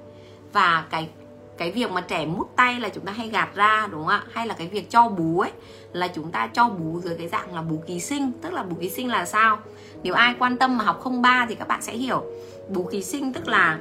và 0.52 0.84
cái 0.90 1.08
cái 1.62 1.70
việc 1.70 1.90
mà 1.90 2.00
trẻ 2.00 2.26
mút 2.26 2.48
tay 2.56 2.80
là 2.80 2.88
chúng 2.88 3.04
ta 3.04 3.12
hay 3.12 3.28
gạt 3.28 3.54
ra, 3.54 3.88
đúng 3.90 4.00
không 4.00 4.08
ạ? 4.08 4.24
Hay 4.32 4.46
là 4.46 4.54
cái 4.54 4.68
việc 4.68 4.90
cho 4.90 5.08
bú 5.08 5.40
ấy, 5.40 5.50
là 5.92 6.08
chúng 6.08 6.30
ta 6.30 6.50
cho 6.52 6.68
bú 6.68 7.00
dưới 7.00 7.16
cái 7.18 7.28
dạng 7.28 7.54
là 7.54 7.62
bú 7.62 7.82
ký 7.86 8.00
sinh. 8.00 8.32
Tức 8.40 8.52
là 8.52 8.62
bú 8.62 8.76
ký 8.80 8.90
sinh 8.90 9.08
là 9.08 9.24
sao? 9.24 9.58
Nếu 10.02 10.14
ai 10.14 10.34
quan 10.38 10.56
tâm 10.56 10.78
mà 10.78 10.84
học 10.84 11.04
03 11.22 11.46
thì 11.48 11.54
các 11.54 11.68
bạn 11.68 11.82
sẽ 11.82 11.92
hiểu. 11.92 12.24
Bú 12.68 12.88
ký 12.92 13.02
sinh 13.02 13.32
tức 13.32 13.48
là 13.48 13.78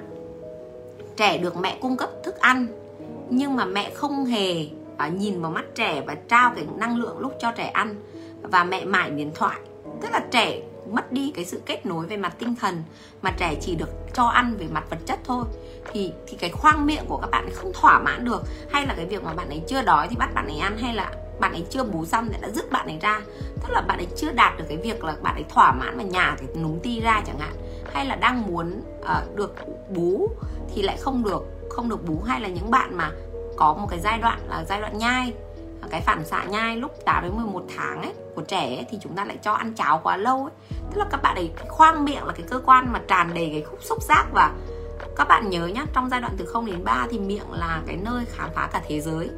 trẻ 1.17 1.37
được 1.37 1.57
mẹ 1.57 1.77
cung 1.81 1.97
cấp 1.97 2.09
thức 2.23 2.35
ăn, 2.39 2.67
nhưng 3.29 3.55
mà 3.55 3.65
mẹ 3.65 3.91
không 3.95 4.25
hề 4.25 4.67
à, 4.97 5.07
nhìn 5.07 5.41
vào 5.41 5.51
mắt 5.51 5.65
trẻ 5.75 6.01
và 6.07 6.15
trao 6.15 6.51
cái 6.55 6.65
năng 6.77 6.97
lượng 6.97 7.19
lúc 7.19 7.33
cho 7.39 7.51
trẻ 7.51 7.67
ăn. 7.67 7.95
Và 8.41 8.63
mẹ 8.63 8.85
mải 8.85 9.09
điện 9.09 9.31
thoại. 9.35 9.59
Tức 10.01 10.11
là 10.11 10.19
trẻ 10.31 10.61
mất 10.91 11.11
đi 11.11 11.31
cái 11.35 11.45
sự 11.45 11.61
kết 11.65 11.85
nối 11.85 12.05
về 12.05 12.17
mặt 12.17 12.33
tinh 12.39 12.55
thần, 12.55 12.83
mà 13.21 13.31
trẻ 13.37 13.55
chỉ 13.61 13.75
được 13.75 13.89
cho 14.13 14.23
ăn 14.23 14.55
về 14.57 14.65
mặt 14.71 14.83
vật 14.89 14.99
chất 15.05 15.19
thôi 15.23 15.45
thì 15.93 16.13
thì 16.27 16.37
cái 16.37 16.49
khoang 16.49 16.85
miệng 16.85 17.05
của 17.07 17.17
các 17.17 17.31
bạn 17.31 17.45
ấy 17.45 17.53
không 17.53 17.71
thỏa 17.73 17.99
mãn 17.99 18.25
được. 18.25 18.43
Hay 18.69 18.85
là 18.87 18.93
cái 18.97 19.05
việc 19.05 19.23
mà 19.23 19.33
bạn 19.33 19.49
ấy 19.49 19.61
chưa 19.67 19.81
đói 19.81 20.07
thì 20.07 20.15
bắt 20.15 20.29
bạn 20.33 20.47
ấy 20.47 20.59
ăn 20.59 20.77
hay 20.77 20.93
là 20.93 21.11
bạn 21.39 21.51
ấy 21.51 21.65
chưa 21.69 21.83
bú 21.83 22.05
xong 22.05 22.29
thì 22.31 22.37
đã 22.41 22.49
dứt 22.49 22.71
bạn 22.71 22.87
ấy 22.87 22.97
ra. 23.01 23.21
Tức 23.61 23.69
là 23.69 23.81
bạn 23.81 23.97
ấy 23.97 24.07
chưa 24.15 24.31
đạt 24.31 24.57
được 24.57 24.65
cái 24.67 24.77
việc 24.77 25.03
là 25.03 25.15
bạn 25.21 25.35
ấy 25.35 25.45
thỏa 25.49 25.71
mãn 25.71 25.97
và 25.97 26.03
nhả 26.03 26.35
cái 26.39 26.47
núm 26.63 26.79
ti 26.79 27.01
ra 27.01 27.21
chẳng 27.27 27.39
hạn. 27.39 27.53
Hay 27.93 28.05
là 28.05 28.15
đang 28.15 28.47
muốn 28.47 28.81
uh, 29.01 29.35
được 29.35 29.55
bú 29.89 30.29
thì 30.75 30.81
lại 30.81 30.97
không 30.97 31.23
được 31.23 31.43
không 31.69 31.89
được 31.89 32.05
bú. 32.05 32.21
Hay 32.21 32.41
là 32.41 32.47
những 32.47 32.71
bạn 32.71 32.97
mà 32.97 33.11
có 33.57 33.73
một 33.73 33.87
cái 33.89 33.99
giai 33.99 34.19
đoạn 34.19 34.39
là 34.49 34.63
giai 34.63 34.81
đoạn 34.81 34.97
nhai 34.97 35.33
cái 35.91 36.01
phản 36.01 36.25
xạ 36.25 36.43
nhai 36.43 36.77
lúc 36.77 36.91
8 37.05 37.23
đến 37.23 37.31
11 37.35 37.63
tháng 37.77 38.01
ấy 38.01 38.13
của 38.35 38.41
trẻ 38.41 38.75
ấy, 38.75 38.85
thì 38.91 38.97
chúng 39.01 39.15
ta 39.15 39.25
lại 39.25 39.37
cho 39.41 39.53
ăn 39.53 39.73
cháo 39.73 39.99
quá 40.03 40.17
lâu 40.17 40.43
ấy. 40.43 40.77
Tức 40.91 40.97
là 40.97 41.05
các 41.11 41.21
bạn 41.21 41.35
ấy 41.35 41.51
khoang 41.69 42.05
miệng 42.05 42.25
là 42.25 42.33
cái 42.33 42.45
cơ 42.49 42.61
quan 42.65 42.93
mà 42.93 43.01
tràn 43.07 43.33
đầy 43.33 43.49
cái 43.51 43.61
khúc 43.61 43.79
xúc 43.83 44.03
giác 44.03 44.25
và 44.33 44.53
các 45.17 45.27
bạn 45.27 45.49
nhớ 45.49 45.67
nhá 45.67 45.85
trong 45.93 46.09
giai 46.09 46.21
đoạn 46.21 46.33
từ 46.37 46.45
0 46.45 46.65
đến 46.65 46.83
3 46.83 47.07
thì 47.11 47.19
miệng 47.19 47.51
là 47.51 47.81
cái 47.87 47.95
nơi 47.95 48.25
khám 48.25 48.49
phá 48.55 48.69
cả 48.71 48.81
thế 48.87 49.01
giới. 49.01 49.29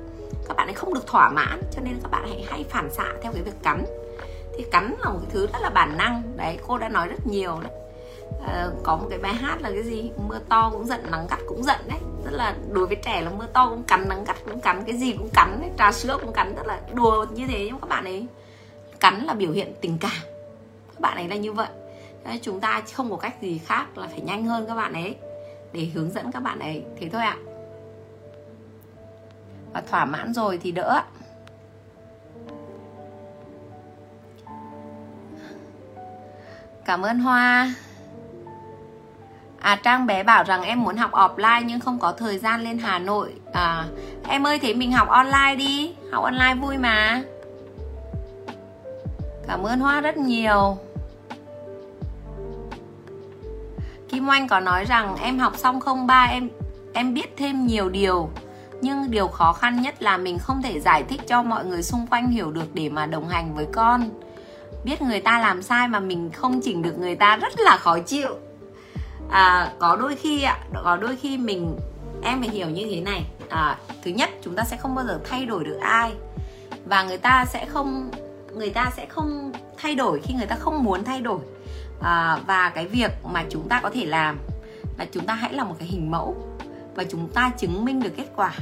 Các 0.47 0.58
bạn 0.58 0.67
ấy 0.67 0.73
không 0.73 0.93
được 0.93 1.08
thỏa 1.08 1.30
mãn 1.30 1.62
cho 1.71 1.82
nên 1.82 1.99
các 2.04 2.12
bạn 2.12 2.23
hãy 2.28 2.45
hay 2.49 2.63
phản 2.69 2.91
xạ 2.91 3.06
theo 3.21 3.32
cái 3.34 3.41
việc 3.43 3.63
cắn. 3.63 3.86
Thì 4.58 4.65
cắn 4.71 4.95
là 4.99 5.10
một 5.10 5.19
cái 5.21 5.30
thứ 5.34 5.47
rất 5.54 5.60
là 5.62 5.69
bản 5.69 5.97
năng. 5.97 6.23
Đấy 6.36 6.58
cô 6.67 6.78
đã 6.78 6.89
nói 6.89 7.08
rất 7.08 7.28
nhiều 7.28 7.60
đấy. 7.63 7.71
À, 8.47 8.67
có 8.84 8.95
một 8.95 9.08
cái 9.10 9.19
bài 9.19 9.34
hát 9.34 9.62
là 9.62 9.71
cái 9.71 9.84
gì? 9.84 10.12
Mưa 10.28 10.39
to 10.49 10.69
cũng 10.69 10.86
giận 10.86 11.12
nắng 11.12 11.28
gắt 11.30 11.39
cũng 11.47 11.63
giận 11.63 11.80
đấy. 11.88 11.99
Rất 12.26 12.32
là 12.34 12.56
đối 12.71 12.88
với 12.88 12.95
trẻ 12.95 13.21
là 13.21 13.30
mưa 13.30 13.47
to 13.54 13.69
cũng 13.69 13.84
cắn 13.84 14.10
nắng 14.10 14.23
gắt 14.23 14.36
cũng 14.45 14.62
cắn 14.62 14.84
cái 14.84 14.97
gì 14.97 15.13
cũng 15.17 15.30
cắn 15.34 15.58
đấy 15.62 15.69
trà 15.78 15.91
sữa 15.91 16.17
cũng 16.21 16.34
cắn 16.34 16.56
rất 16.56 16.67
là 16.67 16.82
đùa 16.93 17.26
như 17.34 17.47
thế. 17.47 17.65
Nhưng 17.65 17.80
các 17.80 17.89
bạn 17.89 18.04
ấy 18.04 18.28
cắn 18.99 19.23
là 19.23 19.34
biểu 19.34 19.52
hiện 19.52 19.73
tình 19.82 19.97
cảm. 19.99 20.21
Các 20.88 20.99
bạn 20.99 21.17
ấy 21.17 21.28
là 21.28 21.36
như 21.36 21.54
vậy. 21.54 21.67
Đấy, 22.23 22.39
chúng 22.41 22.60
ta 22.60 22.82
không 22.93 23.12
có 23.12 23.17
cách 23.17 23.36
gì 23.41 23.62
khác 23.65 23.97
là 23.97 24.08
phải 24.08 24.21
nhanh 24.21 24.45
hơn 24.45 24.65
các 24.67 24.76
bạn 24.76 24.93
ấy 24.93 25.15
để 25.73 25.86
hướng 25.93 26.12
dẫn 26.12 26.31
các 26.31 26.43
bạn 26.43 26.59
ấy. 26.59 26.83
Thế 26.99 27.09
thôi 27.09 27.21
ạ. 27.21 27.38
Và 29.73 29.81
thỏa 29.81 30.05
mãn 30.05 30.33
rồi 30.33 30.59
thì 30.62 30.71
đỡ. 30.71 31.03
Cảm 36.86 37.01
ơn 37.01 37.19
hoa. 37.19 37.73
À 39.59 39.79
trang 39.83 40.05
bé 40.05 40.23
bảo 40.23 40.43
rằng 40.43 40.63
em 40.63 40.83
muốn 40.83 40.97
học 40.97 41.12
offline 41.12 41.63
nhưng 41.65 41.79
không 41.79 41.99
có 41.99 42.12
thời 42.12 42.38
gian 42.38 42.62
lên 42.62 42.77
hà 42.77 42.99
nội. 42.99 43.33
À 43.53 43.86
em 44.27 44.47
ơi, 44.47 44.59
thế 44.59 44.73
mình 44.73 44.91
học 44.91 45.07
online 45.07 45.55
đi. 45.57 45.95
Học 46.12 46.23
online 46.23 46.55
vui 46.55 46.77
mà. 46.77 47.23
Cảm 49.47 49.63
ơn 49.63 49.79
hoa 49.79 50.01
rất 50.01 50.17
nhiều. 50.17 50.77
Kim 54.13 54.28
Oanh 54.28 54.47
có 54.47 54.60
nói 54.60 54.86
rằng 54.86 55.15
em 55.21 55.39
học 55.39 55.54
xong 55.58 55.80
không 55.80 56.08
ba 56.08 56.23
em 56.23 56.49
em 56.93 57.13
biết 57.13 57.34
thêm 57.38 57.67
nhiều 57.67 57.89
điều. 57.89 58.30
Nhưng 58.82 59.12
điều 59.12 59.28
khó 59.28 59.54
khăn 59.54 59.82
nhất 59.82 60.02
là 60.02 60.17
mình 60.17 60.39
không 60.39 60.62
thể 60.62 60.80
giải 60.80 61.04
thích 61.04 61.21
cho 61.28 61.43
mọi 61.43 61.65
người 61.65 61.84
xung 61.84 62.08
quanh 62.08 62.28
hiểu 62.28 62.52
được 62.52 62.73
để 62.73 62.89
mà 62.89 63.06
đồng 63.06 63.28
hành 63.28 63.56
với 63.56 63.67
con. 63.71 64.10
Biết 64.84 65.02
người 65.02 65.21
ta 65.21 65.39
làm 65.39 65.62
sai 65.62 65.88
mà 65.88 65.99
mình 65.99 66.32
không 66.32 66.62
chỉnh 66.62 66.82
được 66.82 66.99
người 66.99 67.15
ta 67.15 67.36
rất 67.36 67.60
là 67.60 67.78
khó 67.78 67.99
chịu. 67.99 68.30
À, 69.30 69.73
có 69.80 69.95
đôi 69.95 70.15
khi 70.15 70.43
ạ 70.43 70.60
có 70.84 70.97
đôi 70.97 71.15
khi 71.15 71.38
mình 71.38 71.78
em 72.23 72.39
phải 72.39 72.49
hiểu 72.49 72.69
như 72.69 72.88
thế 72.89 73.02
này. 73.02 73.26
À, 73.49 73.78
thứ 74.04 74.12
nhất 74.12 74.30
chúng 74.43 74.56
ta 74.56 74.63
sẽ 74.63 74.78
không 74.78 74.95
bao 74.95 75.06
giờ 75.06 75.19
thay 75.30 75.45
đổi 75.45 75.63
được 75.63 75.78
ai. 75.82 76.12
Và 76.86 77.04
người 77.04 77.17
ta 77.17 77.45
sẽ 77.45 77.65
không 77.65 78.12
người 78.54 78.69
ta 78.69 78.91
sẽ 78.97 79.06
không 79.06 79.52
thay 79.78 79.95
đổi 79.95 80.21
khi 80.23 80.34
người 80.34 80.47
ta 80.47 80.56
không 80.56 80.84
muốn 80.84 81.04
thay 81.04 81.21
đổi 81.21 81.39
à, 82.01 82.39
và 82.47 82.69
cái 82.69 82.88
việc 82.88 83.12
mà 83.25 83.43
chúng 83.49 83.69
ta 83.69 83.79
có 83.84 83.89
thể 83.89 84.06
làm 84.06 84.39
là 84.97 85.06
chúng 85.12 85.25
ta 85.25 85.34
hãy 85.34 85.53
là 85.53 85.63
một 85.63 85.75
cái 85.79 85.88
hình 85.88 86.12
mẫu 86.12 86.36
và 86.95 87.03
chúng 87.03 87.27
ta 87.34 87.51
chứng 87.58 87.86
minh 87.86 87.99
được 87.99 88.13
kết 88.17 88.27
quả. 88.36 88.53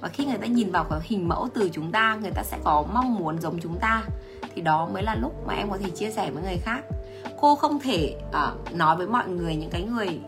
Và 0.00 0.08
khi 0.08 0.24
người 0.24 0.38
ta 0.38 0.46
nhìn 0.46 0.70
vào 0.70 0.84
cái 0.84 0.98
hình 1.02 1.28
mẫu 1.28 1.48
từ 1.54 1.70
chúng 1.72 1.92
ta 1.92 2.18
người 2.22 2.30
ta 2.30 2.42
sẽ 2.42 2.58
có 2.64 2.84
mong 2.92 3.14
muốn 3.14 3.40
giống 3.40 3.58
chúng 3.62 3.78
ta. 3.78 4.02
Thì 4.54 4.62
đó 4.62 4.88
mới 4.92 5.02
là 5.02 5.14
lúc 5.14 5.46
mà 5.46 5.54
em 5.54 5.70
có 5.70 5.78
thể 5.78 5.90
chia 5.90 6.10
sẻ 6.10 6.30
với 6.30 6.42
người 6.42 6.58
khác. 6.64 6.80
Cô 7.40 7.54
không 7.54 7.80
thể 7.80 8.16
uh, 8.28 8.74
nói 8.74 8.96
với 8.96 9.06
mọi 9.06 9.28
người 9.28 9.56
những 9.56 9.70
cái 9.70 9.82
người 9.82 10.20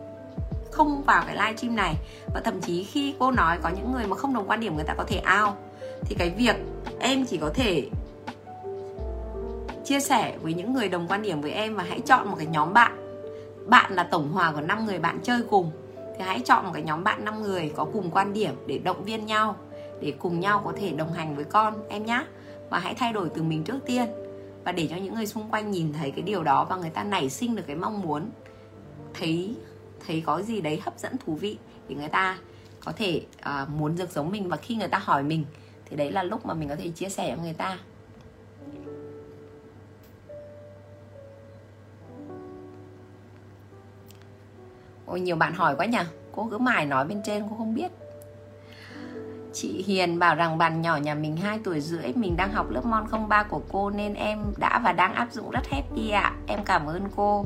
không 0.71 1.03
vào 1.03 1.23
cái 1.27 1.35
live 1.35 1.57
stream 1.57 1.75
này. 1.75 1.95
Và 2.33 2.41
thậm 2.43 2.61
chí 2.61 2.83
khi 2.83 3.15
cô 3.19 3.31
nói 3.31 3.57
có 3.61 3.69
những 3.69 3.91
người 3.91 4.07
mà 4.07 4.15
không 4.15 4.33
đồng 4.33 4.49
quan 4.49 4.59
điểm 4.59 4.75
người 4.75 4.85
ta 4.85 4.93
có 4.93 5.03
thể 5.07 5.17
ao 5.17 5.57
thì 6.01 6.15
cái 6.15 6.29
việc 6.29 6.55
em 6.99 7.25
chỉ 7.25 7.37
có 7.37 7.49
thể 7.53 7.89
chia 9.83 9.99
sẻ 9.99 10.37
với 10.41 10.53
những 10.53 10.73
người 10.73 10.89
đồng 10.89 11.07
quan 11.07 11.21
điểm 11.21 11.41
với 11.41 11.51
em 11.51 11.75
và 11.75 11.83
hãy 11.83 11.99
chọn 11.99 12.29
một 12.29 12.35
cái 12.37 12.47
nhóm 12.47 12.73
bạn. 12.73 13.19
Bạn 13.65 13.93
là 13.93 14.03
tổng 14.03 14.31
hòa 14.31 14.51
của 14.51 14.61
5 14.61 14.85
người 14.85 14.99
bạn 14.99 15.19
chơi 15.23 15.41
cùng. 15.49 15.71
Thì 16.17 16.23
hãy 16.25 16.39
chọn 16.45 16.65
một 16.65 16.71
cái 16.73 16.83
nhóm 16.83 17.03
bạn 17.03 17.25
5 17.25 17.41
người 17.41 17.71
có 17.75 17.85
cùng 17.85 18.11
quan 18.11 18.33
điểm 18.33 18.55
để 18.67 18.77
động 18.77 19.03
viên 19.03 19.25
nhau 19.25 19.55
để 20.01 20.13
cùng 20.19 20.39
nhau 20.39 20.61
có 20.65 20.73
thể 20.75 20.89
đồng 20.89 21.13
hành 21.13 21.35
với 21.35 21.45
con 21.45 21.73
em 21.89 22.05
nhé 22.05 22.25
và 22.69 22.79
hãy 22.79 22.93
thay 22.93 23.13
đổi 23.13 23.29
từ 23.29 23.43
mình 23.43 23.63
trước 23.63 23.79
tiên. 23.85 24.05
Và 24.63 24.71
để 24.71 24.87
cho 24.89 24.95
những 24.95 25.13
người 25.13 25.25
xung 25.25 25.49
quanh 25.49 25.71
nhìn 25.71 25.93
thấy 25.93 26.11
cái 26.11 26.21
điều 26.21 26.43
đó 26.43 26.65
và 26.69 26.75
người 26.75 26.89
ta 26.89 27.03
nảy 27.03 27.29
sinh 27.29 27.55
được 27.55 27.63
cái 27.67 27.75
mong 27.75 28.01
muốn 28.01 28.29
thấy 29.13 29.55
thấy 30.07 30.23
có 30.25 30.41
gì 30.41 30.61
đấy 30.61 30.81
hấp 30.83 30.99
dẫn 30.99 31.15
thú 31.25 31.35
vị 31.35 31.57
thì 31.87 31.95
người 31.95 32.09
ta 32.09 32.37
có 32.85 32.91
thể 32.91 33.21
uh, 33.39 33.69
muốn 33.69 33.95
được 33.95 34.11
giống 34.11 34.31
mình. 34.31 34.49
Và 34.49 34.57
khi 34.57 34.75
người 34.75 34.87
ta 34.87 34.97
hỏi 34.97 35.23
mình 35.23 35.45
thì 35.85 35.95
đấy 35.95 36.11
là 36.11 36.23
lúc 36.23 36.45
mà 36.45 36.53
mình 36.53 36.69
có 36.69 36.75
thể 36.75 36.89
chia 36.89 37.09
sẻ 37.09 37.35
với 37.35 37.45
người 37.45 37.53
ta. 37.53 37.77
Ôi, 45.05 45.19
nhiều 45.19 45.35
bạn 45.35 45.53
hỏi 45.53 45.75
quá 45.75 45.85
nhỉ. 45.85 45.99
Cô 46.31 46.47
cứ 46.51 46.57
mải 46.57 46.85
nói 46.85 47.05
bên 47.05 47.21
trên, 47.25 47.43
cô 47.49 47.55
không 47.57 47.75
biết. 47.75 47.91
Chị 49.53 49.83
Hiền 49.87 50.19
bảo 50.19 50.35
rằng 50.35 50.57
bạn 50.57 50.81
nhỏ 50.81 50.97
nhà 50.97 51.15
mình 51.15 51.37
2 51.37 51.59
tuổi 51.63 51.81
rưỡi, 51.81 52.13
Mình 52.15 52.37
đang 52.37 52.51
học 52.51 52.69
lớp 52.69 52.85
Mon 52.85 53.27
03 53.29 53.43
của 53.43 53.61
cô 53.71 53.89
Nên 53.89 54.13
em 54.13 54.39
đã 54.57 54.81
và 54.83 54.91
đang 54.91 55.13
áp 55.13 55.27
dụng 55.31 55.49
rất 55.49 55.67
happy 55.71 56.09
ạ. 56.09 56.21
À. 56.21 56.33
Em 56.47 56.59
cảm 56.65 56.85
ơn 56.85 57.03
cô. 57.15 57.45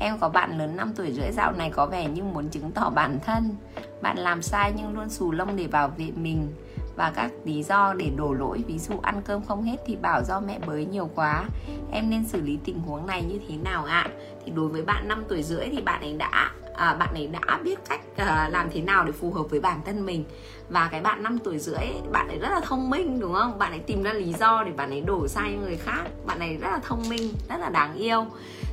Em 0.00 0.18
có 0.18 0.28
bạn 0.28 0.58
lớn 0.58 0.76
5 0.76 0.92
tuổi 0.96 1.12
rưỡi 1.12 1.32
dạo 1.32 1.52
này 1.52 1.70
có 1.70 1.86
vẻ 1.86 2.08
như 2.08 2.22
muốn 2.22 2.48
chứng 2.48 2.70
tỏ 2.70 2.90
bản 2.90 3.18
thân. 3.26 3.56
Bạn 4.02 4.18
làm 4.18 4.42
sai 4.42 4.72
nhưng 4.76 4.94
luôn 4.94 5.08
xù 5.08 5.32
lông 5.32 5.56
để 5.56 5.66
bảo 5.66 5.88
vệ 5.88 6.10
mình. 6.16 6.54
Và 6.96 7.12
các 7.14 7.30
lý 7.44 7.62
do 7.62 7.94
để 7.94 8.10
đổ 8.16 8.32
lỗi, 8.32 8.64
ví 8.66 8.78
dụ 8.78 8.94
ăn 9.02 9.22
cơm 9.24 9.42
không 9.42 9.62
hết 9.62 9.76
thì 9.86 9.96
bảo 9.96 10.22
do 10.24 10.40
mẹ 10.40 10.58
bới 10.66 10.84
nhiều 10.84 11.10
quá. 11.14 11.44
Em 11.92 12.10
nên 12.10 12.26
xử 12.26 12.40
lý 12.40 12.58
tình 12.64 12.80
huống 12.80 13.06
này 13.06 13.22
như 13.22 13.38
thế 13.48 13.56
nào 13.56 13.84
ạ? 13.84 14.06
À? 14.06 14.10
thì 14.44 14.52
đối 14.56 14.68
với 14.68 14.82
bạn 14.82 15.08
5 15.08 15.24
tuổi 15.28 15.42
rưỡi 15.42 15.68
thì 15.72 15.80
bạn 15.80 16.00
ấy 16.00 16.12
đã 16.12 16.50
à, 16.78 16.94
bạn 16.94 17.14
ấy 17.14 17.26
đã 17.26 17.60
biết 17.64 17.78
cách 17.88 18.00
à, 18.16 18.48
làm 18.52 18.70
thế 18.70 18.80
nào 18.80 19.04
để 19.04 19.12
phù 19.12 19.32
hợp 19.32 19.50
với 19.50 19.60
bản 19.60 19.80
thân 19.84 20.06
mình. 20.06 20.24
Và 20.68 20.88
cái 20.92 21.00
bạn 21.00 21.22
5 21.22 21.38
tuổi 21.38 21.58
rưỡi 21.58 21.86
bạn 22.12 22.28
ấy 22.28 22.38
rất 22.38 22.48
là 22.50 22.60
thông 22.60 22.90
minh 22.90 23.20
đúng 23.20 23.34
không? 23.34 23.58
Bạn 23.58 23.72
ấy 23.72 23.80
tìm 23.80 24.02
ra 24.02 24.12
lý 24.12 24.32
do 24.32 24.64
để 24.64 24.72
bạn 24.72 24.90
ấy 24.90 25.00
đổ 25.00 25.28
sai 25.28 25.52
người 25.52 25.76
khác. 25.76 26.04
Bạn 26.26 26.38
ấy 26.38 26.56
rất 26.56 26.68
là 26.70 26.78
thông 26.82 27.08
minh 27.08 27.32
rất 27.48 27.60
là 27.60 27.68
đáng 27.68 27.94
yêu. 27.94 28.26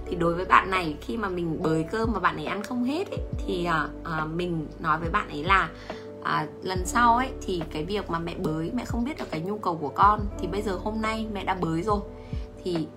Thì 0.06 0.16
đối 0.16 0.34
với 0.34 0.46
bạn 0.46 0.72
này 0.72 0.96
khi 1.02 1.18
mà 1.18 1.30
mình 1.30 1.62
bới 1.62 1.86
cơm 1.92 2.14
mà 2.14 2.20
bạn 2.20 2.36
ấy 2.36 2.46
ăn 2.46 2.64
không 2.64 2.84
hết 2.84 3.12
ấy, 3.12 3.20
thì 3.46 3.66
à, 3.66 3.88
à, 4.04 4.26
mình 4.26 4.68
nói 4.80 5.00
với 5.00 5.10
bạn 5.10 5.30
ấy 5.30 5.44
là 5.44 5.70
à, 6.24 6.48
lần 6.64 6.86
sau 6.86 7.18
ấy 7.18 7.30
thì 7.42 7.62
cái 7.72 7.86
việc 7.86 8.10
mà 8.10 8.20
mẹ 8.20 8.36
bới 8.36 8.72
mẹ 8.74 8.86
không 8.86 9.04
biết 9.04 9.18
được 9.18 9.32
cái 9.32 9.42
nhu 9.42 9.58
cầu 9.58 9.78
của 9.78 9.92
con 9.96 10.20
thì 10.40 10.48
bây 10.48 10.62
giờ 10.62 10.80
hôm 10.84 11.02
nay 11.02 11.28
mẹ 11.34 11.44
đã 11.44 11.58
bới 11.62 11.82
rồi. 11.82 12.00
Thì 12.64 12.88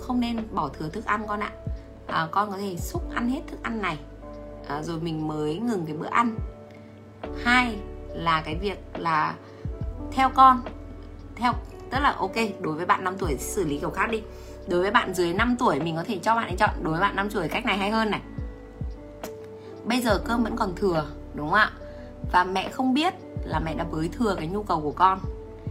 không 0.00 0.20
nên 0.20 0.36
bỏ 0.52 0.68
thừa 0.68 0.88
thức 0.88 1.04
ăn 1.04 1.22
con 1.28 1.40
ạ 1.40 1.52
à, 2.06 2.28
con 2.30 2.50
có 2.50 2.58
thể 2.58 2.76
xúc 2.76 3.02
ăn 3.14 3.28
hết 3.28 3.40
thức 3.46 3.62
ăn 3.62 3.82
này. 3.82 3.98
À, 4.68 4.82
rồi 4.82 5.00
mình 5.00 5.28
mới 5.28 5.58
ngừng 5.58 5.86
cái 5.86 5.96
bữa 5.96 6.08
ăn. 6.08 6.36
Hai 7.44 7.76
là 8.08 8.42
cái 8.42 8.54
việc 8.54 8.78
là 8.94 9.34
theo 10.12 10.30
con 10.34 10.62
theo 11.36 11.52
tức 11.90 11.98
là 12.00 12.12
ok 12.12 12.34
đối 12.60 12.74
với 12.74 12.86
bạn 12.86 13.04
5 13.04 13.14
tuổi 13.18 13.36
xử 13.38 13.64
lý 13.64 13.78
kiểu 13.78 13.90
khác 13.90 14.10
đi. 14.10 14.22
Đối 14.68 14.80
với 14.80 14.90
bạn 14.90 15.14
dưới 15.14 15.34
5 15.34 15.56
tuổi 15.58 15.80
mình 15.80 15.96
có 15.96 16.04
thể 16.04 16.18
cho 16.22 16.34
bạn 16.34 16.46
ấy 16.46 16.56
chọn 16.56 16.70
đối 16.82 16.92
với 16.92 17.00
bạn 17.00 17.16
5 17.16 17.30
tuổi 17.30 17.48
cách 17.48 17.66
này 17.66 17.78
hay 17.78 17.90
hơn 17.90 18.10
này. 18.10 18.20
Bây 19.84 20.00
giờ 20.00 20.22
cơm 20.24 20.44
vẫn 20.44 20.56
còn 20.56 20.74
thừa 20.74 21.06
đúng 21.34 21.50
không 21.50 21.58
ạ? 21.58 21.70
Và 22.32 22.44
mẹ 22.44 22.68
không 22.68 22.94
biết 22.94 23.14
là 23.44 23.60
mẹ 23.60 23.74
đã 23.74 23.84
bới 23.84 24.08
thừa 24.08 24.34
cái 24.38 24.46
nhu 24.46 24.62
cầu 24.62 24.80
của 24.80 24.92
con. 24.92 25.18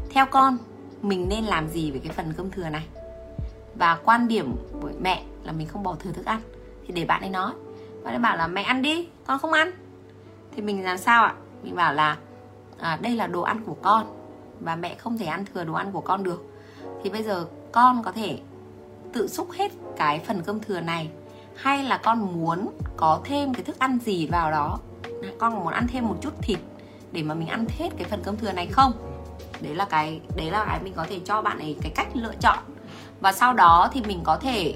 Theo 0.09 0.25
con 0.25 0.57
mình 1.01 1.29
nên 1.29 1.43
làm 1.43 1.69
gì 1.69 1.91
với 1.91 1.99
cái 1.99 2.13
phần 2.13 2.33
cơm 2.37 2.51
thừa 2.51 2.69
này? 2.69 2.87
Và 3.75 3.99
quan 4.05 4.27
điểm 4.27 4.55
của 4.81 4.91
mẹ 5.01 5.23
là 5.45 5.51
mình 5.51 5.67
không 5.67 5.83
bỏ 5.83 5.95
thừa 5.99 6.11
thức 6.11 6.25
ăn. 6.25 6.41
Thì 6.87 6.93
để 6.93 7.05
bạn 7.05 7.21
ấy 7.21 7.29
nói 7.29 7.51
bạn 8.03 8.13
ấy 8.13 8.19
bảo 8.19 8.37
là 8.37 8.47
mẹ 8.47 8.61
ăn 8.61 8.81
đi 8.81 9.07
con 9.25 9.39
không 9.39 9.51
ăn. 9.51 9.71
Thì 10.55 10.61
mình 10.61 10.83
làm 10.83 10.97
sao 10.97 11.23
ạ? 11.23 11.33
Mình 11.63 11.75
bảo 11.75 11.93
là 11.93 12.17
à, 12.79 12.97
đây 13.01 13.15
là 13.15 13.27
đồ 13.27 13.41
ăn 13.41 13.61
của 13.65 13.75
con 13.81 14.05
và 14.59 14.75
mẹ 14.75 14.95
không 14.95 15.17
thể 15.17 15.25
ăn 15.25 15.45
thừa 15.53 15.63
đồ 15.63 15.73
ăn 15.73 15.91
của 15.91 16.01
con 16.01 16.23
được. 16.23 16.43
Thì 17.03 17.09
bây 17.09 17.23
giờ 17.23 17.45
con 17.71 18.03
có 18.03 18.11
thể 18.11 18.39
tự 19.13 19.27
xúc 19.27 19.51
hết 19.51 19.71
cái 19.97 20.19
phần 20.19 20.41
cơm 20.41 20.59
thừa 20.59 20.79
này 20.79 21.09
hay 21.55 21.83
là 21.83 21.97
con 21.97 22.19
muốn 22.19 22.69
có 22.97 23.21
thêm 23.23 23.53
cái 23.53 23.63
thức 23.63 23.79
ăn 23.79 23.99
gì 24.05 24.27
vào 24.27 24.51
đó? 24.51 24.79
Con 25.37 25.55
muốn 25.55 25.73
ăn 25.73 25.87
thêm 25.87 26.07
một 26.07 26.15
chút 26.21 26.33
thịt 26.41 26.59
để 27.11 27.23
mà 27.23 27.35
mình 27.35 27.47
ăn 27.47 27.65
hết 27.77 27.89
cái 27.97 28.07
phần 28.09 28.21
cơm 28.23 28.37
thừa 28.37 28.51
này 28.51 28.67
không? 28.67 28.91
Đấy 29.61 29.75
là 29.75 29.85
cái 29.85 30.21
đấy 30.35 30.51
là 30.51 30.65
cái 30.65 30.79
mình 30.83 30.93
có 30.95 31.05
thể 31.09 31.19
cho 31.25 31.41
bạn 31.41 31.59
ấy 31.59 31.77
cái 31.81 31.91
cách 31.95 32.07
lựa 32.13 32.33
chọn. 32.39 32.57
Và 33.21 33.31
sau 33.31 33.53
đó 33.53 33.89
thì 33.93 34.01
mình 34.07 34.19
có 34.23 34.37
thể 34.37 34.73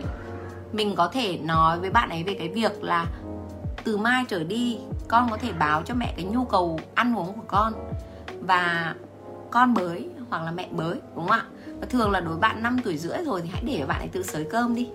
mình 0.71 0.95
có 0.95 1.07
thể 1.07 1.37
nói 1.37 1.79
với 1.79 1.89
bạn 1.89 2.09
ấy 2.09 2.23
về 2.23 2.33
cái 2.33 2.49
việc 2.49 2.83
là 2.83 3.05
từ 3.83 3.97
mai 3.97 4.25
trở 4.27 4.43
đi, 4.43 4.77
con 5.07 5.29
có 5.29 5.37
thể 5.37 5.51
báo 5.59 5.81
cho 5.85 5.93
mẹ 5.93 6.13
cái 6.15 6.25
nhu 6.25 6.45
cầu 6.45 6.79
ăn 6.95 7.17
uống 7.17 7.33
của 7.33 7.45
con 7.47 7.73
và 8.41 8.95
con 9.51 9.73
bới 9.73 10.09
hoặc 10.29 10.43
là 10.43 10.51
mẹ 10.51 10.69
bới 10.71 10.99
đúng 11.15 11.27
không 11.27 11.31
ạ? 11.31 11.45
Và 11.81 11.87
thường 11.89 12.11
là 12.11 12.19
đối 12.19 12.37
bạn 12.37 12.63
5 12.63 12.77
tuổi 12.83 12.97
rưỡi 12.97 13.17
rồi 13.25 13.41
thì 13.41 13.49
hãy 13.53 13.63
để 13.65 13.85
bạn 13.87 13.99
ấy 13.99 14.07
tự 14.07 14.23
sới 14.23 14.43
cơm 14.43 14.75
đi. 14.75 14.89